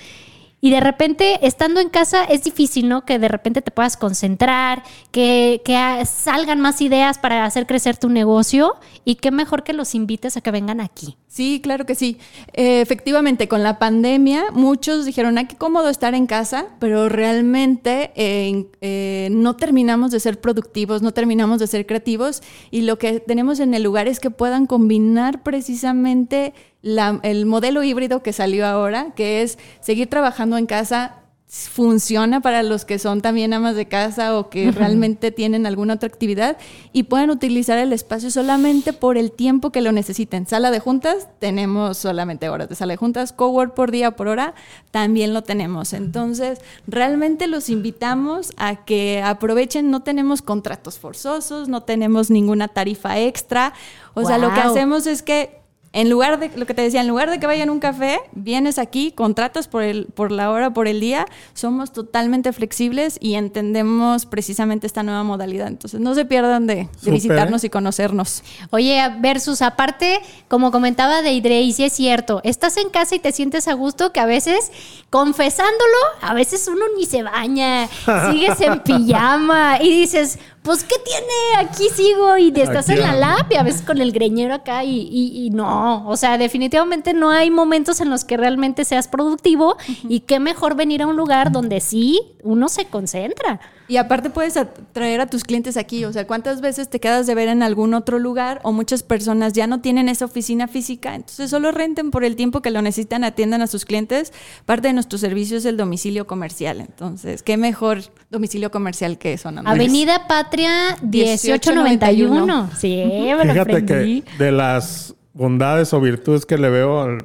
Y 0.60 0.72
de 0.72 0.80
repente, 0.80 1.46
estando 1.46 1.80
en 1.80 1.90
casa, 1.90 2.24
es 2.24 2.44
difícil, 2.44 2.90
¿no? 2.90 3.06
Que 3.06 3.20
de 3.20 3.28
repente 3.28 3.62
te 3.62 3.70
puedas 3.70 3.96
concentrar, 3.96 4.84
que, 5.12 5.62
que 5.64 5.76
ah, 5.76 6.04
salgan 6.06 6.60
más 6.60 6.82
ideas 6.82 7.20
para 7.20 7.46
hacer 7.46 7.68
crecer 7.68 7.98
tu 7.98 8.10
negocio. 8.10 8.76
Y 9.06 9.16
qué 9.16 9.32
mejor 9.32 9.64
que 9.64 9.74
los 9.74 9.94
invites 9.94 10.36
a 10.36 10.42
que 10.42 10.52
vengan 10.52 10.82
aquí. 10.82 11.16
Sí, 11.38 11.60
claro 11.62 11.86
que 11.86 11.94
sí. 11.94 12.18
Eh, 12.54 12.82
efectivamente, 12.82 13.48
con 13.48 13.62
la 13.62 13.78
pandemia, 13.78 14.46
muchos 14.54 15.06
dijeron, 15.06 15.38
ay, 15.38 15.46
qué 15.46 15.56
cómodo 15.56 15.90
estar 15.90 16.16
en 16.16 16.26
casa, 16.26 16.66
pero 16.80 17.10
realmente 17.10 18.12
eh, 18.16 18.66
eh, 18.82 19.28
no 19.30 19.56
terminamos 19.56 20.10
de 20.10 20.20
ser 20.20 20.42
productivos, 20.42 21.04
no 21.04 21.14
terminamos 21.14 21.60
de 21.60 21.68
ser 21.68 21.86
creativos 21.86 22.42
y 22.72 22.82
lo 22.82 22.98
que 22.98 23.20
tenemos 23.20 23.60
en 23.60 23.76
el 23.76 23.84
lugar 23.84 24.08
es 24.08 24.20
que 24.20 24.32
puedan 24.32 24.66
combinar 24.66 25.44
precisamente 25.44 26.56
la- 26.88 27.20
el 27.24 27.46
modelo 27.46 27.84
híbrido 27.84 28.24
que 28.24 28.32
salió 28.34 28.66
ahora, 28.66 29.12
que 29.16 29.42
es 29.42 29.58
seguir 29.82 30.10
trabajando 30.10 30.58
en 30.58 30.66
casa. 30.66 31.16
Funciona 31.50 32.42
para 32.42 32.62
los 32.62 32.84
que 32.84 33.00
son 33.00 33.22
también 33.22 33.54
amas 33.54 33.74
de 33.76 33.86
casa 33.88 34.38
o 34.38 34.50
que 34.50 34.70
realmente 34.72 35.32
tienen 35.32 35.66
alguna 35.66 35.94
otra 35.94 36.08
actividad 36.08 36.58
y 36.92 37.04
pueden 37.04 37.30
utilizar 37.30 37.78
el 37.78 37.94
espacio 37.94 38.30
solamente 38.32 38.92
por 38.92 39.18
el 39.18 39.32
tiempo 39.32 39.72
que 39.72 39.80
lo 39.82 39.92
necesiten. 39.94 40.46
Sala 40.46 40.72
de 40.72 40.80
juntas, 40.82 41.28
tenemos 41.40 41.98
solamente 41.98 42.50
horas 42.50 42.68
de 42.68 42.76
sala 42.76 42.94
de 42.94 42.98
juntas. 42.98 43.32
Cowork 43.32 43.74
por 43.76 43.92
día, 43.92 44.12
por 44.18 44.28
hora, 44.28 44.56
también 44.92 45.34
lo 45.34 45.42
tenemos. 45.44 45.94
Entonces, 45.94 46.60
realmente 46.86 47.48
los 47.48 47.70
invitamos 47.70 48.52
a 48.58 48.84
que 48.84 49.22
aprovechen. 49.24 49.90
No 49.90 50.02
tenemos 50.04 50.42
contratos 50.42 51.00
forzosos, 51.00 51.70
no 51.70 51.82
tenemos 51.84 52.30
ninguna 52.30 52.68
tarifa 52.68 53.20
extra. 53.20 53.74
O 54.16 54.26
sea, 54.26 54.38
lo 54.38 54.54
que 54.54 54.60
hacemos 54.72 55.08
es 55.08 55.22
que 55.22 55.62
en 55.94 56.10
lugar 56.10 56.40
de 56.40 56.50
lo 56.56 56.66
que 56.66 56.74
te 56.74 56.82
decía, 56.82 57.02
en 57.02 57.08
lugar 57.08 57.30
de 57.30 57.40
que 57.40 57.48
vayan 57.48 57.70
a 57.70 57.72
un 57.72 57.80
café, 57.80 58.20
vienes 58.34 58.78
aquí, 58.78 59.12
contratas 59.12 59.68
por 59.68 59.82
el 59.84 60.06
por 60.08 60.32
la 60.32 60.52
hora, 60.52 60.72
por 60.72 60.88
el 60.88 61.00
día, 61.00 61.26
somos 61.54 61.92
totalmente 61.92 62.54
flexibles 62.54 63.18
y 63.22 63.34
entendemos 63.36 64.26
precisamente 64.26 64.86
esta 64.88 65.02
nueva 65.04 65.24
modalidad. 65.24 65.68
Entonces, 65.68 66.00
no 66.00 66.14
se 66.14 66.26
pierdan 66.26 66.68
de, 66.68 66.76
de 66.76 66.88
Súper. 67.00 67.14
visitarnos 67.14 67.64
y 67.64 67.70
conocernos. 67.70 68.44
Oye, 68.72 69.02
versus 69.20 69.62
aparte, 69.62 70.20
como 70.48 70.72
comentaba 70.72 71.22
Deidre, 71.22 71.62
y 71.62 71.74
sí 71.74 71.84
es 71.86 71.94
cierto, 71.94 72.42
estás 72.44 72.78
en 72.78 72.90
casa 72.90 73.16
y 73.16 73.20
te 73.20 73.32
sientes 73.32 73.68
a 73.68 73.74
gusto 73.74 74.12
que 74.12 74.20
a 74.20 74.26
veces, 74.26 74.72
confesándolo, 75.10 75.98
a 76.22 76.34
veces 76.34 76.68
uno 76.68 76.86
ni 76.98 77.06
se 77.06 77.24
baña, 77.24 77.88
sigues 78.32 78.62
en 78.62 78.80
pijama 78.82 79.82
y 79.82 79.90
dices, 79.90 80.38
pues, 80.62 80.84
¿qué 80.84 80.96
tiene? 81.04 81.68
Aquí 81.70 81.88
sigo 81.96 82.38
y 82.38 82.52
te 82.52 82.62
estás 82.62 82.90
Aquí 82.90 83.00
en 83.00 83.06
la 83.06 83.14
lap 83.16 83.52
y 83.52 83.56
a 83.56 83.64
veces 83.64 83.82
con 83.82 84.00
el 84.02 84.12
greñero 84.12 84.54
acá 84.54 84.84
y, 84.84 85.00
y- 85.10 85.46
y 85.46 85.50
no, 85.50 85.66
o 86.06 86.18
sea, 86.18 86.38
definitivamente 86.38 87.14
no 87.14 87.32
hay 87.32 87.52
momentos 87.52 88.02
en 88.02 88.10
los 88.10 88.26
que 88.26 88.38
realmente 88.38 88.86
seas 88.86 89.08
productivo 89.08 89.78
y 90.08 90.22
qué 90.22 90.40
mejor 90.40 90.76
venir 90.76 91.02
a 91.02 91.08
un 91.08 91.16
lugar 91.16 91.52
donde 91.52 91.80
sí 91.82 92.20
uno 92.44 92.70
se 92.70 92.86
concentra. 92.86 93.60
Y 93.90 93.96
aparte 93.96 94.30
puedes 94.30 94.58
atraer 94.58 95.22
a 95.22 95.28
tus 95.28 95.46
clientes 95.46 95.78
aquí, 95.78 96.04
o 96.04 96.12
sea, 96.12 96.28
¿cuántas 96.28 96.60
veces 96.60 96.90
te 96.90 97.00
quedas 97.00 97.26
de 97.26 97.36
ver 97.36 97.48
en 97.48 97.64
algún 97.64 97.94
otro 97.94 98.20
lugar 98.20 98.60
o 98.64 98.74
muchas 98.74 99.02
personas 99.02 99.54
ya 99.54 99.66
no 99.66 99.80
tienen 99.80 100.10
esa 100.10 100.26
oficina 100.26 100.68
física? 100.68 101.16
Entonces 101.16 101.50
solo 101.50 101.72
renten 101.72 102.12
por 102.12 102.26
el 102.26 102.36
tiempo 102.36 102.62
que 102.62 102.70
lo 102.70 102.82
necesitan, 102.82 103.24
atiendan 103.24 103.62
a 103.62 103.68
sus 103.68 103.86
clientes. 103.86 104.34
Parte 104.66 104.90
de 104.90 104.94
nuestro 104.94 105.18
servicio 105.18 105.58
es 105.58 105.64
el 105.66 105.78
domicilio 105.78 106.28
comercial, 106.28 106.82
entonces, 106.82 107.44
¿qué 107.44 107.56
mejor 107.56 108.02
domicilio 108.30 108.72
comercial 108.72 109.18
que 109.18 109.34
eso? 109.34 109.52
¿no? 109.52 109.62
Avenida 109.64 110.28
Patria 110.28 110.98
1891. 111.02 112.70
Sí, 112.78 113.04
me 113.06 113.46
lo 113.46 113.54
Fíjate 113.54 113.72
aprendí. 113.72 114.22
que 114.22 114.44
de 114.44 114.52
las 114.52 115.16
bondades 115.38 115.94
o 115.94 116.02
virtudes 116.02 116.46
que 116.46 116.58
le 116.58 116.70
veo 116.70 117.20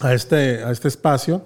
a, 0.00 0.14
este, 0.14 0.62
a 0.62 0.70
este 0.70 0.86
espacio, 0.86 1.42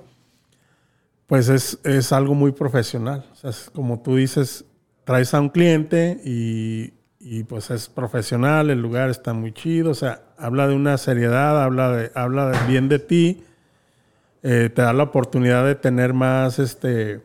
pues 1.27 1.48
es, 1.48 1.79
es 1.83 2.12
algo 2.12 2.35
muy 2.35 2.53
profesional. 2.53 3.24
O 3.33 3.35
sea, 3.35 3.51
como 3.72 4.01
tú 4.01 4.16
dices, 4.16 4.66
traes 5.05 5.33
a 5.33 5.40
un 5.40 5.48
cliente 5.48 6.20
y, 6.24 6.92
y, 7.18 7.44
pues 7.44 7.70
es 7.70 7.88
profesional, 7.88 8.68
el 8.68 8.81
lugar 8.81 9.09
está 9.09 9.33
muy 9.33 9.53
chido, 9.53 9.90
o 9.90 9.94
sea, 9.94 10.20
habla 10.37 10.68
de 10.68 10.74
una 10.74 10.98
seriedad, 10.98 11.62
habla, 11.62 11.90
de, 11.90 12.12
habla 12.14 12.53
bien 12.68 12.88
de 12.90 12.98
ti, 12.98 13.44
eh, 14.42 14.70
te 14.72 14.83
da 14.83 14.92
la 14.92 15.05
oportunidad 15.05 15.65
de 15.65 15.75
tener 15.75 16.13
más, 16.13 16.58
este, 16.58 17.23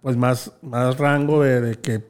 pues 0.00 0.16
más, 0.16 0.52
más 0.62 0.96
rango 0.98 1.42
de, 1.42 1.60
de 1.60 1.74
que, 1.76 2.06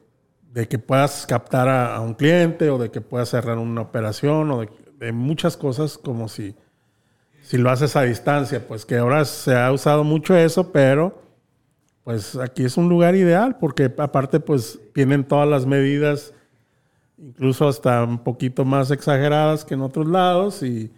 de 0.53 0.67
que 0.67 0.79
puedas 0.79 1.27
captar 1.27 1.67
a, 1.67 1.95
a 1.95 1.99
un 1.99 2.13
cliente 2.13 2.69
o 2.69 2.77
de 2.77 2.89
que 2.89 3.01
puedas 3.01 3.29
cerrar 3.29 3.57
una 3.57 3.81
operación 3.81 4.49
o 4.51 4.61
de, 4.61 4.69
de 4.99 5.11
muchas 5.11 5.55
cosas 5.57 5.97
como 5.97 6.27
si, 6.27 6.55
si 7.41 7.57
lo 7.57 7.69
haces 7.69 7.95
a 7.95 8.03
distancia, 8.03 8.67
pues 8.67 8.85
que 8.85 8.97
ahora 8.97 9.25
se 9.25 9.55
ha 9.55 9.71
usado 9.71 10.03
mucho 10.03 10.35
eso, 10.35 10.71
pero 10.71 11.21
pues 12.03 12.35
aquí 12.35 12.63
es 12.63 12.77
un 12.77 12.89
lugar 12.89 13.15
ideal 13.15 13.57
porque 13.59 13.93
aparte 13.97 14.39
pues 14.39 14.79
tienen 14.93 15.23
todas 15.23 15.47
las 15.47 15.65
medidas, 15.65 16.33
incluso 17.17 17.67
hasta 17.67 18.03
un 18.03 18.19
poquito 18.19 18.65
más 18.65 18.91
exageradas 18.91 19.65
que 19.65 19.73
en 19.73 19.81
otros 19.81 20.07
lados, 20.07 20.63
y, 20.63 20.91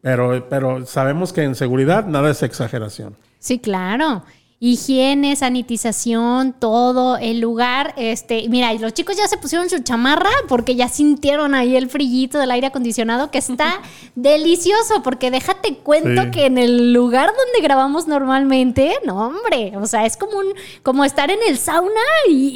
pero, 0.00 0.48
pero 0.48 0.86
sabemos 0.86 1.32
que 1.32 1.42
en 1.42 1.54
seguridad 1.54 2.06
nada 2.06 2.30
es 2.30 2.42
exageración. 2.42 3.16
Sí, 3.38 3.58
claro. 3.58 4.22
Higiene, 4.62 5.34
sanitización, 5.36 6.52
todo 6.52 7.16
el 7.16 7.40
lugar. 7.40 7.94
Este, 7.96 8.46
mira, 8.50 8.74
y 8.74 8.78
los 8.78 8.92
chicos 8.92 9.16
ya 9.16 9.26
se 9.26 9.38
pusieron 9.38 9.70
su 9.70 9.78
chamarra 9.78 10.28
porque 10.48 10.76
ya 10.76 10.88
sintieron 10.88 11.54
ahí 11.54 11.76
el 11.76 11.88
frillito 11.88 12.38
del 12.38 12.50
aire 12.50 12.66
acondicionado 12.66 13.30
que 13.30 13.38
está 13.38 13.80
delicioso. 14.14 15.02
Porque 15.02 15.30
déjate 15.30 15.76
cuento 15.78 16.22
Sí. 16.24 16.30
que 16.30 16.46
en 16.46 16.58
el 16.58 16.92
lugar 16.92 17.28
donde 17.28 17.66
grabamos 17.66 18.06
normalmente, 18.06 18.92
no, 19.06 19.28
hombre, 19.28 19.72
o 19.76 19.86
sea, 19.86 20.04
es 20.04 20.16
como 20.18 20.38
un, 20.38 20.46
como 20.82 21.04
estar 21.04 21.30
en 21.30 21.38
el 21.48 21.56
sauna 21.56 21.90
y, 22.28 22.52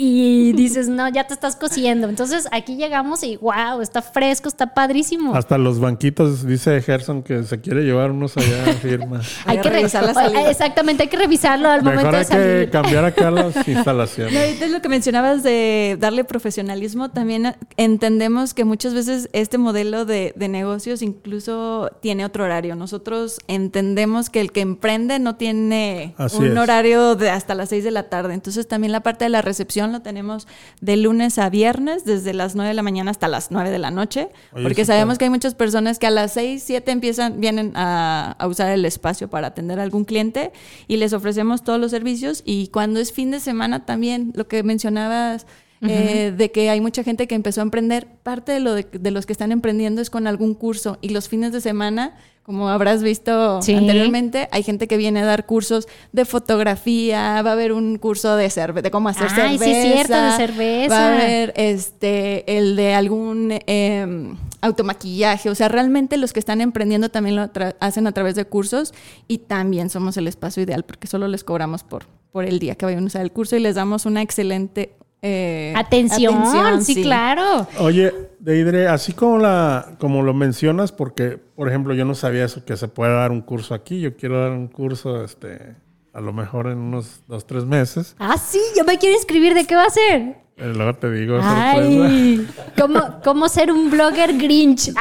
y 0.48 0.52
dices, 0.56 0.88
no, 0.88 1.08
ya 1.08 1.26
te 1.26 1.32
estás 1.32 1.56
cociendo. 1.56 2.08
Entonces 2.08 2.48
aquí 2.52 2.76
llegamos 2.76 3.22
y 3.22 3.36
wow, 3.38 3.80
está 3.80 4.02
fresco, 4.02 4.48
está 4.48 4.74
padrísimo. 4.74 5.34
Hasta 5.34 5.56
los 5.56 5.80
banquitos, 5.80 6.46
dice 6.46 6.82
Gerson 6.82 7.22
que 7.22 7.44
se 7.44 7.60
quiere 7.62 7.82
llevar 7.82 8.10
unos 8.10 8.36
allá 8.36 8.64
a 8.64 8.72
firma. 8.74 9.20
Hay 9.46 9.58
que 9.60 9.70
revisar 9.70 10.04
la 10.04 10.12
salida. 10.12 10.50
Exactamente, 10.50 11.04
hay 11.04 11.08
que 11.08 11.16
revisarlo 11.16 11.70
al 11.70 11.93
Mejor 11.96 12.14
hay 12.16 12.24
salir. 12.24 12.64
que 12.66 12.70
cambiar 12.70 13.04
acá 13.04 13.30
las 13.30 13.54
No, 13.66 13.72
instalaciones. 13.72 14.36
ahorita 14.36 14.64
es 14.66 14.70
lo 14.70 14.80
que 14.82 14.88
mencionabas 14.88 15.42
de 15.42 15.96
darle 16.00 16.24
profesionalismo. 16.24 17.10
También 17.10 17.54
entendemos 17.76 18.54
que 18.54 18.64
muchas 18.64 18.94
veces 18.94 19.28
este 19.32 19.58
modelo 19.58 20.04
de, 20.04 20.32
de 20.36 20.48
negocios 20.48 21.02
incluso 21.02 21.90
tiene 22.00 22.24
otro 22.24 22.44
horario. 22.44 22.76
Nosotros 22.76 23.38
entendemos 23.48 24.30
que 24.30 24.40
el 24.40 24.52
que 24.52 24.60
emprende 24.60 25.18
no 25.18 25.36
tiene 25.36 26.14
Así 26.18 26.38
un 26.38 26.52
es. 26.52 26.58
horario 26.58 27.14
de 27.14 27.30
hasta 27.30 27.54
las 27.54 27.68
6 27.70 27.84
de 27.84 27.90
la 27.90 28.04
tarde. 28.08 28.34
Entonces 28.34 28.66
también 28.68 28.92
la 28.92 29.00
parte 29.02 29.24
de 29.24 29.28
la 29.30 29.42
recepción 29.42 29.92
lo 29.92 30.00
tenemos 30.00 30.46
de 30.80 30.96
lunes 30.96 31.38
a 31.38 31.50
viernes, 31.50 32.04
desde 32.04 32.32
las 32.32 32.54
9 32.54 32.68
de 32.68 32.74
la 32.74 32.82
mañana 32.82 33.10
hasta 33.10 33.28
las 33.28 33.50
9 33.50 33.70
de 33.70 33.78
la 33.78 33.90
noche. 33.90 34.28
Oye, 34.52 34.62
porque 34.62 34.84
sabemos 34.84 35.18
que 35.18 35.24
hay 35.24 35.30
muchas 35.30 35.54
personas 35.54 35.98
que 35.98 36.06
a 36.06 36.10
las 36.10 36.32
6, 36.32 36.62
7 36.64 36.90
empiezan, 36.90 37.40
vienen 37.40 37.72
a, 37.74 38.36
a 38.38 38.46
usar 38.46 38.70
el 38.70 38.84
espacio 38.84 39.28
para 39.28 39.48
atender 39.48 39.78
a 39.80 39.82
algún 39.82 40.04
cliente 40.04 40.52
y 40.88 40.96
les 40.96 41.12
ofrecemos 41.12 41.62
todos 41.62 41.80
los 41.80 41.83
servicios. 41.90 42.42
Y 42.44 42.68
cuando 42.68 43.00
es 43.00 43.12
fin 43.12 43.30
de 43.30 43.40
semana 43.40 43.84
también, 43.86 44.32
lo 44.34 44.46
que 44.48 44.62
mencionabas 44.62 45.46
eh, 45.86 46.32
de 46.34 46.50
que 46.50 46.70
hay 46.70 46.80
mucha 46.80 47.02
gente 47.04 47.26
que 47.26 47.34
empezó 47.34 47.60
a 47.60 47.64
emprender, 47.64 48.06
parte 48.22 48.52
de, 48.52 48.60
lo 48.60 48.72
de, 48.74 48.86
de 48.90 49.10
los 49.10 49.26
que 49.26 49.32
están 49.32 49.52
emprendiendo 49.52 50.00
es 50.00 50.08
con 50.08 50.26
algún 50.26 50.54
curso 50.54 50.96
y 51.02 51.10
los 51.10 51.28
fines 51.28 51.52
de 51.52 51.60
semana, 51.60 52.14
como 52.42 52.70
habrás 52.70 53.02
visto 53.02 53.60
Sí. 53.60 53.74
anteriormente, 53.74 54.48
hay 54.50 54.62
gente 54.62 54.86
que 54.88 54.96
viene 54.96 55.20
a 55.20 55.24
dar 55.26 55.44
cursos 55.44 55.86
de 56.12 56.24
fotografía, 56.24 57.42
va 57.42 57.50
a 57.50 57.52
haber 57.52 57.72
un 57.72 57.98
curso 57.98 58.34
de, 58.36 58.48
cerve 58.48 58.80
de 58.80 58.90
cómo 58.90 59.10
hacer 59.10 59.28
Ay, 59.36 59.58
sí, 59.58 59.64
cerveza. 59.64 59.92
cierto, 59.94 60.22
de 60.22 60.30
cerveza. 60.36 60.94
Va 60.94 61.06
a 61.06 61.14
haber 61.14 61.52
este, 61.56 62.56
el 62.56 62.76
de 62.76 62.94
algún 62.94 63.50
eh, 63.66 64.34
automaquillaje. 64.64 65.50
O 65.50 65.54
sea, 65.54 65.68
realmente 65.68 66.16
los 66.16 66.32
que 66.32 66.40
están 66.40 66.60
emprendiendo 66.60 67.08
también 67.10 67.36
lo 67.36 67.42
tra- 67.52 67.76
hacen 67.80 68.06
a 68.06 68.12
través 68.12 68.34
de 68.34 68.44
cursos 68.44 68.92
y 69.28 69.38
también 69.38 69.90
somos 69.90 70.16
el 70.16 70.26
espacio 70.28 70.62
ideal 70.62 70.84
porque 70.84 71.06
solo 71.06 71.28
les 71.28 71.44
cobramos 71.44 71.82
por, 71.84 72.06
por 72.32 72.44
el 72.44 72.58
día 72.58 72.74
que 72.74 72.86
vayan 72.86 73.04
a 73.04 73.06
usar 73.06 73.22
el 73.22 73.32
curso 73.32 73.56
y 73.56 73.60
les 73.60 73.74
damos 73.76 74.06
una 74.06 74.22
excelente 74.22 74.96
eh, 75.26 75.72
Atención, 75.74 76.82
sí, 76.84 77.02
claro. 77.02 77.66
Oye, 77.78 78.12
Deidre, 78.40 78.88
así 78.88 79.14
como 79.14 79.38
la, 79.38 79.96
como 79.98 80.22
lo 80.22 80.34
mencionas, 80.34 80.92
porque, 80.92 81.38
por 81.38 81.66
ejemplo, 81.66 81.94
yo 81.94 82.04
no 82.04 82.14
sabía 82.14 82.44
eso, 82.44 82.62
que 82.66 82.76
se 82.76 82.88
puede 82.88 83.14
dar 83.14 83.30
un 83.30 83.40
curso 83.40 83.72
aquí. 83.72 84.00
Yo 84.00 84.18
quiero 84.18 84.38
dar 84.42 84.50
un 84.50 84.68
curso, 84.68 85.24
este, 85.24 85.76
a 86.12 86.20
lo 86.20 86.34
mejor 86.34 86.66
en 86.66 86.76
unos 86.76 87.22
dos, 87.26 87.46
tres 87.46 87.64
meses. 87.64 88.14
Ah, 88.18 88.36
sí, 88.36 88.60
yo 88.76 88.84
me 88.84 88.98
quiero 88.98 89.14
inscribir. 89.16 89.54
¿De 89.54 89.64
qué 89.66 89.74
va 89.76 89.84
a 89.84 89.90
ser? 89.90 90.43
Eh, 90.56 90.72
Luego 90.74 90.94
te 90.94 91.10
digo. 91.10 91.38
Ay, 91.42 92.46
¿cómo, 92.78 93.00
cómo 93.24 93.48
ser 93.48 93.72
un 93.72 93.90
blogger 93.90 94.36
Grinch. 94.38 94.92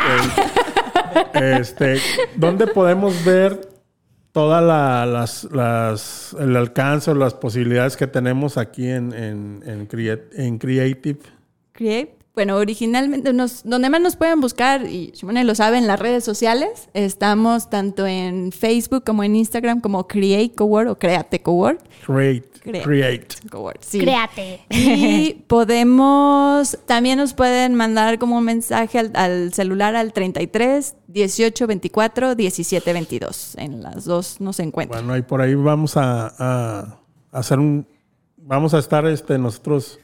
Este, 1.34 1.97
¿dónde 2.36 2.68
podemos 2.68 3.24
ver 3.24 3.70
todas 4.32 4.64
la- 4.64 5.06
las, 5.06 5.43
las, 5.51 6.36
el 6.39 6.56
alcance 6.56 7.12
o 7.12 7.16
las 7.16 7.34
posibilidades 7.36 7.95
que 7.97 8.08
tenemos 8.08 8.58
aquí 8.58 8.88
en, 8.88 9.14
en, 9.14 9.64
en, 9.66 9.88
Creat- 9.88 10.30
en 10.36 10.58
Creative? 10.58 11.20
Create. 11.72 12.18
Bueno, 12.34 12.56
originalmente, 12.58 13.32
nos, 13.32 13.62
donde 13.64 13.91
más 13.91 14.01
nos 14.01 14.16
pueden 14.16 14.41
buscar, 14.41 14.88
y 14.88 15.12
Simone 15.14 15.43
lo 15.43 15.54
sabe, 15.54 15.78
en 15.78 15.86
las 15.86 15.99
redes 15.99 16.24
sociales, 16.24 16.89
estamos 16.95 17.70
tanto 17.70 18.08
en 18.08 18.51
Facebook 18.51 19.04
como 19.06 19.24
en 19.24 19.36
Instagram 19.36 19.80
como 19.82 20.08
Create 20.08 20.51
Cowork 20.56 20.89
o 20.89 20.95
Create 20.97 21.43
Cowork. 21.43 21.80
Create. 22.04 22.49
Create. 22.64 22.86
Create. 22.88 23.28
Sí. 23.82 23.99
Créate. 23.99 24.61
Y 24.70 25.34
podemos, 25.47 26.80
también 26.86 27.18
nos 27.18 27.34
pueden 27.34 27.76
mandar 27.76 28.18
como 28.20 28.38
un 28.38 28.45
mensaje 28.45 28.99
al, 28.99 29.11
al 29.16 29.53
celular 29.53 29.95
al 29.95 30.14
33 30.14 30.95
18 31.07 31.68
24 31.68 32.36
17 32.36 32.93
22. 32.93 33.55
En 33.57 33.84
las 33.84 34.05
dos 34.05 34.39
nos 34.39 34.59
encuentran. 34.59 35.05
Bueno, 35.05 35.18
y 35.18 35.22
por 35.22 35.41
ahí 35.41 35.55
vamos 35.55 35.97
a, 35.97 36.34
a 36.38 36.99
hacer 37.32 37.59
un... 37.59 37.86
Vamos 38.38 38.74
a 38.74 38.80
estar 38.80 39.05
este, 39.05 39.38
nosotros 39.38 39.99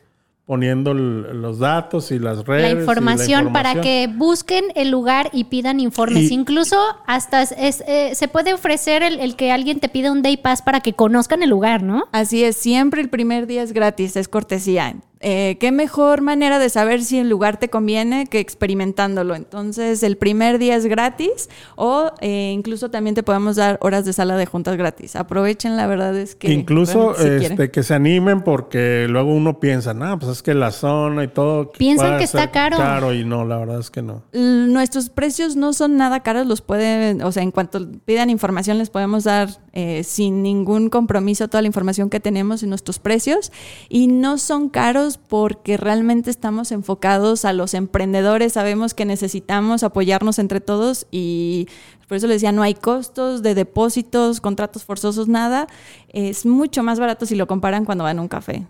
poniendo 0.50 0.94
el- 0.94 1.44
los 1.44 1.60
datos 1.60 2.12
y 2.12 2.18
las 2.18 2.44
redes. 2.44 2.64
La 2.64 2.70
y 2.72 2.82
información, 2.82 3.54
para 3.54 3.82
que 3.82 4.10
busquen 4.12 4.66
el 4.74 4.90
lugar 4.90 5.30
y 5.32 5.44
pidan 5.44 5.80
informes. 5.80 6.32
Y- 6.32 6.34
Incluso 6.34 6.76
hasta 7.06 7.44
es- 7.44 7.54
es, 7.56 7.84
eh, 7.88 8.16
se 8.16 8.28
puede 8.28 8.52
ofrecer 8.56 9.04
el, 9.04 9.20
el 9.20 9.36
que 9.36 9.52
alguien 9.52 9.80
te 9.80 9.90
pida 9.90 10.12
un 10.12 10.24
day 10.24 10.38
pass 10.38 10.64
para 10.64 10.80
que 10.80 10.94
conozcan 10.94 11.44
el 11.44 11.52
lugar, 11.52 11.84
¿no? 11.84 12.06
Así 12.12 12.44
es, 12.44 12.56
siempre 12.56 13.00
el 13.00 13.10
primer 13.10 13.46
día 13.46 13.62
es 13.62 13.74
gratis, 13.74 14.16
es 14.16 14.28
cortesía. 14.28 14.96
Eh, 15.22 15.58
¿Qué 15.60 15.72
mejor 15.74 16.22
manera 16.22 16.60
de 16.60 16.70
saber 16.70 17.04
si 17.04 17.20
el 17.20 17.28
lugar 17.30 17.60
te 17.60 17.70
conviene 17.70 18.26
que 18.28 18.40
experimentándolo? 18.40 19.36
Entonces, 19.36 20.02
el 20.04 20.16
primer 20.16 20.60
día 20.60 20.78
es 20.78 20.86
gratis 20.86 21.50
o 21.76 22.12
eh, 22.22 22.52
incluso 22.54 22.90
también 22.90 23.16
te 23.16 23.24
podemos 23.24 23.58
dar 23.58 23.78
horas 23.82 24.06
de 24.06 24.14
sala 24.14 24.38
de 24.38 24.46
juntas 24.46 24.78
gratis. 24.78 25.18
Aprovechen, 25.18 25.76
la 25.76 25.88
verdad 25.88 26.16
es 26.18 26.36
que... 26.36 26.52
Incluso 26.54 27.16
si 27.16 27.24
quieren. 27.24 27.52
este, 27.52 27.70
que 27.72 27.84
se 27.84 27.94
animen 27.94 28.42
porque 28.44 29.08
luego 29.10 29.34
uno 29.34 29.60
piensa, 29.60 29.94
no, 29.94 30.18
pues 30.20 30.32
es 30.32 30.42
que 30.42 30.54
la 30.54 30.72
zona 30.72 31.26
y 31.26 31.28
todo. 31.28 31.72
Piensan 31.74 32.18
que 32.18 32.24
está 32.24 32.52
caro. 32.52 32.78
Caro 32.78 33.14
y 33.14 33.26
no, 33.26 33.44
la 33.46 33.58
verdad 33.58 33.80
es 33.80 33.90
que 33.90 34.02
no. 34.02 34.24
L- 34.32 34.68
Nuestros 34.68 35.10
precios 35.10 35.56
no 35.58 35.74
son 35.74 35.98
nada 35.98 36.22
caros, 36.22 36.48
los 36.48 36.62
pueden, 36.62 37.22
o 37.24 37.32
sea, 37.34 37.44
en 37.44 37.52
cuanto 37.52 37.86
pidan 38.06 38.30
información 38.30 38.78
les 38.78 38.90
podemos 38.90 39.26
dar 39.26 39.50
eh, 39.74 40.04
sin 40.06 40.42
ningún 40.44 40.90
compromiso 40.90 41.48
toda 41.50 41.62
la 41.62 41.68
información 41.68 42.10
que 42.10 42.20
tenemos 42.22 42.64
en 42.64 42.70
nuestros 42.70 43.00
precios 43.00 43.52
y 43.90 44.08
no 44.08 44.38
son 44.38 44.70
caros 44.70 45.09
porque 45.18 45.78
realmente 45.78 46.30
estamos 46.30 46.72
enfocados 46.72 47.46
a 47.46 47.54
los 47.54 47.74
emprendedores, 47.74 48.54
sabemos 48.54 48.94
que 48.94 49.06
necesitamos 49.06 49.84
apoyarnos 49.84 50.40
entre 50.40 50.62
todos 50.62 51.08
y 51.12 51.68
por 52.08 52.18
eso 52.18 52.28
les 52.28 52.38
decía, 52.38 52.52
no 52.52 52.64
hay 52.64 52.74
costos 52.74 53.44
de 53.44 53.56
depósitos, 53.56 54.42
contratos 54.42 54.84
forzosos, 54.84 55.28
nada, 55.28 55.68
es 56.10 56.46
mucho 56.46 56.84
más 56.84 57.00
barato 57.00 57.26
si 57.26 57.36
lo 57.36 57.48
comparan 57.48 57.86
cuando 57.86 58.04
van 58.04 58.18
a 58.20 58.22
un 58.22 58.28
café. 58.28 58.66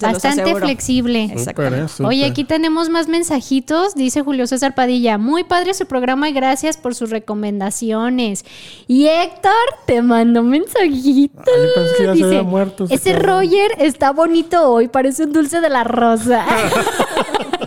Bastante 0.00 0.54
flexible. 0.56 1.24
Exactamente. 1.24 1.78
Súper, 1.78 1.84
¿eh? 1.84 1.88
Súper. 1.88 2.06
Oye, 2.06 2.24
aquí 2.26 2.44
tenemos 2.44 2.88
más 2.88 3.08
mensajitos, 3.08 3.94
dice 3.94 4.22
Julio 4.22 4.46
César 4.46 4.74
Padilla. 4.74 5.18
Muy 5.18 5.44
padre 5.44 5.74
su 5.74 5.86
programa 5.86 6.28
y 6.28 6.32
gracias 6.32 6.76
por 6.76 6.94
sus 6.94 7.10
recomendaciones. 7.10 8.44
Y 8.86 9.06
Héctor 9.06 9.52
te 9.86 10.02
mandó 10.02 10.40
un 10.40 10.50
mensajito. 10.50 11.42
Ay, 11.46 11.62
yo 11.62 11.74
pensé 11.74 11.96
que 11.96 12.04
ya 12.04 12.08
se 12.08 12.12
dice, 12.12 12.26
había 12.26 12.42
muerto 12.42 12.84
ese 12.84 12.94
ese 12.94 13.12
cabrón". 13.12 13.44
Roger 13.44 13.70
está 13.78 14.12
bonito 14.12 14.70
hoy, 14.70 14.88
parece 14.88 15.24
un 15.24 15.32
dulce 15.32 15.60
de 15.60 15.68
la 15.68 15.84
rosa. 15.84 16.44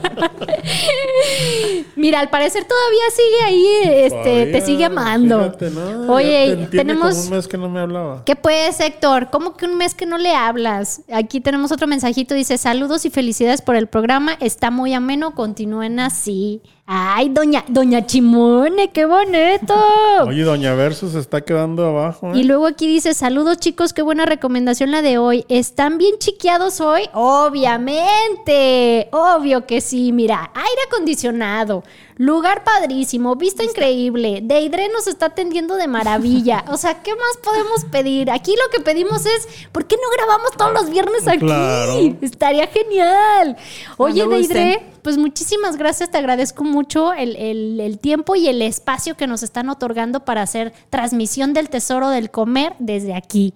Mira, 1.96 2.20
al 2.20 2.30
parecer 2.30 2.64
todavía 2.66 3.04
sigue 3.16 3.44
ahí, 3.46 4.06
este, 4.06 4.46
te 4.52 4.62
sigue 4.62 4.86
amando. 4.86 5.40
fíjate, 5.46 5.70
¿no? 5.72 6.06
Ya 6.06 6.12
Oye, 6.12 6.68
te- 6.72 6.78
tenemos... 6.78 7.16
como 7.16 7.24
un 7.28 7.30
mes 7.32 7.48
que 7.48 7.58
no 7.58 7.70
me 7.70 7.80
hablaba. 7.80 8.24
¿Qué 8.26 8.36
pues, 8.36 8.80
Héctor? 8.80 9.30
¿Cómo 9.32 9.56
que 9.56 9.66
un 9.66 9.78
mes 9.78 9.94
que 9.96 10.06
no 10.06 10.18
le 10.18 10.34
hablas? 10.34 11.02
Aquí 11.12 11.42
tenemos 11.42 11.72
otro 11.72 11.88
mensajito. 11.88 12.34
Dice, 12.34 12.58
saludos 12.58 13.06
y 13.06 13.10
felicidades 13.10 13.62
por 13.62 13.76
el 13.76 13.88
programa. 13.88 14.34
Está 14.40 14.72
muy 14.72 14.94
ameno. 14.94 15.36
Continúen 15.36 16.00
así. 16.00 16.62
Ay, 16.86 17.30
doña, 17.30 17.64
doña 17.68 18.06
Chimone, 18.06 18.90
qué 18.92 19.06
bonito. 19.06 19.74
Oye, 20.28 20.44
Doña 20.44 20.74
Versus 20.74 21.14
se 21.14 21.20
está 21.20 21.42
quedando 21.42 21.86
abajo. 21.86 22.34
¿eh? 22.34 22.40
Y 22.40 22.44
luego 22.44 22.66
aquí 22.68 22.88
dice, 22.88 23.14
saludos 23.14 23.60
chicos, 23.60 23.94
qué 23.94 24.02
buena 24.02 24.26
recomendación 24.26 24.92
la 24.92 25.02
de 25.02 25.18
hoy. 25.18 25.46
¿Están 25.48 25.98
bien 25.98 26.16
chiqueados 26.18 26.82
hoy? 26.82 27.04
Obviamente, 27.14 29.08
obvio 29.12 29.66
que 29.66 29.80
sí. 29.80 30.12
Mira, 30.12 30.52
aire 30.54 30.82
acondicionado, 30.88 31.84
lugar 32.18 32.64
padrísimo, 32.64 33.36
vista 33.36 33.64
increíble. 33.64 34.40
Deidre 34.44 34.90
nos 34.90 35.08
está 35.08 35.28
atendiendo 35.28 35.76
de 35.76 35.88
maravilla. 35.88 36.66
O 36.70 36.78
sea, 36.78 37.02
¿qué 37.04 37.12
más 37.16 37.38
podemos 37.44 37.86
pedir? 37.86 38.32
Aquí 38.32 38.52
lo 38.52 38.70
que 38.76 38.84
pedimos 38.84 39.26
es, 39.26 39.48
¿por 39.72 39.86
qué 39.86 39.96
no 39.96 40.10
grabamos 40.14 40.52
todos 40.58 40.74
los 40.74 40.90
viernes 40.90 41.28
aquí? 41.28 41.40
Claro. 41.40 42.00
Estaría 42.22 42.68
genial. 42.68 43.56
Oye, 43.98 44.26
gusten. 44.26 44.92
Pues 45.02 45.18
muchísimas 45.18 45.78
gracias, 45.78 46.12
te 46.12 46.18
agradezco 46.18 46.64
mucho 46.64 47.14
el, 47.14 47.36
el- 47.36 47.80
el 47.80 47.98
tiempo 48.00 48.36
y 48.36 48.48
el 48.48 48.62
espacio 48.62 49.16
que 49.18 49.26
nos 49.28 49.42
están 49.44 49.70
otorgando 49.70 50.26
para 50.26 50.42
hacer 50.44 50.74
transmisión 50.90 51.54
del 51.54 51.70
tesoro 51.70 52.10
del 52.10 52.30
comer 52.30 52.76
desde 52.80 53.16
aquí. 53.16 53.54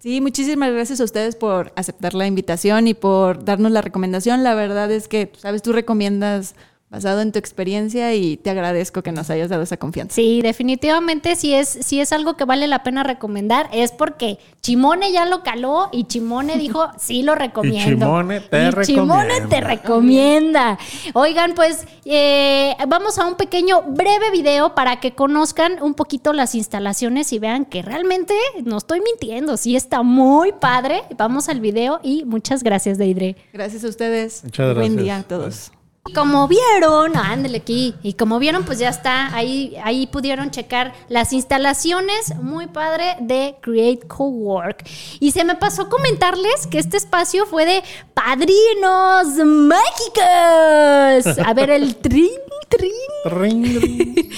Sí, 0.00 0.20
muchísimas 0.20 0.72
gracias 0.72 1.00
a 1.00 1.04
ustedes 1.04 1.34
por 1.36 1.72
aceptar 1.76 2.14
la 2.14 2.26
invitación 2.26 2.86
y 2.86 2.94
por 2.94 3.44
darnos 3.44 3.72
la 3.72 3.80
recomendación. 3.82 4.44
La 4.44 4.54
verdad 4.54 4.90
es 4.92 5.08
que, 5.08 5.32
sabes, 5.36 5.62
tú 5.62 5.72
recomiendas 5.72 6.54
basado 6.90 7.20
en 7.20 7.32
tu 7.32 7.38
experiencia 7.38 8.14
y 8.14 8.36
te 8.38 8.48
agradezco 8.50 9.02
que 9.02 9.12
nos 9.12 9.28
hayas 9.30 9.50
dado 9.50 9.62
esa 9.62 9.76
confianza. 9.76 10.14
Sí, 10.14 10.40
definitivamente 10.42 11.36
si 11.36 11.52
es, 11.54 11.68
si 11.68 12.00
es 12.00 12.12
algo 12.12 12.36
que 12.36 12.44
vale 12.44 12.66
la 12.66 12.82
pena 12.82 13.02
recomendar 13.02 13.68
es 13.72 13.92
porque 13.92 14.38
Chimone 14.62 15.12
ya 15.12 15.26
lo 15.26 15.42
caló 15.42 15.88
y 15.92 16.04
Chimone 16.04 16.56
dijo, 16.56 16.88
sí 16.98 17.22
lo 17.22 17.34
recomiendo. 17.34 18.06
Y 18.06 18.08
Chimone 18.08 18.40
te 18.40 18.68
Y 18.68 18.70
Chimone 18.86 19.24
recomienda. 19.24 19.48
te 19.48 19.60
recomienda. 19.60 20.78
Oigan, 21.14 21.54
pues 21.54 21.86
eh, 22.04 22.74
vamos 22.88 23.18
a 23.18 23.26
un 23.26 23.34
pequeño 23.36 23.82
breve 23.82 24.30
video 24.30 24.74
para 24.74 25.00
que 25.00 25.14
conozcan 25.14 25.82
un 25.82 25.94
poquito 25.94 26.32
las 26.32 26.54
instalaciones 26.54 27.32
y 27.32 27.38
vean 27.38 27.64
que 27.66 27.82
realmente 27.82 28.34
no 28.64 28.78
estoy 28.78 29.00
mintiendo, 29.00 29.56
sí 29.56 29.76
está 29.76 30.02
muy 30.02 30.52
padre. 30.52 31.02
Vamos 31.16 31.48
al 31.48 31.60
video 31.60 32.00
y 32.02 32.24
muchas 32.24 32.62
gracias, 32.62 32.98
Deidre. 32.98 33.36
Gracias 33.52 33.84
a 33.84 33.88
ustedes. 33.88 34.42
Muchas 34.44 34.74
Buen 34.74 34.96
gracias. 34.96 35.02
día 35.04 35.16
a 35.18 35.22
todos. 35.22 35.72
Como 36.14 36.48
vieron, 36.48 37.16
ándale 37.16 37.58
aquí, 37.58 37.94
y 38.02 38.14
como 38.14 38.38
vieron, 38.38 38.64
pues 38.64 38.78
ya 38.78 38.88
está, 38.88 39.34
ahí, 39.34 39.76
ahí 39.84 40.06
pudieron 40.06 40.50
checar 40.50 40.94
las 41.08 41.32
instalaciones, 41.32 42.36
muy 42.42 42.66
padre, 42.66 43.16
de 43.20 43.56
Create 43.60 44.06
Cowork. 44.06 44.84
Y 45.20 45.32
se 45.32 45.44
me 45.44 45.54
pasó 45.54 45.88
comentarles 45.88 46.66
que 46.66 46.78
este 46.78 46.96
espacio 46.96 47.46
fue 47.46 47.64
de 47.64 47.82
Padrinos 48.14 49.28
Mágicos. 49.44 51.38
A 51.44 51.54
ver, 51.54 51.70
el 51.70 51.96
trin, 52.00 52.30
trin. 52.68 52.90
Ring, 53.24 53.64
ring. 53.64 54.32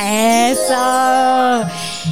Eso. 0.00 1.64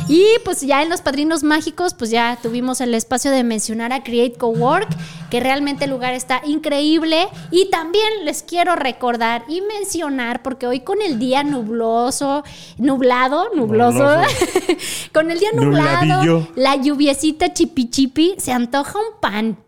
Y 0.09 0.25
pues 0.45 0.61
ya 0.61 0.83
en 0.83 0.89
los 0.89 1.01
padrinos 1.01 1.43
mágicos, 1.43 1.95
pues 1.95 2.11
ya 2.11 2.39
tuvimos 2.43 2.81
el 2.81 2.95
espacio 2.95 3.31
de 3.31 3.43
mencionar 3.45 3.93
a 3.93 4.03
Create 4.03 4.37
Cowork, 4.37 4.89
que 5.31 5.41
realmente 5.41 5.85
el 5.85 5.91
lugar 5.91 6.15
está 6.15 6.43
increíble. 6.45 7.29
Y 7.51 7.71
también 7.71 8.25
les 8.25 8.43
quiero 8.43 8.77
recordar 8.77 9.02
y 9.49 9.61
mencionar, 9.63 10.43
porque 10.43 10.67
hoy 10.67 10.81
con 10.81 11.03
el 11.03 11.19
día 11.19 11.43
nubloso, 11.43 12.45
nublado, 12.79 13.49
nubloso, 13.55 13.99
Nubloso. 13.99 14.35
con 15.13 15.31
el 15.31 15.39
día 15.41 15.51
nublado, 15.55 16.05
Nubladillo. 16.05 16.49
la 16.55 16.77
lluviecita 16.77 17.53
chipi 17.53 17.91
chipi, 17.91 18.35
se 18.39 18.53
antoja 18.53 18.99
un 18.99 19.21
pan. 19.21 19.59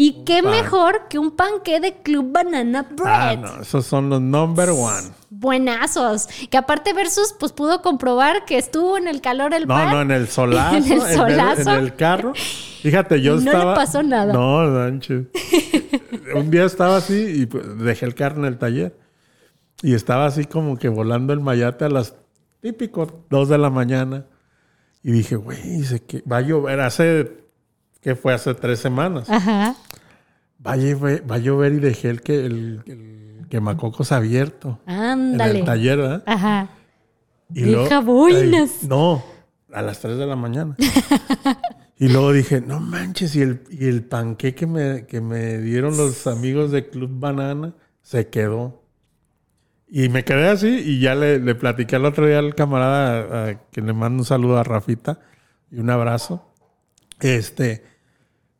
Y 0.00 0.22
qué 0.24 0.44
pan. 0.44 0.52
mejor 0.52 1.08
que 1.10 1.18
un 1.18 1.32
panque 1.32 1.80
de 1.80 2.02
Club 2.02 2.30
Banana 2.30 2.86
Ah, 3.04 3.34
Bread. 3.34 3.38
no, 3.40 3.62
esos 3.62 3.84
son 3.84 4.08
los 4.08 4.20
number 4.20 4.70
one. 4.70 5.08
Buenazos. 5.28 6.28
Que 6.50 6.56
aparte 6.56 6.92
Versus 6.92 7.34
pues 7.38 7.50
pudo 7.50 7.82
comprobar 7.82 8.44
que 8.44 8.58
estuvo 8.58 8.96
en 8.96 9.08
el 9.08 9.20
calor 9.20 9.52
el 9.54 9.62
No, 9.66 9.74
pan. 9.74 9.90
no, 9.90 10.00
en 10.02 10.10
el 10.12 10.28
solazo, 10.28 10.76
En 10.76 10.92
el 10.92 11.00
solazo. 11.02 11.70
en 11.72 11.78
el 11.84 11.96
carro. 11.96 12.32
Fíjate, 12.80 13.20
yo 13.20 13.36
No 13.40 13.50
le 13.52 13.74
pasó 13.74 14.04
nada. 14.04 14.32
No, 14.32 14.72
Sánchez. 14.72 15.26
Un 16.32 16.48
día 16.52 16.64
estaba 16.64 16.98
así 16.98 17.20
y 17.42 17.46
pues, 17.46 17.64
dejé 17.78 18.06
el 18.06 18.14
carro 18.14 18.36
en 18.38 18.44
el 18.44 18.56
taller. 18.58 18.96
Y 19.82 19.94
estaba 19.94 20.26
así 20.26 20.44
como 20.44 20.76
que 20.76 20.88
volando 20.88 21.32
el 21.32 21.40
mayate 21.40 21.84
a 21.86 21.88
las 21.88 22.14
típicos 22.60 23.08
dos 23.30 23.48
de 23.48 23.58
la 23.58 23.70
mañana. 23.70 24.26
Y 25.02 25.10
dije, 25.10 25.34
güey, 25.34 25.82
se 25.82 26.04
que 26.04 26.22
va 26.22 26.36
a 26.36 26.40
llover. 26.42 26.78
Hace, 26.80 27.47
¿qué 28.00 28.14
fue? 28.14 28.32
Hace 28.34 28.54
tres 28.54 28.78
semanas. 28.78 29.28
Ajá. 29.30 29.74
Va 30.66 30.72
a 30.72 30.76
llover, 30.76 31.30
va 31.30 31.36
a 31.36 31.38
llover 31.38 31.72
y 31.74 31.78
dejé 31.78 32.10
el, 32.10 32.22
que, 32.22 32.44
el, 32.44 32.82
el 32.86 33.46
quemacocos 33.48 34.12
abierto. 34.12 34.80
En 34.86 34.94
Ándale. 35.00 35.60
el 35.60 35.64
taller, 35.64 35.98
¿verdad? 35.98 36.22
Ajá. 36.26 36.68
Y 37.54 37.62
Deja. 37.62 38.02
Ay, 38.04 38.52
no, 38.88 39.24
a 39.72 39.82
las 39.82 40.00
3 40.00 40.18
de 40.18 40.26
la 40.26 40.36
mañana. 40.36 40.76
y 41.98 42.08
luego 42.08 42.32
dije, 42.32 42.60
no 42.60 42.80
manches, 42.80 43.34
y 43.36 43.42
el, 43.42 43.62
y 43.70 43.86
el 43.86 44.02
panqué 44.04 44.54
que 44.54 44.66
me, 44.66 45.06
que 45.06 45.20
me 45.20 45.58
dieron 45.58 45.96
los 45.96 46.26
amigos 46.26 46.70
de 46.72 46.88
Club 46.90 47.10
Banana 47.18 47.72
se 48.02 48.28
quedó. 48.28 48.82
Y 49.90 50.10
me 50.10 50.24
quedé 50.24 50.48
así 50.48 50.68
y 50.68 51.00
ya 51.00 51.14
le, 51.14 51.38
le 51.38 51.54
platiqué 51.54 51.96
el 51.96 52.04
otro 52.04 52.26
día 52.26 52.40
al 52.40 52.54
camarada 52.54 53.48
a- 53.50 53.54
que 53.70 53.80
le 53.80 53.92
mando 53.94 54.20
un 54.22 54.26
saludo 54.26 54.58
a 54.58 54.64
Rafita 54.64 55.20
y 55.70 55.78
un 55.78 55.88
abrazo. 55.88 56.44
Este, 57.20 57.84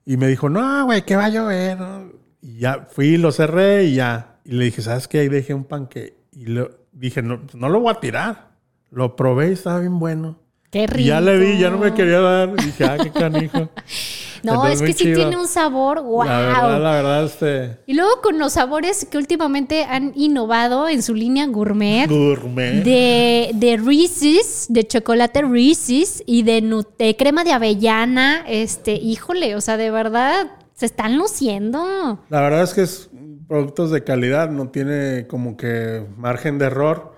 y 0.05 0.17
me 0.17 0.27
dijo, 0.29 0.49
no, 0.49 0.87
güey, 0.87 1.03
que 1.03 1.17
va 1.17 1.27
a 1.27 1.31
llover. 1.31 1.79
¿no?". 1.79 2.13
Y 2.41 2.59
ya 2.59 2.87
fui, 2.91 3.17
lo 3.17 3.33
cerré 3.33 3.85
y 3.85 3.95
ya. 3.97 4.39
Y 4.45 4.53
le 4.53 4.65
dije, 4.67 4.83
¿sabes 4.83 5.09
qué? 5.09 5.21
Ahí 5.21 5.29
dejé 5.29 5.55
un 5.55 5.65
panque. 5.65 6.17
Y 6.33 6.47
lo, 6.47 6.71
dije, 6.93 7.23
no, 7.23 7.43
no 7.55 7.69
lo 7.69 7.81
voy 7.81 7.93
a 7.93 8.01
tirar. 8.01 8.49
Lo 8.91 9.17
probé 9.17 9.51
y 9.51 9.53
estaba 9.53 9.81
bien 9.81 9.99
bueno. 9.99 10.39
Qué 10.71 10.87
rico. 10.87 11.01
Y 11.01 11.05
ya 11.05 11.21
le 11.21 11.39
vi, 11.39 11.59
ya 11.59 11.71
no 11.71 11.79
me 11.79 11.95
quería 11.95 12.21
dar. 12.21 12.51
Y 12.59 12.65
dije, 12.65 12.85
ah, 12.85 12.97
qué 13.03 13.11
canijo. 13.11 13.71
No, 14.49 14.67
Entonces, 14.67 14.81
es 14.81 14.97
que 14.97 15.05
sí 15.05 15.15
tiene 15.15 15.37
un 15.37 15.47
sabor, 15.47 16.03
wow. 16.03 16.25
La 16.25 16.41
verdad, 16.41 16.81
la 16.81 16.91
verdad, 16.93 17.25
este. 17.25 17.79
Y 17.87 17.95
luego 17.95 18.21
con 18.23 18.39
los 18.39 18.55
sabores 18.55 19.05
que 19.05 19.19
últimamente 19.19 19.85
han 19.85 20.13
innovado 20.15 20.89
en 20.89 21.03
su 21.03 21.15
línea 21.15 21.47
gourmet. 21.47 22.09
Gourmet. 22.09 22.83
De, 22.83 23.51
de 23.55 23.77
Reese's, 23.77 24.67
de 24.69 24.87
chocolate 24.87 25.43
Reese's 25.43 26.23
y 26.27 26.43
de, 26.43 26.85
de 26.99 27.17
crema 27.17 27.45
de 27.45 27.53
avellana. 27.53 28.45
Este, 28.49 28.93
híjole, 28.93 29.55
o 29.57 29.61
sea, 29.61 29.77
de 29.77 29.91
verdad, 29.91 30.51
se 30.75 30.87
están 30.87 31.19
luciendo. 31.19 32.19
La 32.29 32.41
verdad 32.41 32.63
es 32.63 32.75
que 32.75 32.83
es 32.83 33.11
productos 33.49 33.91
de 33.91 34.05
calidad, 34.05 34.51
no 34.51 34.69
tiene 34.69 35.27
como 35.27 35.57
que 35.57 36.07
margen 36.17 36.59
de 36.59 36.67
error 36.67 37.15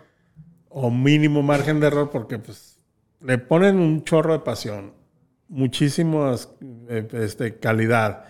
o 0.71 0.91
mínimo 0.91 1.43
margen 1.43 1.81
de 1.81 1.89
error 1.89 2.11
porque 2.11 2.39
pues 2.39 2.79
le 3.21 3.37
ponen 3.37 3.79
un 3.79 4.05
chorro 4.05 4.33
de 4.33 4.39
pasión, 4.39 4.95
muchísimas 5.51 6.49
eh, 6.89 7.07
este, 7.13 7.59
calidad, 7.59 8.25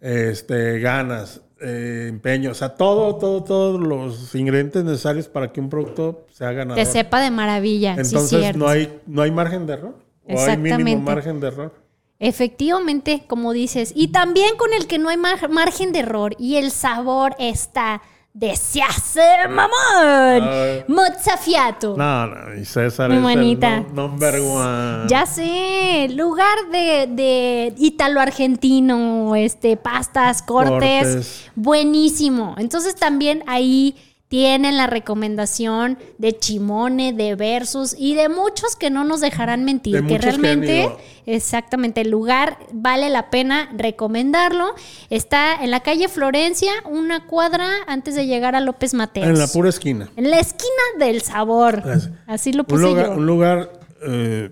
este, 0.00 0.80
ganas, 0.80 1.42
eh, 1.60 2.06
empeño, 2.08 2.50
o 2.50 2.54
sea, 2.54 2.70
todo, 2.70 3.14
todo, 3.16 3.44
todos 3.44 3.80
los 3.80 4.34
ingredientes 4.34 4.82
necesarios 4.82 5.28
para 5.28 5.52
que 5.52 5.60
un 5.60 5.68
producto 5.68 6.26
sea 6.32 6.50
ganador. 6.50 6.82
Que 6.82 6.90
sepa 6.90 7.20
de 7.20 7.30
maravilla. 7.30 7.94
Entonces 7.96 8.56
no 8.56 8.66
hay 8.66 9.00
no 9.06 9.22
hay 9.22 9.30
margen 9.30 9.66
de 9.66 9.74
error 9.74 9.96
o 10.28 10.40
hay 10.40 10.56
mínimo 10.56 11.02
margen 11.02 11.38
de 11.38 11.46
error. 11.46 11.72
Efectivamente, 12.18 13.24
como 13.28 13.52
dices. 13.52 13.92
Y 13.94 14.08
también 14.08 14.56
con 14.56 14.72
el 14.72 14.86
que 14.86 14.98
no 14.98 15.08
hay 15.08 15.16
mar- 15.16 15.48
margen 15.50 15.92
de 15.92 16.00
error 16.00 16.34
y 16.38 16.56
el 16.56 16.70
sabor 16.70 17.34
está 17.38 18.00
de 18.34 18.56
se 18.56 18.80
hace 18.82 19.20
mamón. 19.48 20.48
Ay. 20.48 20.84
Mozzafiato. 20.88 21.94
No, 21.96 22.26
no, 22.26 22.54
y 22.54 22.64
César 22.64 23.10
Mi 23.10 23.16
es 23.16 23.22
manita. 23.22 23.76
el 23.78 23.94
no- 23.94 24.08
number 24.08 24.34
one. 24.40 25.04
Ya 25.08 25.26
sé, 25.26 26.08
lugar 26.14 26.56
de, 26.72 27.08
de 27.10 27.74
ítalo-argentino, 27.76 29.36
este, 29.36 29.76
pastas, 29.76 30.42
cortes, 30.42 30.70
Cortes. 31.06 31.50
buenísimo. 31.54 32.54
Entonces 32.58 32.96
también 32.96 33.44
ahí 33.46 33.96
tienen 34.32 34.78
la 34.78 34.86
recomendación 34.86 35.98
de 36.16 36.38
Chimone, 36.38 37.12
de 37.12 37.34
Versus 37.34 37.94
y 37.98 38.14
de 38.14 38.30
muchos 38.30 38.76
que 38.76 38.88
no 38.88 39.04
nos 39.04 39.20
dejarán 39.20 39.62
mentir, 39.66 40.00
De 40.00 40.08
que 40.08 40.16
realmente, 40.16 40.88
exactamente, 41.26 42.00
el 42.00 42.08
lugar 42.08 42.56
vale 42.72 43.10
la 43.10 43.28
pena 43.28 43.68
recomendarlo. 43.76 44.74
Está 45.10 45.62
en 45.62 45.70
la 45.70 45.80
calle 45.80 46.08
Florencia, 46.08 46.72
una 46.88 47.26
cuadra 47.26 47.68
antes 47.86 48.14
de 48.14 48.26
llegar 48.26 48.54
a 48.54 48.60
López 48.60 48.94
Mateos. 48.94 49.28
En 49.28 49.38
la 49.38 49.48
pura 49.48 49.68
esquina. 49.68 50.08
En 50.16 50.30
la 50.30 50.38
esquina 50.38 50.82
del 50.98 51.20
sabor. 51.20 51.82
Así. 51.86 52.08
Así 52.26 52.52
lo 52.54 52.62
Un 52.62 52.68
puse 52.68 52.84
lugar, 52.84 53.06
yo. 53.08 53.12
un 53.12 53.26
lugar 53.26 53.72
eh, 54.02 54.48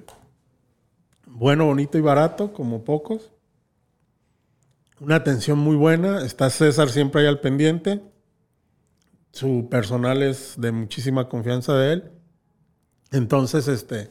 bueno, 1.24 1.64
bonito 1.64 1.96
y 1.96 2.02
barato, 2.02 2.52
como 2.52 2.84
pocos. 2.84 3.30
Una 5.00 5.14
atención 5.14 5.58
muy 5.58 5.76
buena. 5.76 6.22
Está 6.22 6.50
César 6.50 6.90
siempre 6.90 7.22
ahí 7.22 7.28
al 7.28 7.40
pendiente. 7.40 8.02
Su 9.32 9.68
personal 9.70 10.22
es 10.22 10.54
de 10.58 10.72
muchísima 10.72 11.28
confianza 11.28 11.74
de 11.74 11.92
él. 11.92 12.10
Entonces, 13.12 13.68
este, 13.68 14.08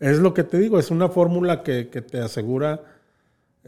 es 0.00 0.18
lo 0.18 0.34
que 0.34 0.44
te 0.44 0.58
digo, 0.58 0.78
es 0.78 0.90
una 0.90 1.08
fórmula 1.08 1.62
que, 1.62 1.88
que 1.88 2.02
te 2.02 2.20
asegura 2.20 2.95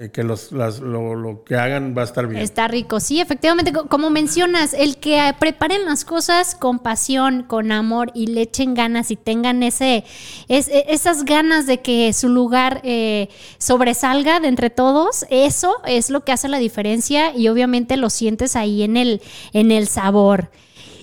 eh, 0.01 0.11
que 0.11 0.23
los, 0.23 0.53
las- 0.53 0.79
lo, 0.81 1.15
lo 1.17 1.43
que 1.45 1.57
hagan 1.57 1.95
va 1.97 2.03
a 2.03 2.05
estar 2.05 2.27
bien. 2.27 2.41
Está 2.41 2.69
rico, 2.69 3.01
sí, 3.01 3.21
efectivamente, 3.21 3.73
co- 3.73 3.87
como 3.89 4.11
mencionas, 4.11 4.73
el 4.75 4.97
que 4.99 5.19
eh, 5.19 5.35
preparen 5.39 5.85
las 5.87 6.05
cosas 6.05 6.55
con 6.55 6.79
pasión, 6.79 7.43
con 7.43 7.73
amor 7.73 8.11
y 8.15 8.29
le 8.29 8.43
echen 8.43 8.75
ganas 8.75 9.11
y 9.11 9.17
tengan 9.17 9.63
ese, 9.63 10.05
es- 10.49 10.69
e- 10.69 10.87
esas 10.89 11.25
ganas 11.25 11.67
de 11.67 11.81
que 11.81 12.13
su 12.13 12.29
lugar 12.29 12.81
eh, 12.85 13.29
sobresalga 13.59 14.41
de 14.41 14.49
entre 14.49 14.71
todos, 14.71 15.27
eso 15.31 15.75
es 15.87 16.11
lo 16.11 16.25
que 16.25 16.33
hace 16.33 16.49
la 16.49 16.59
diferencia 16.59 17.35
y 17.37 17.49
obviamente 17.49 17.97
lo 17.97 18.09
sientes 18.11 18.55
ahí 18.57 18.83
en 18.83 18.97
el, 18.97 19.21
en 19.53 19.73
el 19.73 19.89
sabor. 19.89 20.51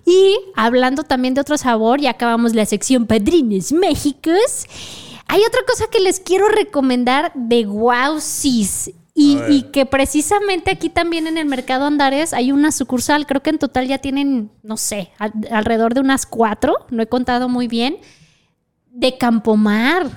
Y 0.08 0.38
hablando 0.56 1.02
también 1.04 1.34
de 1.34 1.42
otro 1.42 1.58
sabor, 1.58 2.00
ya 2.00 2.12
acabamos 2.12 2.54
la 2.54 2.66
sección 2.68 3.08
Padrines 3.08 3.72
Méxicos. 3.74 4.68
Hay 5.28 5.42
otra 5.48 5.62
cosa 5.68 5.88
que 5.88 6.00
les 6.00 6.20
quiero 6.20 6.48
recomendar 6.50 7.32
de 7.36 7.66
Wow 7.66 8.20
Sis. 8.20 8.92
Y, 9.18 9.40
y 9.48 9.62
que 9.72 9.86
precisamente 9.86 10.72
aquí 10.72 10.90
también 10.90 11.26
en 11.26 11.38
el 11.38 11.46
mercado 11.46 11.86
Andares 11.86 12.34
hay 12.34 12.52
una 12.52 12.74
sucursal, 12.74 13.26
creo 13.26 13.42
que 13.42 13.50
en 13.50 13.60
total 13.60 13.88
ya 13.88 13.98
tienen, 14.00 14.52
no 14.62 14.76
sé, 14.76 15.14
al- 15.18 15.32
alrededor 15.52 15.94
de 15.94 16.02
unas 16.02 16.26
cuatro, 16.26 16.76
no 16.90 17.02
he 17.02 17.08
contado 17.08 17.48
muy 17.48 17.70
bien, 17.70 17.98
de 18.90 19.18
Campomar. 19.18 20.10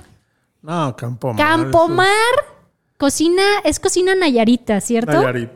No, 0.61 0.93
Campo 0.97 1.29
Mar, 1.33 1.37
Campomar, 1.37 2.09
cocina, 2.97 3.41
es 3.63 3.79
cocina 3.79 4.15
nayarita, 4.15 4.81
¿cierto? 4.81 5.13
Nayarit. 5.13 5.49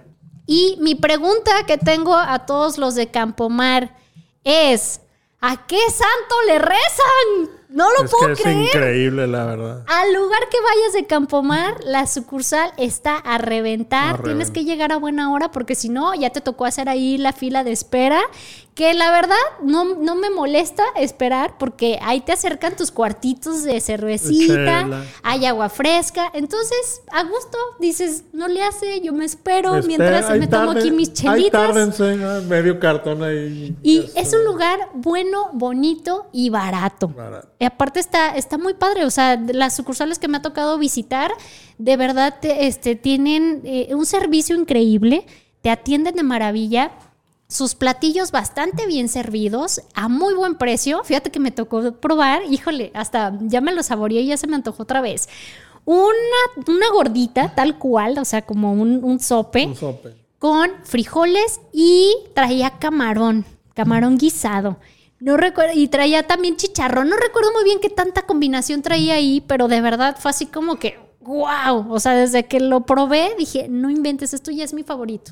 Y 0.47 0.77
mi 0.79 0.95
pregunta 0.95 1.51
que 1.67 1.77
tengo 1.77 2.15
a 2.15 2.45
todos 2.45 2.77
los 2.77 2.95
de 2.95 3.11
Campomar 3.11 3.97
es, 4.45 5.01
¿A 5.45 5.67
qué 5.67 5.79
santo 5.89 6.35
le 6.47 6.57
rezan? 6.59 7.62
No 7.73 7.85
lo 7.97 8.05
es 8.05 8.11
puedo 8.11 8.27
que 8.27 8.33
es 8.33 8.41
creer. 8.41 8.65
increíble, 8.67 9.25
la 9.27 9.45
verdad. 9.45 9.83
Al 9.87 10.13
lugar 10.13 10.41
que 10.51 10.57
vayas 10.61 10.93
de 10.93 11.05
Campomar, 11.07 11.75
la 11.83 12.05
sucursal 12.05 12.71
está 12.77 13.17
a 13.17 13.39
reventar. 13.39 14.15
A 14.15 14.17
Tienes 14.17 14.49
reventar. 14.49 14.53
que 14.53 14.63
llegar 14.65 14.91
a 14.91 14.97
buena 14.97 15.31
hora 15.31 15.51
porque 15.51 15.73
si 15.73 15.89
no, 15.89 16.13
ya 16.13 16.29
te 16.29 16.39
tocó 16.41 16.65
hacer 16.65 16.87
ahí 16.87 17.17
la 17.17 17.33
fila 17.33 17.63
de 17.63 17.71
espera. 17.71 18.21
Que 18.75 18.95
la 18.95 19.11
verdad 19.11 19.35
no, 19.63 19.85
no 19.95 20.15
me 20.15 20.31
molesta 20.31 20.83
esperar 20.95 21.59
porque 21.59 21.99
ahí 22.01 22.21
te 22.21 22.31
acercan 22.31 22.75
tus 22.75 22.89
cuartitos 22.89 23.63
de 23.63 23.79
cervecita, 23.79 24.53
Chela. 24.55 25.03
hay 25.21 25.45
agua 25.45 25.69
fresca. 25.69 26.31
Entonces, 26.33 27.01
a 27.11 27.23
gusto, 27.23 27.55
dices, 27.79 28.23
no 28.33 28.47
le 28.47 28.63
hace, 28.63 28.99
yo 29.01 29.13
me 29.13 29.25
espero 29.25 29.75
Espera, 29.75 29.87
mientras 29.87 30.39
me 30.39 30.47
tomo 30.47 30.71
aquí 30.71 30.89
mis 30.89 31.13
chelitas. 31.13 31.51
tárdense, 31.51 32.15
medio 32.47 32.79
cartón 32.79 33.21
ahí. 33.23 33.75
Y 33.83 34.09
es 34.15 34.33
un 34.33 34.43
lugar 34.43 34.89
bueno, 34.95 35.51
bonito 35.53 36.27
y 36.33 36.49
barato. 36.49 37.09
Barato. 37.09 37.49
Y 37.63 37.65
aparte 37.65 38.01
está, 38.01 38.35
está 38.35 38.57
muy 38.57 38.73
padre. 38.73 39.05
O 39.05 39.09
sea, 39.09 39.37
las 39.37 39.73
sucursales 39.73 40.19
que 40.19 40.27
me 40.27 40.35
ha 40.35 40.41
tocado 40.41 40.77
visitar, 40.77 41.31
de 41.77 41.95
verdad 41.95 42.35
te- 42.41 42.67
este, 42.67 42.97
tienen 42.97 43.61
eh, 43.63 43.95
un 43.95 44.05
servicio 44.05 44.57
increíble, 44.57 45.25
te 45.61 45.69
atienden 45.69 46.15
de 46.15 46.23
maravilla. 46.23 46.91
Sus 47.47 47.73
platillos 47.73 48.31
bastante 48.31 48.85
bien 48.85 49.07
servidos, 49.07 49.81
a 49.93 50.09
muy 50.09 50.33
buen 50.33 50.55
precio. 50.55 51.05
Fíjate 51.05 51.31
que 51.31 51.39
me 51.39 51.51
tocó 51.51 51.93
probar, 51.93 52.41
híjole, 52.49 52.91
hasta 52.93 53.37
ya 53.43 53.61
me 53.61 53.71
lo 53.73 53.81
saboreé 53.81 54.21
y 54.23 54.27
ya 54.27 54.35
se 54.35 54.47
me 54.47 54.55
antojó 54.55 54.83
otra 54.83 54.99
vez. 54.99 55.29
Una, 55.85 56.09
una 56.67 56.89
gordita, 56.91 57.55
tal 57.55 57.77
cual, 57.77 58.17
o 58.17 58.25
sea, 58.25 58.41
como 58.41 58.73
un, 58.73 59.01
un 59.05 59.19
sope 59.21 59.67
Un 59.67 59.75
sope. 59.77 60.15
con 60.37 60.69
frijoles 60.83 61.61
y 61.71 62.13
traía 62.33 62.71
camarón, 62.79 63.45
camarón 63.73 64.17
guisado. 64.17 64.77
No 65.23 65.37
recuerdo, 65.37 65.71
y 65.73 65.87
traía 65.87 66.23
también 66.27 66.57
chicharrón. 66.57 67.07
No 67.07 67.15
recuerdo 67.15 67.51
muy 67.53 67.63
bien 67.63 67.79
qué 67.81 67.89
tanta 67.89 68.23
combinación 68.23 68.81
traía 68.81 69.13
ahí, 69.13 69.39
pero 69.47 69.69
de 69.69 69.79
verdad 69.79 70.17
fue 70.19 70.31
así 70.31 70.47
como 70.47 70.75
que, 70.75 70.99
wow. 71.21 71.85
O 71.89 71.99
sea, 72.01 72.13
desde 72.13 72.45
que 72.45 72.59
lo 72.59 72.85
probé 72.85 73.29
dije, 73.37 73.67
no 73.69 73.89
inventes, 73.89 74.33
esto 74.33 74.51
ya 74.51 74.65
es 74.65 74.73
mi 74.73 74.83
favorito. 74.83 75.31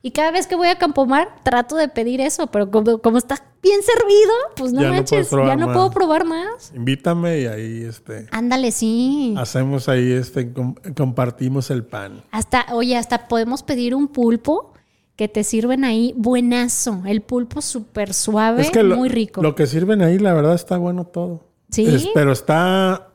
Y 0.00 0.12
cada 0.12 0.30
vez 0.30 0.46
que 0.46 0.54
voy 0.54 0.68
a 0.68 0.78
Campomar 0.78 1.42
trato 1.42 1.74
de 1.74 1.88
pedir 1.88 2.20
eso, 2.20 2.46
pero 2.46 2.70
como, 2.70 2.98
como 2.98 3.18
está 3.18 3.42
bien 3.60 3.80
servido, 3.82 4.32
pues 4.54 4.72
no 4.72 4.82
Ya 4.82 4.88
no 4.88 4.94
manches, 4.94 5.26
probar 5.26 5.48
ya 5.48 5.56
no 5.56 5.66
más. 5.66 5.74
puedo 5.76 5.90
probar 5.90 6.24
más. 6.24 6.72
Invítame 6.76 7.40
y 7.40 7.46
ahí 7.46 7.82
este 7.82 8.28
Ándale, 8.30 8.70
sí. 8.70 9.34
hacemos 9.36 9.88
ahí 9.88 10.12
este 10.12 10.52
com- 10.52 10.76
compartimos 10.96 11.70
el 11.72 11.84
pan. 11.84 12.22
Hasta, 12.30 12.66
oye, 12.72 12.96
hasta 12.96 13.26
podemos 13.26 13.64
pedir 13.64 13.96
un 13.96 14.06
pulpo 14.06 14.74
que 15.16 15.28
te 15.28 15.44
sirven 15.44 15.84
ahí 15.84 16.12
buenazo. 16.16 17.02
El 17.06 17.22
pulpo 17.22 17.62
súper 17.62 18.12
suave, 18.12 18.62
es 18.62 18.70
que 18.70 18.82
lo, 18.82 18.96
muy 18.96 19.08
rico. 19.08 19.42
lo 19.42 19.54
que 19.54 19.66
sirven 19.66 20.02
ahí, 20.02 20.18
la 20.18 20.34
verdad, 20.34 20.54
está 20.54 20.76
bueno 20.76 21.04
todo. 21.06 21.48
Sí. 21.70 21.86
Es- 21.86 22.08
pero 22.14 22.32
está. 22.32 23.08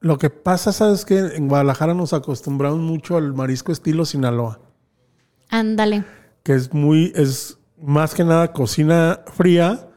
Lo 0.00 0.18
que 0.18 0.28
pasa, 0.28 0.70
¿sabes 0.72 1.06
que 1.06 1.18
En 1.18 1.48
Guadalajara 1.48 1.94
nos 1.94 2.12
acostumbramos 2.12 2.78
mucho 2.78 3.16
al 3.16 3.32
marisco 3.32 3.72
estilo 3.72 4.04
Sinaloa, 4.04 4.60
Ándale. 5.48 6.04
que 6.42 6.54
es 6.54 6.72
muy. 6.74 7.12
Es 7.14 7.58
más 7.80 8.14
que 8.14 8.24
nada 8.24 8.52
cocina 8.52 9.20
fría. 9.34 9.88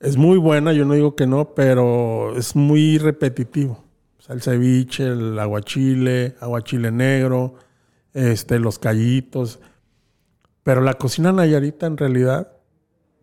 Es 0.00 0.16
muy 0.16 0.36
buena, 0.36 0.72
yo 0.72 0.84
no 0.84 0.94
digo 0.94 1.14
que 1.14 1.28
no, 1.28 1.54
pero 1.54 2.36
es 2.36 2.56
muy 2.56 2.98
repetitivo. 2.98 3.84
O 4.18 4.22
sea, 4.22 4.34
el 4.34 4.42
ceviche, 4.42 5.04
el 5.06 5.38
aguachile, 5.38 6.34
aguachile 6.40 6.90
negro, 6.90 7.54
este, 8.12 8.58
los 8.58 8.80
callitos. 8.80 9.60
Pero 10.62 10.80
la 10.80 10.94
cocina 10.94 11.32
nayarita 11.32 11.86
en 11.86 11.96
realidad, 11.96 12.52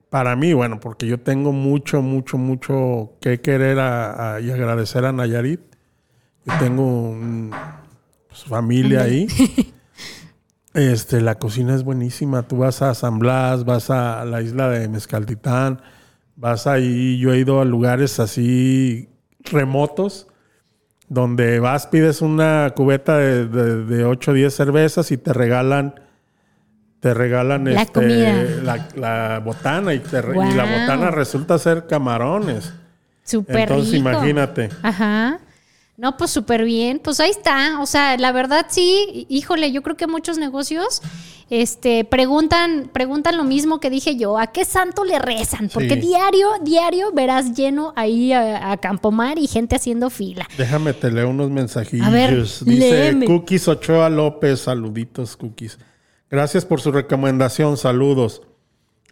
para 0.09 0.35
mí, 0.35 0.53
bueno, 0.53 0.79
porque 0.79 1.07
yo 1.07 1.19
tengo 1.19 1.51
mucho, 1.51 2.01
mucho, 2.01 2.37
mucho 2.37 3.13
que 3.21 3.39
querer 3.41 3.79
a- 3.79 4.35
a- 4.35 4.41
y 4.41 4.51
agradecer 4.51 5.05
a 5.05 5.11
Nayarit. 5.11 5.61
Yo 6.45 6.53
tengo 6.59 6.83
un- 6.83 7.51
pues, 8.27 8.43
familia 8.45 9.03
ahí. 9.03 9.27
Este, 10.75 11.19
la 11.19 11.35
cocina 11.39 11.73
es 11.73 11.83
buenísima. 11.83 12.43
Tú 12.47 12.57
vas 12.59 12.81
a 12.83 12.93
San 12.93 13.17
Blas, 13.19 13.65
vas 13.65 13.89
a 13.89 14.23
la 14.23 14.41
isla 14.41 14.69
de 14.69 14.87
Mezcaltitán, 14.87 15.81
vas 16.35 16.67
ahí. 16.67 17.17
Yo 17.17 17.33
he 17.33 17.39
ido 17.39 17.59
a 17.59 17.65
lugares 17.65 18.19
así 18.19 19.09
remotos 19.43 20.27
donde 21.07 21.59
vas, 21.59 21.87
pides 21.87 22.21
una 22.21 22.71
cubeta 22.75 23.17
de, 23.17 23.47
de, 23.47 23.83
de 23.83 24.05
8 24.05 24.29
o 24.29 24.33
10 24.35 24.53
cervezas 24.53 25.11
y 25.11 25.17
te 25.17 25.33
regalan, 25.33 25.95
te 26.99 27.13
regalan 27.13 27.65
La 27.73 27.81
este, 27.83 27.93
comida. 27.93 28.33
La, 28.63 28.87
la 28.95 29.39
botana 29.39 29.93
y, 29.93 29.99
te 29.99 30.17
y 30.19 30.53
la 30.55 30.65
botana 30.65 31.11
resulta 31.11 31.57
ser 31.57 31.87
camarones. 31.87 32.73
Súper 33.23 33.59
Entonces 33.61 33.93
rico. 33.93 34.09
imagínate. 34.09 34.69
Ajá. 34.81 35.39
No, 35.97 36.15
pues 36.17 36.31
súper 36.31 36.63
bien. 36.63 36.99
Pues 37.03 37.19
ahí 37.19 37.29
está. 37.29 37.79
O 37.81 37.85
sea, 37.85 38.17
la 38.17 38.31
verdad 38.31 38.65
sí, 38.69 39.25
híjole, 39.29 39.71
yo 39.71 39.81
creo 39.83 39.97
que 39.97 40.07
muchos 40.07 40.37
negocios 40.37 41.01
este, 41.49 42.05
preguntan, 42.05 42.89
preguntan 42.93 43.35
lo 43.37 43.43
mismo 43.43 43.79
que 43.81 43.89
dije 43.89 44.15
yo. 44.15 44.37
¿A 44.39 44.47
qué 44.47 44.63
santo 44.65 45.03
le 45.03 45.19
rezan? 45.19 45.69
Porque 45.73 45.95
Sí. 45.95 45.99
diario, 46.01 46.47
diario 46.63 47.11
verás 47.13 47.53
lleno 47.53 47.91
ahí 47.97 48.31
a, 48.31 48.71
a 48.71 48.77
Campomar 48.77 49.37
y 49.37 49.47
gente 49.47 49.75
haciendo 49.75 50.09
fila. 50.09 50.47
Déjame 50.57 50.93
te 50.93 51.11
leo 51.11 51.29
unos 51.29 51.49
mensajillos. 51.49 52.07
A 52.07 52.09
ver, 52.11 52.35
Dice 52.43 52.65
léeme. 52.65 53.25
Cookies 53.25 53.67
Ochoa 53.67 54.09
López, 54.09 54.61
saluditos 54.61 55.35
Cookies. 55.37 55.77
Gracias 56.29 56.65
por 56.65 56.81
su 56.81 56.91
recomendación, 56.91 57.77
saludos. 57.77 58.43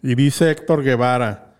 Y 0.02 0.14
dice 0.14 0.50
Héctor 0.50 0.84
Guevara, 0.84 1.56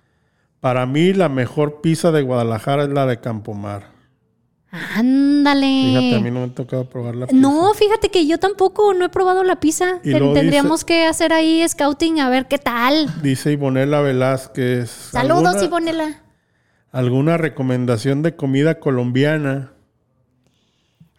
para 0.60 0.86
mí 0.86 1.12
la 1.12 1.28
mejor 1.28 1.80
pizza 1.80 2.12
de 2.12 2.22
Guadalajara 2.22 2.84
es 2.84 2.90
la 2.90 3.06
de 3.06 3.18
Campomar. 3.20 3.96
Ándale. 4.70 5.66
Fíjate, 5.66 6.14
a 6.16 6.20
mí 6.20 6.30
no 6.30 6.40
me 6.40 6.46
ha 6.52 6.54
tocado 6.54 6.84
probar 6.88 7.16
la 7.16 7.26
pizza. 7.26 7.40
No, 7.40 7.72
fíjate 7.74 8.10
que 8.10 8.26
yo 8.26 8.38
tampoco 8.38 8.92
no 8.92 9.04
he 9.06 9.08
probado 9.08 9.42
la 9.42 9.58
pizza. 9.60 9.98
Y 10.04 10.12
Ten- 10.12 10.34
tendríamos 10.34 10.84
que 10.84 11.06
hacer 11.06 11.32
ahí 11.32 11.66
scouting 11.66 12.20
a 12.20 12.28
ver 12.28 12.46
qué 12.48 12.58
tal. 12.58 13.22
Dice 13.22 13.50
Ivonela 13.52 14.00
Velázquez. 14.02 14.90
Saludos, 14.90 15.56
¿alguna- 15.56 15.64
Ivonela. 15.64 16.22
¿Alguna 16.92 17.36
recomendación 17.38 18.22
de 18.22 18.36
comida 18.36 18.78
colombiana? 18.78 19.72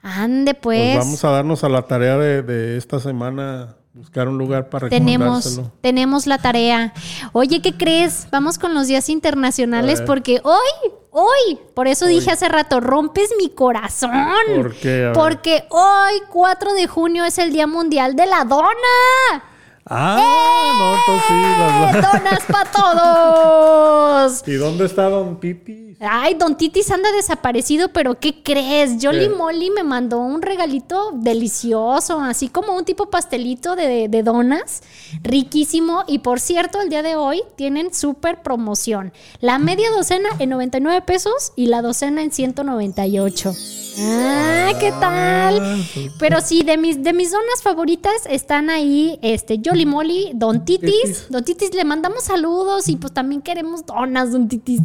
Ande, 0.01 0.53
Pues, 0.53 0.93
pues. 0.93 0.97
vamos 0.97 1.23
a 1.25 1.29
darnos 1.31 1.63
a 1.63 1.69
la 1.69 1.81
tarea 1.83 2.17
de, 2.17 2.41
de 2.43 2.77
esta 2.77 2.99
semana 2.99 3.75
buscar 3.93 4.27
un 4.27 4.37
lugar 4.37 4.69
para 4.69 4.89
tenemos, 4.89 5.61
tenemos 5.81 6.27
la 6.27 6.37
tarea. 6.37 6.93
Oye, 7.33 7.61
¿qué 7.61 7.75
crees? 7.75 8.27
Vamos 8.31 8.57
con 8.59 8.73
los 8.73 8.87
días 8.87 9.09
internacionales 9.09 10.01
porque 10.01 10.41
hoy, 10.43 10.91
hoy, 11.11 11.59
por 11.73 11.87
eso 11.87 12.05
dije 12.05 12.31
hace 12.31 12.47
rato, 12.49 12.79
rompes 12.79 13.31
mi 13.37 13.49
corazón. 13.49 14.11
¿Por 14.55 14.75
qué? 14.75 15.11
Porque 15.13 15.65
hoy, 15.69 16.21
4 16.29 16.73
de 16.73 16.87
junio, 16.87 17.25
es 17.25 17.37
el 17.37 17.51
Día 17.51 17.67
Mundial 17.67 18.15
de 18.15 18.25
la 18.25 18.45
Dona. 18.45 19.43
Ah, 19.89 20.73
no, 20.77 20.95
entonces 20.99 21.25
sí. 21.27 21.33
las- 21.59 21.95
¡Eh, 21.95 22.19
¡Donas 22.19 22.43
para 22.45 22.71
todos! 22.71 24.43
¿Y 24.47 24.53
dónde 24.53 24.85
está 24.85 25.09
Don 25.09 25.39
Titi? 25.39 25.87
Ay, 26.01 26.35
Don 26.35 26.55
Titis 26.55 26.89
anda 26.91 27.11
desaparecido, 27.11 27.89
pero 27.89 28.17
¿qué 28.19 28.41
crees? 28.41 29.03
Jolly 29.03 29.27
¿Qué? 29.27 29.35
Molly 29.35 29.69
me 29.71 29.83
mandó 29.83 30.19
un 30.19 30.41
regalito 30.41 31.11
delicioso, 31.13 32.21
así 32.21 32.47
como 32.47 32.73
un 32.73 32.85
tipo 32.85 33.09
pastelito 33.09 33.75
de, 33.75 34.07
de 34.07 34.23
donas, 34.23 34.81
riquísimo. 35.23 36.03
Y 36.07 36.19
por 36.19 36.39
cierto, 36.39 36.79
el 36.81 36.87
día 36.89 37.03
de 37.03 37.17
hoy 37.17 37.41
tienen 37.57 37.93
súper 37.93 38.41
promoción. 38.41 39.11
La 39.41 39.59
media 39.59 39.89
docena 39.91 40.29
en 40.39 40.49
99 40.51 41.01
pesos 41.01 41.51
y 41.57 41.65
la 41.65 41.81
docena 41.81 42.21
en 42.21 42.31
198. 42.31 43.53
Ah, 44.01 44.71
¿qué 44.79 44.93
tal? 45.01 45.83
Pero 46.17 46.39
sí, 46.39 46.63
de 46.63 46.77
mis, 46.77 47.03
de 47.03 47.11
mis 47.11 47.31
donas 47.33 47.61
favoritas 47.61 48.13
están 48.29 48.69
ahí, 48.69 49.19
este, 49.21 49.59
Jolly 49.63 49.78
Molly, 49.85 50.31
Don 50.35 50.65
Titis. 50.65 51.27
Don 51.29 51.43
Titis, 51.43 51.73
le 51.73 51.83
mandamos 51.85 52.23
saludos 52.23 52.87
y 52.89 52.95
pues 52.95 53.13
también 53.13 53.41
queremos 53.41 53.85
donas, 53.85 54.31
Don 54.31 54.47
Titis. 54.47 54.81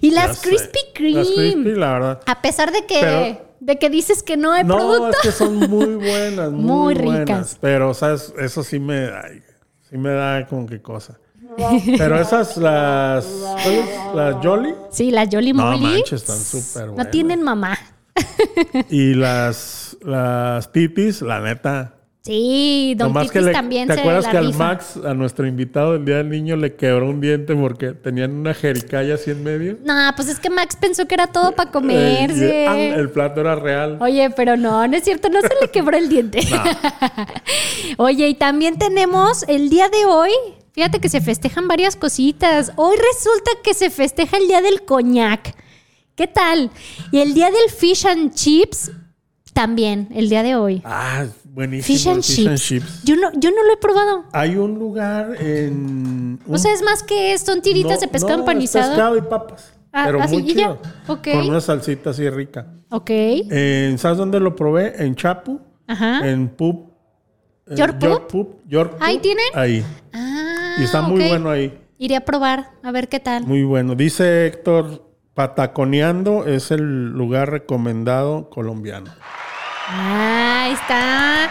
Y 0.00 0.10
las. 0.10 0.40
Krispy 0.40 0.78
Kreme. 0.94 1.14
Las 1.14 1.28
Crispy, 1.30 1.72
la 1.74 1.92
verdad. 1.92 2.20
A 2.26 2.40
pesar 2.42 2.72
de 2.72 2.84
que, 2.86 2.98
Pero- 3.00 3.54
de 3.60 3.78
que 3.78 3.90
dices 3.90 4.22
que 4.22 4.36
no 4.36 4.52
hay 4.52 4.64
No, 4.64 4.76
producto. 4.76 5.10
es 5.10 5.18
que 5.22 5.32
son 5.32 5.56
muy 5.58 5.94
buenas, 5.96 6.50
muy, 6.52 6.62
Muy 6.62 6.94
buenas. 6.94 7.20
ricas. 7.20 7.58
Pero, 7.60 7.94
¿sabes? 7.94 8.32
Eso 8.38 8.62
sí 8.62 8.78
me, 8.78 9.06
ay, 9.06 9.40
sí 9.88 9.96
me 9.96 10.10
da 10.10 10.46
como 10.46 10.66
que 10.66 10.80
cosa. 10.82 11.18
Pero 11.98 12.20
esas, 12.20 12.56
las, 12.56 13.26
las 14.14 14.34
Jolly 14.44 14.74
Sí, 14.90 15.10
las 15.12 15.28
Jolly 15.30 15.52
No 15.52 15.62
Molly. 15.70 15.80
manches, 15.82 16.22
están 16.22 16.38
súper 16.38 16.86
No 16.88 16.92
buenas. 16.94 17.10
tienen 17.12 17.42
mamá. 17.42 17.78
y 18.90 19.14
las, 19.14 19.96
las 20.02 20.70
titis, 20.72 21.22
la 21.22 21.40
neta. 21.40 21.94
Sí, 22.24 22.94
Don 22.96 23.08
Nomás 23.08 23.26
Titis 23.26 23.42
le- 23.42 23.52
también 23.52 23.86
¿Te 23.86 23.94
se 23.94 24.00
acuerdas 24.00 24.24
la 24.24 24.30
que 24.30 24.36
al. 24.38 24.54
Max, 24.54 24.98
a 25.04 25.12
nuestro 25.12 25.46
invitado 25.46 25.92
del 25.92 26.06
Día 26.06 26.16
del 26.16 26.30
Niño, 26.30 26.56
le 26.56 26.74
quebró 26.74 27.10
un 27.10 27.20
diente 27.20 27.54
porque 27.54 27.92
tenían 27.92 28.30
una 28.32 28.54
jericaya 28.54 29.16
así 29.16 29.30
en 29.30 29.42
medio? 29.44 29.76
No, 29.84 29.92
pues 30.16 30.28
es 30.28 30.40
que 30.40 30.48
Max 30.48 30.74
pensó 30.80 31.06
que 31.06 31.14
era 31.14 31.26
todo 31.26 31.52
para 31.54 31.68
Eh, 31.68 31.72
comerse. 31.72 32.66
ah, 32.66 32.78
el 32.78 33.10
plato 33.10 33.42
era 33.42 33.56
real. 33.56 33.98
Oye, 34.00 34.30
pero 34.30 34.56
no, 34.56 34.86
no 34.88 34.96
es 34.96 35.04
cierto, 35.04 35.28
no 35.28 35.42
se 35.42 35.50
le 35.60 35.70
quebró 35.70 35.98
el 35.98 36.08
diente. 36.08 36.38
Oye, 37.98 38.28
y 38.28 38.34
también 38.34 38.78
tenemos 38.78 39.44
el 39.48 39.68
día 39.68 39.88
de 39.88 40.04
hoy, 40.06 40.30
Fíjate 40.72 40.98
que 40.98 41.08
se 41.08 41.20
festejan 41.20 41.68
varias 41.68 41.94
cositas. 41.94 42.72
Hoy 42.74 42.96
resulta 42.96 43.52
que 43.62 43.74
se 43.74 43.90
festeja 43.90 44.38
el 44.38 44.48
día 44.48 44.60
del 44.60 44.82
coñac. 44.84 45.54
¿Qué 46.16 46.26
tal? 46.26 46.68
Y 47.12 47.20
el 47.20 47.32
día 47.32 47.46
del 47.52 47.70
fish 47.70 48.04
and 48.08 48.34
chips 48.34 48.90
también, 49.52 50.08
el 50.16 50.28
día 50.28 50.42
de 50.42 50.56
hoy. 50.56 50.82
Ah, 50.84 51.26
buenísimo. 51.54 52.16
Fish 52.16 52.46
and, 52.46 52.58
chips. 52.58 53.02
Yo 53.04 53.16
no, 53.16 53.30
yo 53.34 53.50
no 53.50 53.64
lo 53.64 53.72
he 53.72 53.76
probado. 53.76 54.24
Hay 54.32 54.56
un 54.56 54.78
lugar 54.78 55.36
en. 55.40 56.40
O 56.48 56.58
sea, 56.58 56.72
es 56.72 56.82
más 56.82 57.02
que 57.02 57.32
es, 57.32 57.42
son 57.42 57.62
tiritas 57.62 57.94
No, 57.94 58.00
de 58.00 58.08
pescado 58.08 58.36
no, 58.36 58.40
empanizado. 58.40 58.84
Es 58.84 58.90
pescado 58.90 59.16
y 59.16 59.22
papas. 59.22 59.72
Ah, 59.92 60.04
pero 60.06 60.20
así, 60.20 60.34
muy 60.34 60.46
chido. 60.46 60.78
Con 61.06 61.48
una 61.48 61.60
salsita 61.60 62.10
así 62.10 62.28
rica. 62.28 62.66
Ok. 62.90 63.10
¿Sabes 63.96 64.18
dónde 64.18 64.40
lo 64.40 64.56
probé? 64.56 65.04
En 65.04 65.14
Chapu. 65.14 65.60
Ajá. 65.86 66.28
En 66.28 66.48
Pup. 66.48 66.90
en 67.66 67.76
¿York 67.76 67.98
York 68.00 68.26
Pup. 68.28 68.60
York 68.66 68.96
¿Ahí 69.00 69.18
tienen? 69.18 69.44
Ahí. 69.54 69.84
Ah, 70.12 70.76
Y 70.78 70.84
está 70.84 71.02
muy 71.02 71.28
bueno 71.28 71.50
ahí. 71.50 71.78
Iré 71.98 72.16
a 72.16 72.24
probar, 72.24 72.72
a 72.82 72.90
ver 72.90 73.08
qué 73.08 73.20
tal. 73.20 73.46
Muy 73.46 73.62
bueno. 73.62 73.94
Dice 73.94 74.46
Héctor, 74.46 75.04
Pataconeando 75.34 76.44
es 76.46 76.70
el 76.70 77.10
lugar 77.10 77.50
recomendado 77.50 78.50
colombiano. 78.50 79.12
Ah, 79.88 80.53
ahí 80.64 80.72
está. 80.72 81.50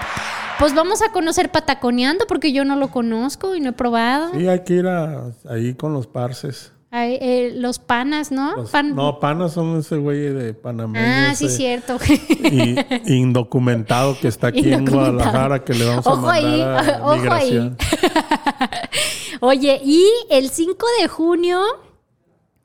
Pues 0.60 0.74
vamos 0.76 1.02
a 1.02 1.12
conocer 1.12 1.52
Pataconeando 1.52 2.26
porque 2.28 2.52
yo 2.54 2.64
no 2.66 2.76
lo 2.76 2.90
conozco 2.90 3.56
y 3.56 3.60
no 3.60 3.70
he 3.70 3.74
probado. 3.74 4.32
Sí, 4.34 4.48
hay 4.48 4.64
que 4.64 4.74
ir 4.76 4.88
a- 4.88 5.32
ahí 5.50 5.74
con 5.74 5.94
los 5.94 6.08
parces. 6.08 6.72
Ay, 6.96 7.18
eh, 7.22 7.54
los 7.56 7.80
panas, 7.80 8.32
¿no? 8.32 8.56
Los- 8.56 8.70
Pan- 8.70 8.96
No, 8.96 9.20
panas 9.20 9.54
son 9.54 9.80
ese 9.80 9.98
güey 9.98 10.30
de 10.30 10.54
panameño. 10.54 11.04
ah, 11.04 11.34
sí, 11.34 11.46
ese 11.48 11.58
cierto. 11.58 11.98
y- 12.08 12.76
indocumentado 13.16 14.16
que 14.20 14.28
está 14.28 14.48
aquí 14.48 14.72
en. 14.72 14.86
Guadalajara 14.86 15.64
que 15.64 15.74
le 15.74 15.86
vamos 15.86 16.06
a 16.06 16.10
Ojo 16.12 16.22
mandar 16.22 16.46
ahí, 16.46 16.62
a 16.62 17.00
ojo 17.04 17.32
ahí. 17.34 17.72
Oye, 19.42 19.82
y 19.84 20.06
el 20.30 20.50
5 20.50 20.86
de 21.02 21.08
junio 21.08 21.62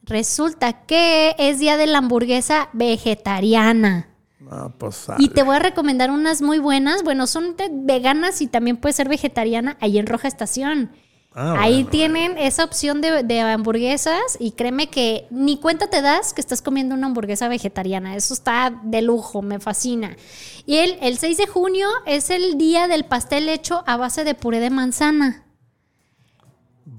resulta 0.02 0.84
que 0.84 1.34
es 1.38 1.58
día 1.58 1.76
de 1.78 1.86
la 1.86 1.98
hamburguesa 1.98 2.68
vegetariana. 2.74 4.08
No, 4.40 4.72
pues 4.78 5.06
Y 5.18 5.28
te 5.30 5.42
voy 5.42 5.56
a 5.56 5.58
recomendar 5.58 6.10
unas 6.10 6.42
muy 6.42 6.58
buenas. 6.58 7.02
Bueno, 7.02 7.26
son 7.26 7.56
de- 7.56 7.70
veganas 7.72 8.40
y 8.40 8.46
también 8.46 8.76
puede 8.76 8.92
ser 8.92 9.08
vegetariana 9.08 9.76
ahí 9.80 9.98
en 9.98 10.06
Roja 10.06 10.28
Estación. 10.28 10.92
Ah, 11.34 11.56
Ahí 11.58 11.74
bueno. 11.84 11.90
tienen 11.90 12.38
esa 12.38 12.64
opción 12.64 13.00
de, 13.00 13.22
de 13.22 13.40
hamburguesas 13.40 14.20
y 14.40 14.52
créeme 14.52 14.88
que 14.88 15.26
ni 15.30 15.58
cuenta 15.58 15.88
te 15.88 16.02
das 16.02 16.32
que 16.32 16.40
estás 16.40 16.62
comiendo 16.62 16.94
una 16.94 17.06
hamburguesa 17.08 17.48
vegetariana. 17.48 18.16
Eso 18.16 18.32
está 18.34 18.80
de 18.82 19.02
lujo, 19.02 19.42
me 19.42 19.60
fascina. 19.60 20.16
Y 20.66 20.76
el, 20.76 20.98
el 21.00 21.18
6 21.18 21.36
de 21.36 21.46
junio 21.46 21.88
es 22.06 22.30
el 22.30 22.58
día 22.58 22.88
del 22.88 23.04
pastel 23.04 23.48
hecho 23.48 23.84
a 23.86 23.96
base 23.96 24.24
de 24.24 24.34
puré 24.34 24.58
de 24.60 24.70
manzana. 24.70 25.44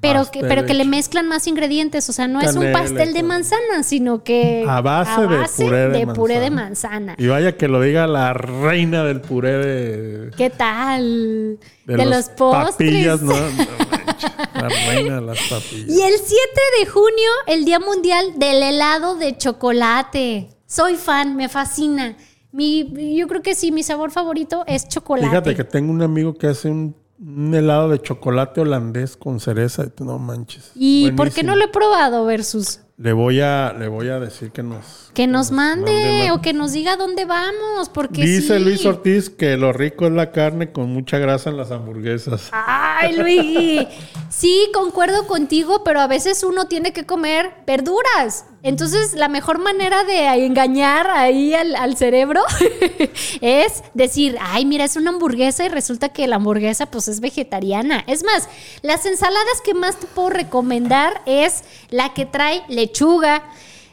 Pero 0.02 0.30
que, 0.32 0.42
pero 0.42 0.66
que 0.66 0.74
le 0.74 0.86
mezclan 0.86 1.28
más 1.28 1.46
ingredientes, 1.48 2.10
o 2.10 2.14
sea, 2.14 2.28
no 2.28 2.40
es 2.40 2.56
un 2.56 2.72
pastel 2.72 3.14
de 3.14 3.24
manzana, 3.24 3.84
sino 3.84 4.24
que 4.24 4.66
A 4.68 4.82
base 4.82 5.22
de 5.28 5.46
puré 5.58 5.90
de 5.90 6.08
puré 6.08 6.40
de 6.40 6.50
manzana. 6.50 7.16
Y 7.18 7.28
vaya 7.28 7.58
que 7.58 7.68
lo 7.68 7.82
diga 7.82 8.08
la 8.08 8.34
reina 8.34 9.04
del 9.04 9.22
puré 9.22 9.58
de, 9.58 10.32
¿Qué 10.38 10.50
tal? 10.50 11.60
de, 11.86 11.98
De, 11.98 12.06
los, 12.06 12.30
postres. 12.30 12.72
papillas, 12.72 13.22
¿no? 13.22 13.34
La 14.54 14.68
reina 14.68 15.16
de 15.16 15.22
las 15.22 15.40
papillas. 15.50 15.88
Y 15.88 16.02
el 16.02 16.14
7 16.14 16.38
de 16.80 16.86
junio, 16.86 17.30
el 17.48 17.64
Día 17.64 17.80
Mundial 17.80 18.34
del 18.36 18.62
Helado 18.62 19.16
de 19.16 19.38
Chocolate. 19.38 20.50
Soy 20.66 20.96
fan, 20.96 21.36
me 21.38 21.48
fascina. 21.48 22.18
Mi, 22.52 23.16
yo 23.18 23.28
creo 23.28 23.42
que 23.42 23.56
sí, 23.56 23.72
mi 23.72 23.84
sabor 23.84 24.12
favorito 24.12 24.64
es 24.68 24.88
chocolate. 24.88 25.30
Fíjate 25.30 25.56
que 25.56 25.64
tengo 25.64 25.92
un 25.92 26.02
amigo 26.02 26.34
que 26.34 26.48
hace 26.48 26.70
un, 26.70 26.96
un 27.20 27.53
helado 27.53 27.89
de 27.89 27.99
chocolate 28.01 28.61
holandés 28.61 29.17
con 29.17 29.39
cereza. 29.39 29.86
No 29.99 30.17
manches. 30.20 30.72
¿Y 30.76 31.11
por 31.11 31.28
qué 31.28 31.41
Buenísimo. 31.43 31.51
no 31.51 31.55
lo 31.57 31.65
he 31.65 31.67
probado, 31.67 32.26
Versus? 32.26 32.82
Le 33.02 33.14
voy 33.14 33.39
a, 33.39 33.74
le 33.80 33.88
voy 33.88 34.10
a 34.10 34.20
decir 34.20 34.52
que 34.52 34.62
nos... 34.62 35.10
Que 35.14 35.26
nos 35.26 35.52
mande 35.52 36.32
o 36.34 36.41
que 36.41 36.52
nos 36.52 36.74
diga 36.74 36.97
dónde 36.97 37.24
vamos, 37.24 37.88
porque 37.88 38.24
Dice 38.24 38.58
sí. 38.58 38.64
Luis 38.64 38.86
Ortiz 38.86 39.30
que 39.30 39.56
lo 39.56 39.72
rico 39.72 40.08
es 40.08 40.12
la 40.12 40.32
carne 40.32 40.74
con 40.74 40.91
mucha 40.91 41.18
grasa 41.18 41.50
en 41.50 41.56
las 41.56 41.72
hamburguesas. 41.72 42.50
Ay, 42.52 43.16
Luigi. 43.16 43.88
Sí, 44.28 44.70
concuerdo 44.74 45.28
contigo, 45.28 45.82
pero 45.86 46.02
a 46.02 46.08
veces 46.08 46.43
uno 46.43 46.68
tiene 46.68 46.91
que 46.91 47.06
comer 47.06 47.52
verduras. 47.66 48.45
Entonces, 48.62 49.14
la 49.14 49.30
mejor 49.30 49.60
manera 49.60 50.04
de 50.04 50.45
engañar 50.45 51.10
ahí 51.10 51.54
al, 51.54 51.78
al 51.78 51.95
cerebro 51.95 52.41
es 53.41 53.84
decir, 53.93 54.38
ay, 54.41 54.66
mira, 54.66 54.84
es 54.84 54.97
una 54.97 55.12
hamburguesa 55.12 55.66
y 55.66 55.70
resulta 55.70 56.10
que 56.10 56.28
la 56.28 56.36
hamburguesa 56.36 56.88
pues 56.88 57.08
es 57.08 57.22
vegetariana. 57.22 58.04
Es 58.06 58.26
más, 58.26 58.50
las 58.82 59.06
ensaladas 59.06 59.62
que 59.64 59.74
más 59.74 59.97
te 59.97 60.08
puedo 60.08 60.30
recomendar 60.30 61.22
es 61.26 61.64
la 61.89 62.14
que 62.14 62.26
trae 62.26 62.62
lechuga, 62.90 63.44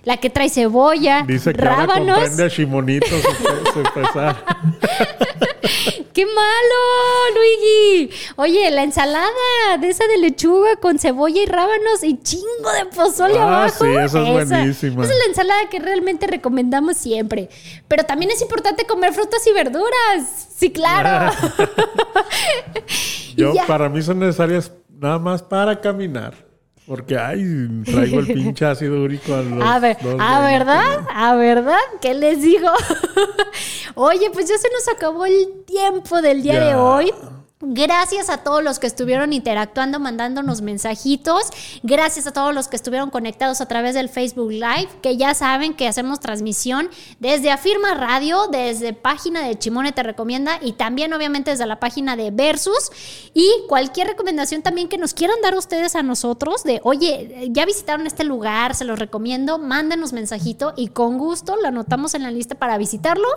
la 0.05 0.17
que 0.19 0.31
trae 0.31 0.49
cebolla, 0.49 1.25
Dice 1.27 1.53
que 1.53 1.61
ahora 1.63 1.87
rábanos. 1.87 2.19
comprende 2.19 2.45
a 2.45 2.49
Shimonito 2.49 3.07
su, 3.07 3.17
su 3.75 3.83
pesar. 3.93 4.45
¡Qué 6.13 6.25
malo, 6.25 7.35
Luigi! 7.35 8.11
Oye, 8.37 8.71
la 8.71 8.85
ensalada 8.85 9.77
de 9.79 9.89
esa 9.91 10.07
de 10.07 10.17
lechuga 10.17 10.77
con 10.77 10.99
cebolla 10.99 11.43
y 11.43 11.47
rábanos 11.47 12.03
y 12.05 12.17
chingo 12.23 12.73
de 12.79 12.87
pozole 12.87 13.39
Ah, 13.39 13.65
abajo. 13.65 13.85
sí, 13.85 13.91
esa 13.91 14.23
es 14.23 14.49
buenísima. 14.49 15.05
Esa 15.05 15.13
es 15.13 15.19
la 15.19 15.25
ensalada 15.27 15.69
que 15.69 15.79
realmente 15.79 16.27
recomendamos 16.27 16.97
siempre. 16.97 17.51
Pero 17.87 18.05
también 18.05 18.31
es 18.31 18.41
importante 18.41 18.87
comer 18.87 19.13
frutas 19.13 19.47
y 19.47 19.53
verduras. 19.53 20.49
Sí, 20.57 20.71
claro. 20.73 21.31
Yo, 23.37 23.53
ya. 23.53 23.67
para 23.67 23.91
mí 23.91 24.01
son 24.01 24.21
necesarias 24.21 24.73
nada 24.99 25.19
más 25.19 25.43
para 25.43 25.79
caminar. 25.81 26.46
Porque, 26.87 27.19
ay, 27.19 27.83
traigo 27.85 28.21
el 28.21 28.27
pinche 28.27 28.65
ácido 28.65 29.03
úrico 29.03 29.35
a 29.35 29.43
los 29.43 29.61
A 29.67 29.79
ver, 29.81 29.97
dos 30.01 30.17
a 30.21 30.41
verdad, 30.41 31.01
a 31.13 31.35
verdad, 31.35 31.79
¿qué 32.01 32.15
les 32.15 32.41
digo? 32.41 32.69
Oye, 33.95 34.31
pues 34.33 34.49
ya 34.49 34.57
se 34.59 34.69
nos 34.71 34.89
acabó 34.97 35.27
el 35.27 35.65
tiempo 35.67 36.23
del 36.23 36.43
día 36.43 36.55
Ya. 36.55 36.65
de 36.67 36.75
hoy. 36.77 37.13
Gracias 37.63 38.29
a 38.29 38.45
todos 38.45 38.63
los 38.63 38.79
que 38.79 38.87
estuvieron 38.87 39.33
interactuando, 39.33 39.99
mandándonos 39.99 40.61
mensajitos. 40.61 41.45
Gracias 41.83 42.27
a 42.27 42.33
todos 42.35 42.55
los 42.55 42.69
que 42.69 42.77
estuvieron 42.77 43.09
conectados 43.09 43.63
a 43.63 43.67
través 43.67 43.95
del 43.95 44.11
Facebook 44.11 44.51
Live, 44.51 44.89
que 45.01 45.17
ya 45.17 45.33
saben 45.33 45.73
que 45.73 45.89
hacemos 45.89 46.21
transmisión 46.21 46.91
desde 47.19 47.51
Afirma 47.51 47.95
Radio, 47.95 48.49
desde 48.49 48.93
página 48.93 49.41
de 49.41 49.59
Chimone 49.59 49.93
Te 49.93 50.03
Recomienda 50.03 50.59
y 50.61 50.73
también 50.75 51.15
obviamente 51.15 51.51
desde 51.51 51.65
la 51.65 51.81
página 51.81 52.15
de 52.15 52.31
Versus. 52.31 52.91
Y 53.33 53.49
cualquier 53.69 54.09
recomendación 54.09 54.61
también 54.61 54.89
que 54.91 54.99
nos 54.99 55.15
quieran 55.15 55.41
dar 55.43 55.55
ustedes 55.57 55.97
a 55.97 56.03
nosotros 56.03 56.63
de, 56.63 56.81
oye, 56.85 57.49
ya 57.53 57.65
visitaron 57.65 58.07
este 58.07 58.25
lugar, 58.25 58.75
se 58.75 58.85
los 58.85 58.99
recomiendo, 58.99 59.57
mándenos 59.59 60.13
mensajito 60.13 60.75
y 60.77 60.89
con 60.89 61.17
gusto 61.17 61.57
lo 61.57 61.69
anotamos 61.69 62.13
en 62.13 62.23
la 62.23 62.31
lista 62.31 62.55
para 62.55 62.77
visitarlo 62.77 63.29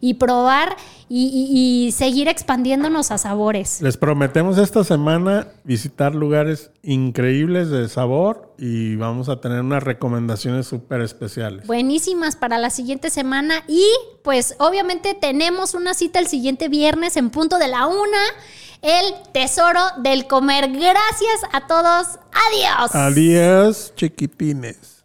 y 0.00 0.14
probar 0.14 0.76
y, 1.10 1.26
y- 1.26 1.86
y 1.88 1.92
seguir 1.92 2.26
expandiéndonos 2.28 3.10
a 3.10 3.18
sabores. 3.18 3.65
Les 3.80 3.96
prometemos 3.96 4.58
esta 4.58 4.84
semana 4.84 5.48
visitar 5.64 6.14
lugares 6.14 6.70
increíbles 6.82 7.70
de 7.70 7.88
sabor 7.88 8.54
y 8.58 8.96
vamos 8.96 9.28
a 9.28 9.40
tener 9.40 9.60
unas 9.60 9.82
recomendaciones 9.82 10.66
súper 10.66 11.00
especiales. 11.00 11.66
Buenísimas 11.66 12.36
para 12.36 12.58
la 12.58 12.70
siguiente 12.70 13.10
semana 13.10 13.62
y 13.68 13.84
pues 14.22 14.54
obviamente 14.58 15.14
tenemos 15.14 15.74
una 15.74 15.94
cita 15.94 16.18
el 16.18 16.26
siguiente 16.26 16.68
viernes 16.68 17.16
en 17.16 17.30
punto 17.30 17.58
de 17.58 17.68
la 17.68 17.86
una, 17.86 18.22
el 18.82 19.14
tesoro 19.32 19.80
del 19.98 20.26
comer. 20.26 20.70
Gracias 20.70 21.42
a 21.52 21.66
todos. 21.66 22.18
Adiós. 22.50 22.94
Adiós, 22.94 23.92
chiquitines. 23.96 25.04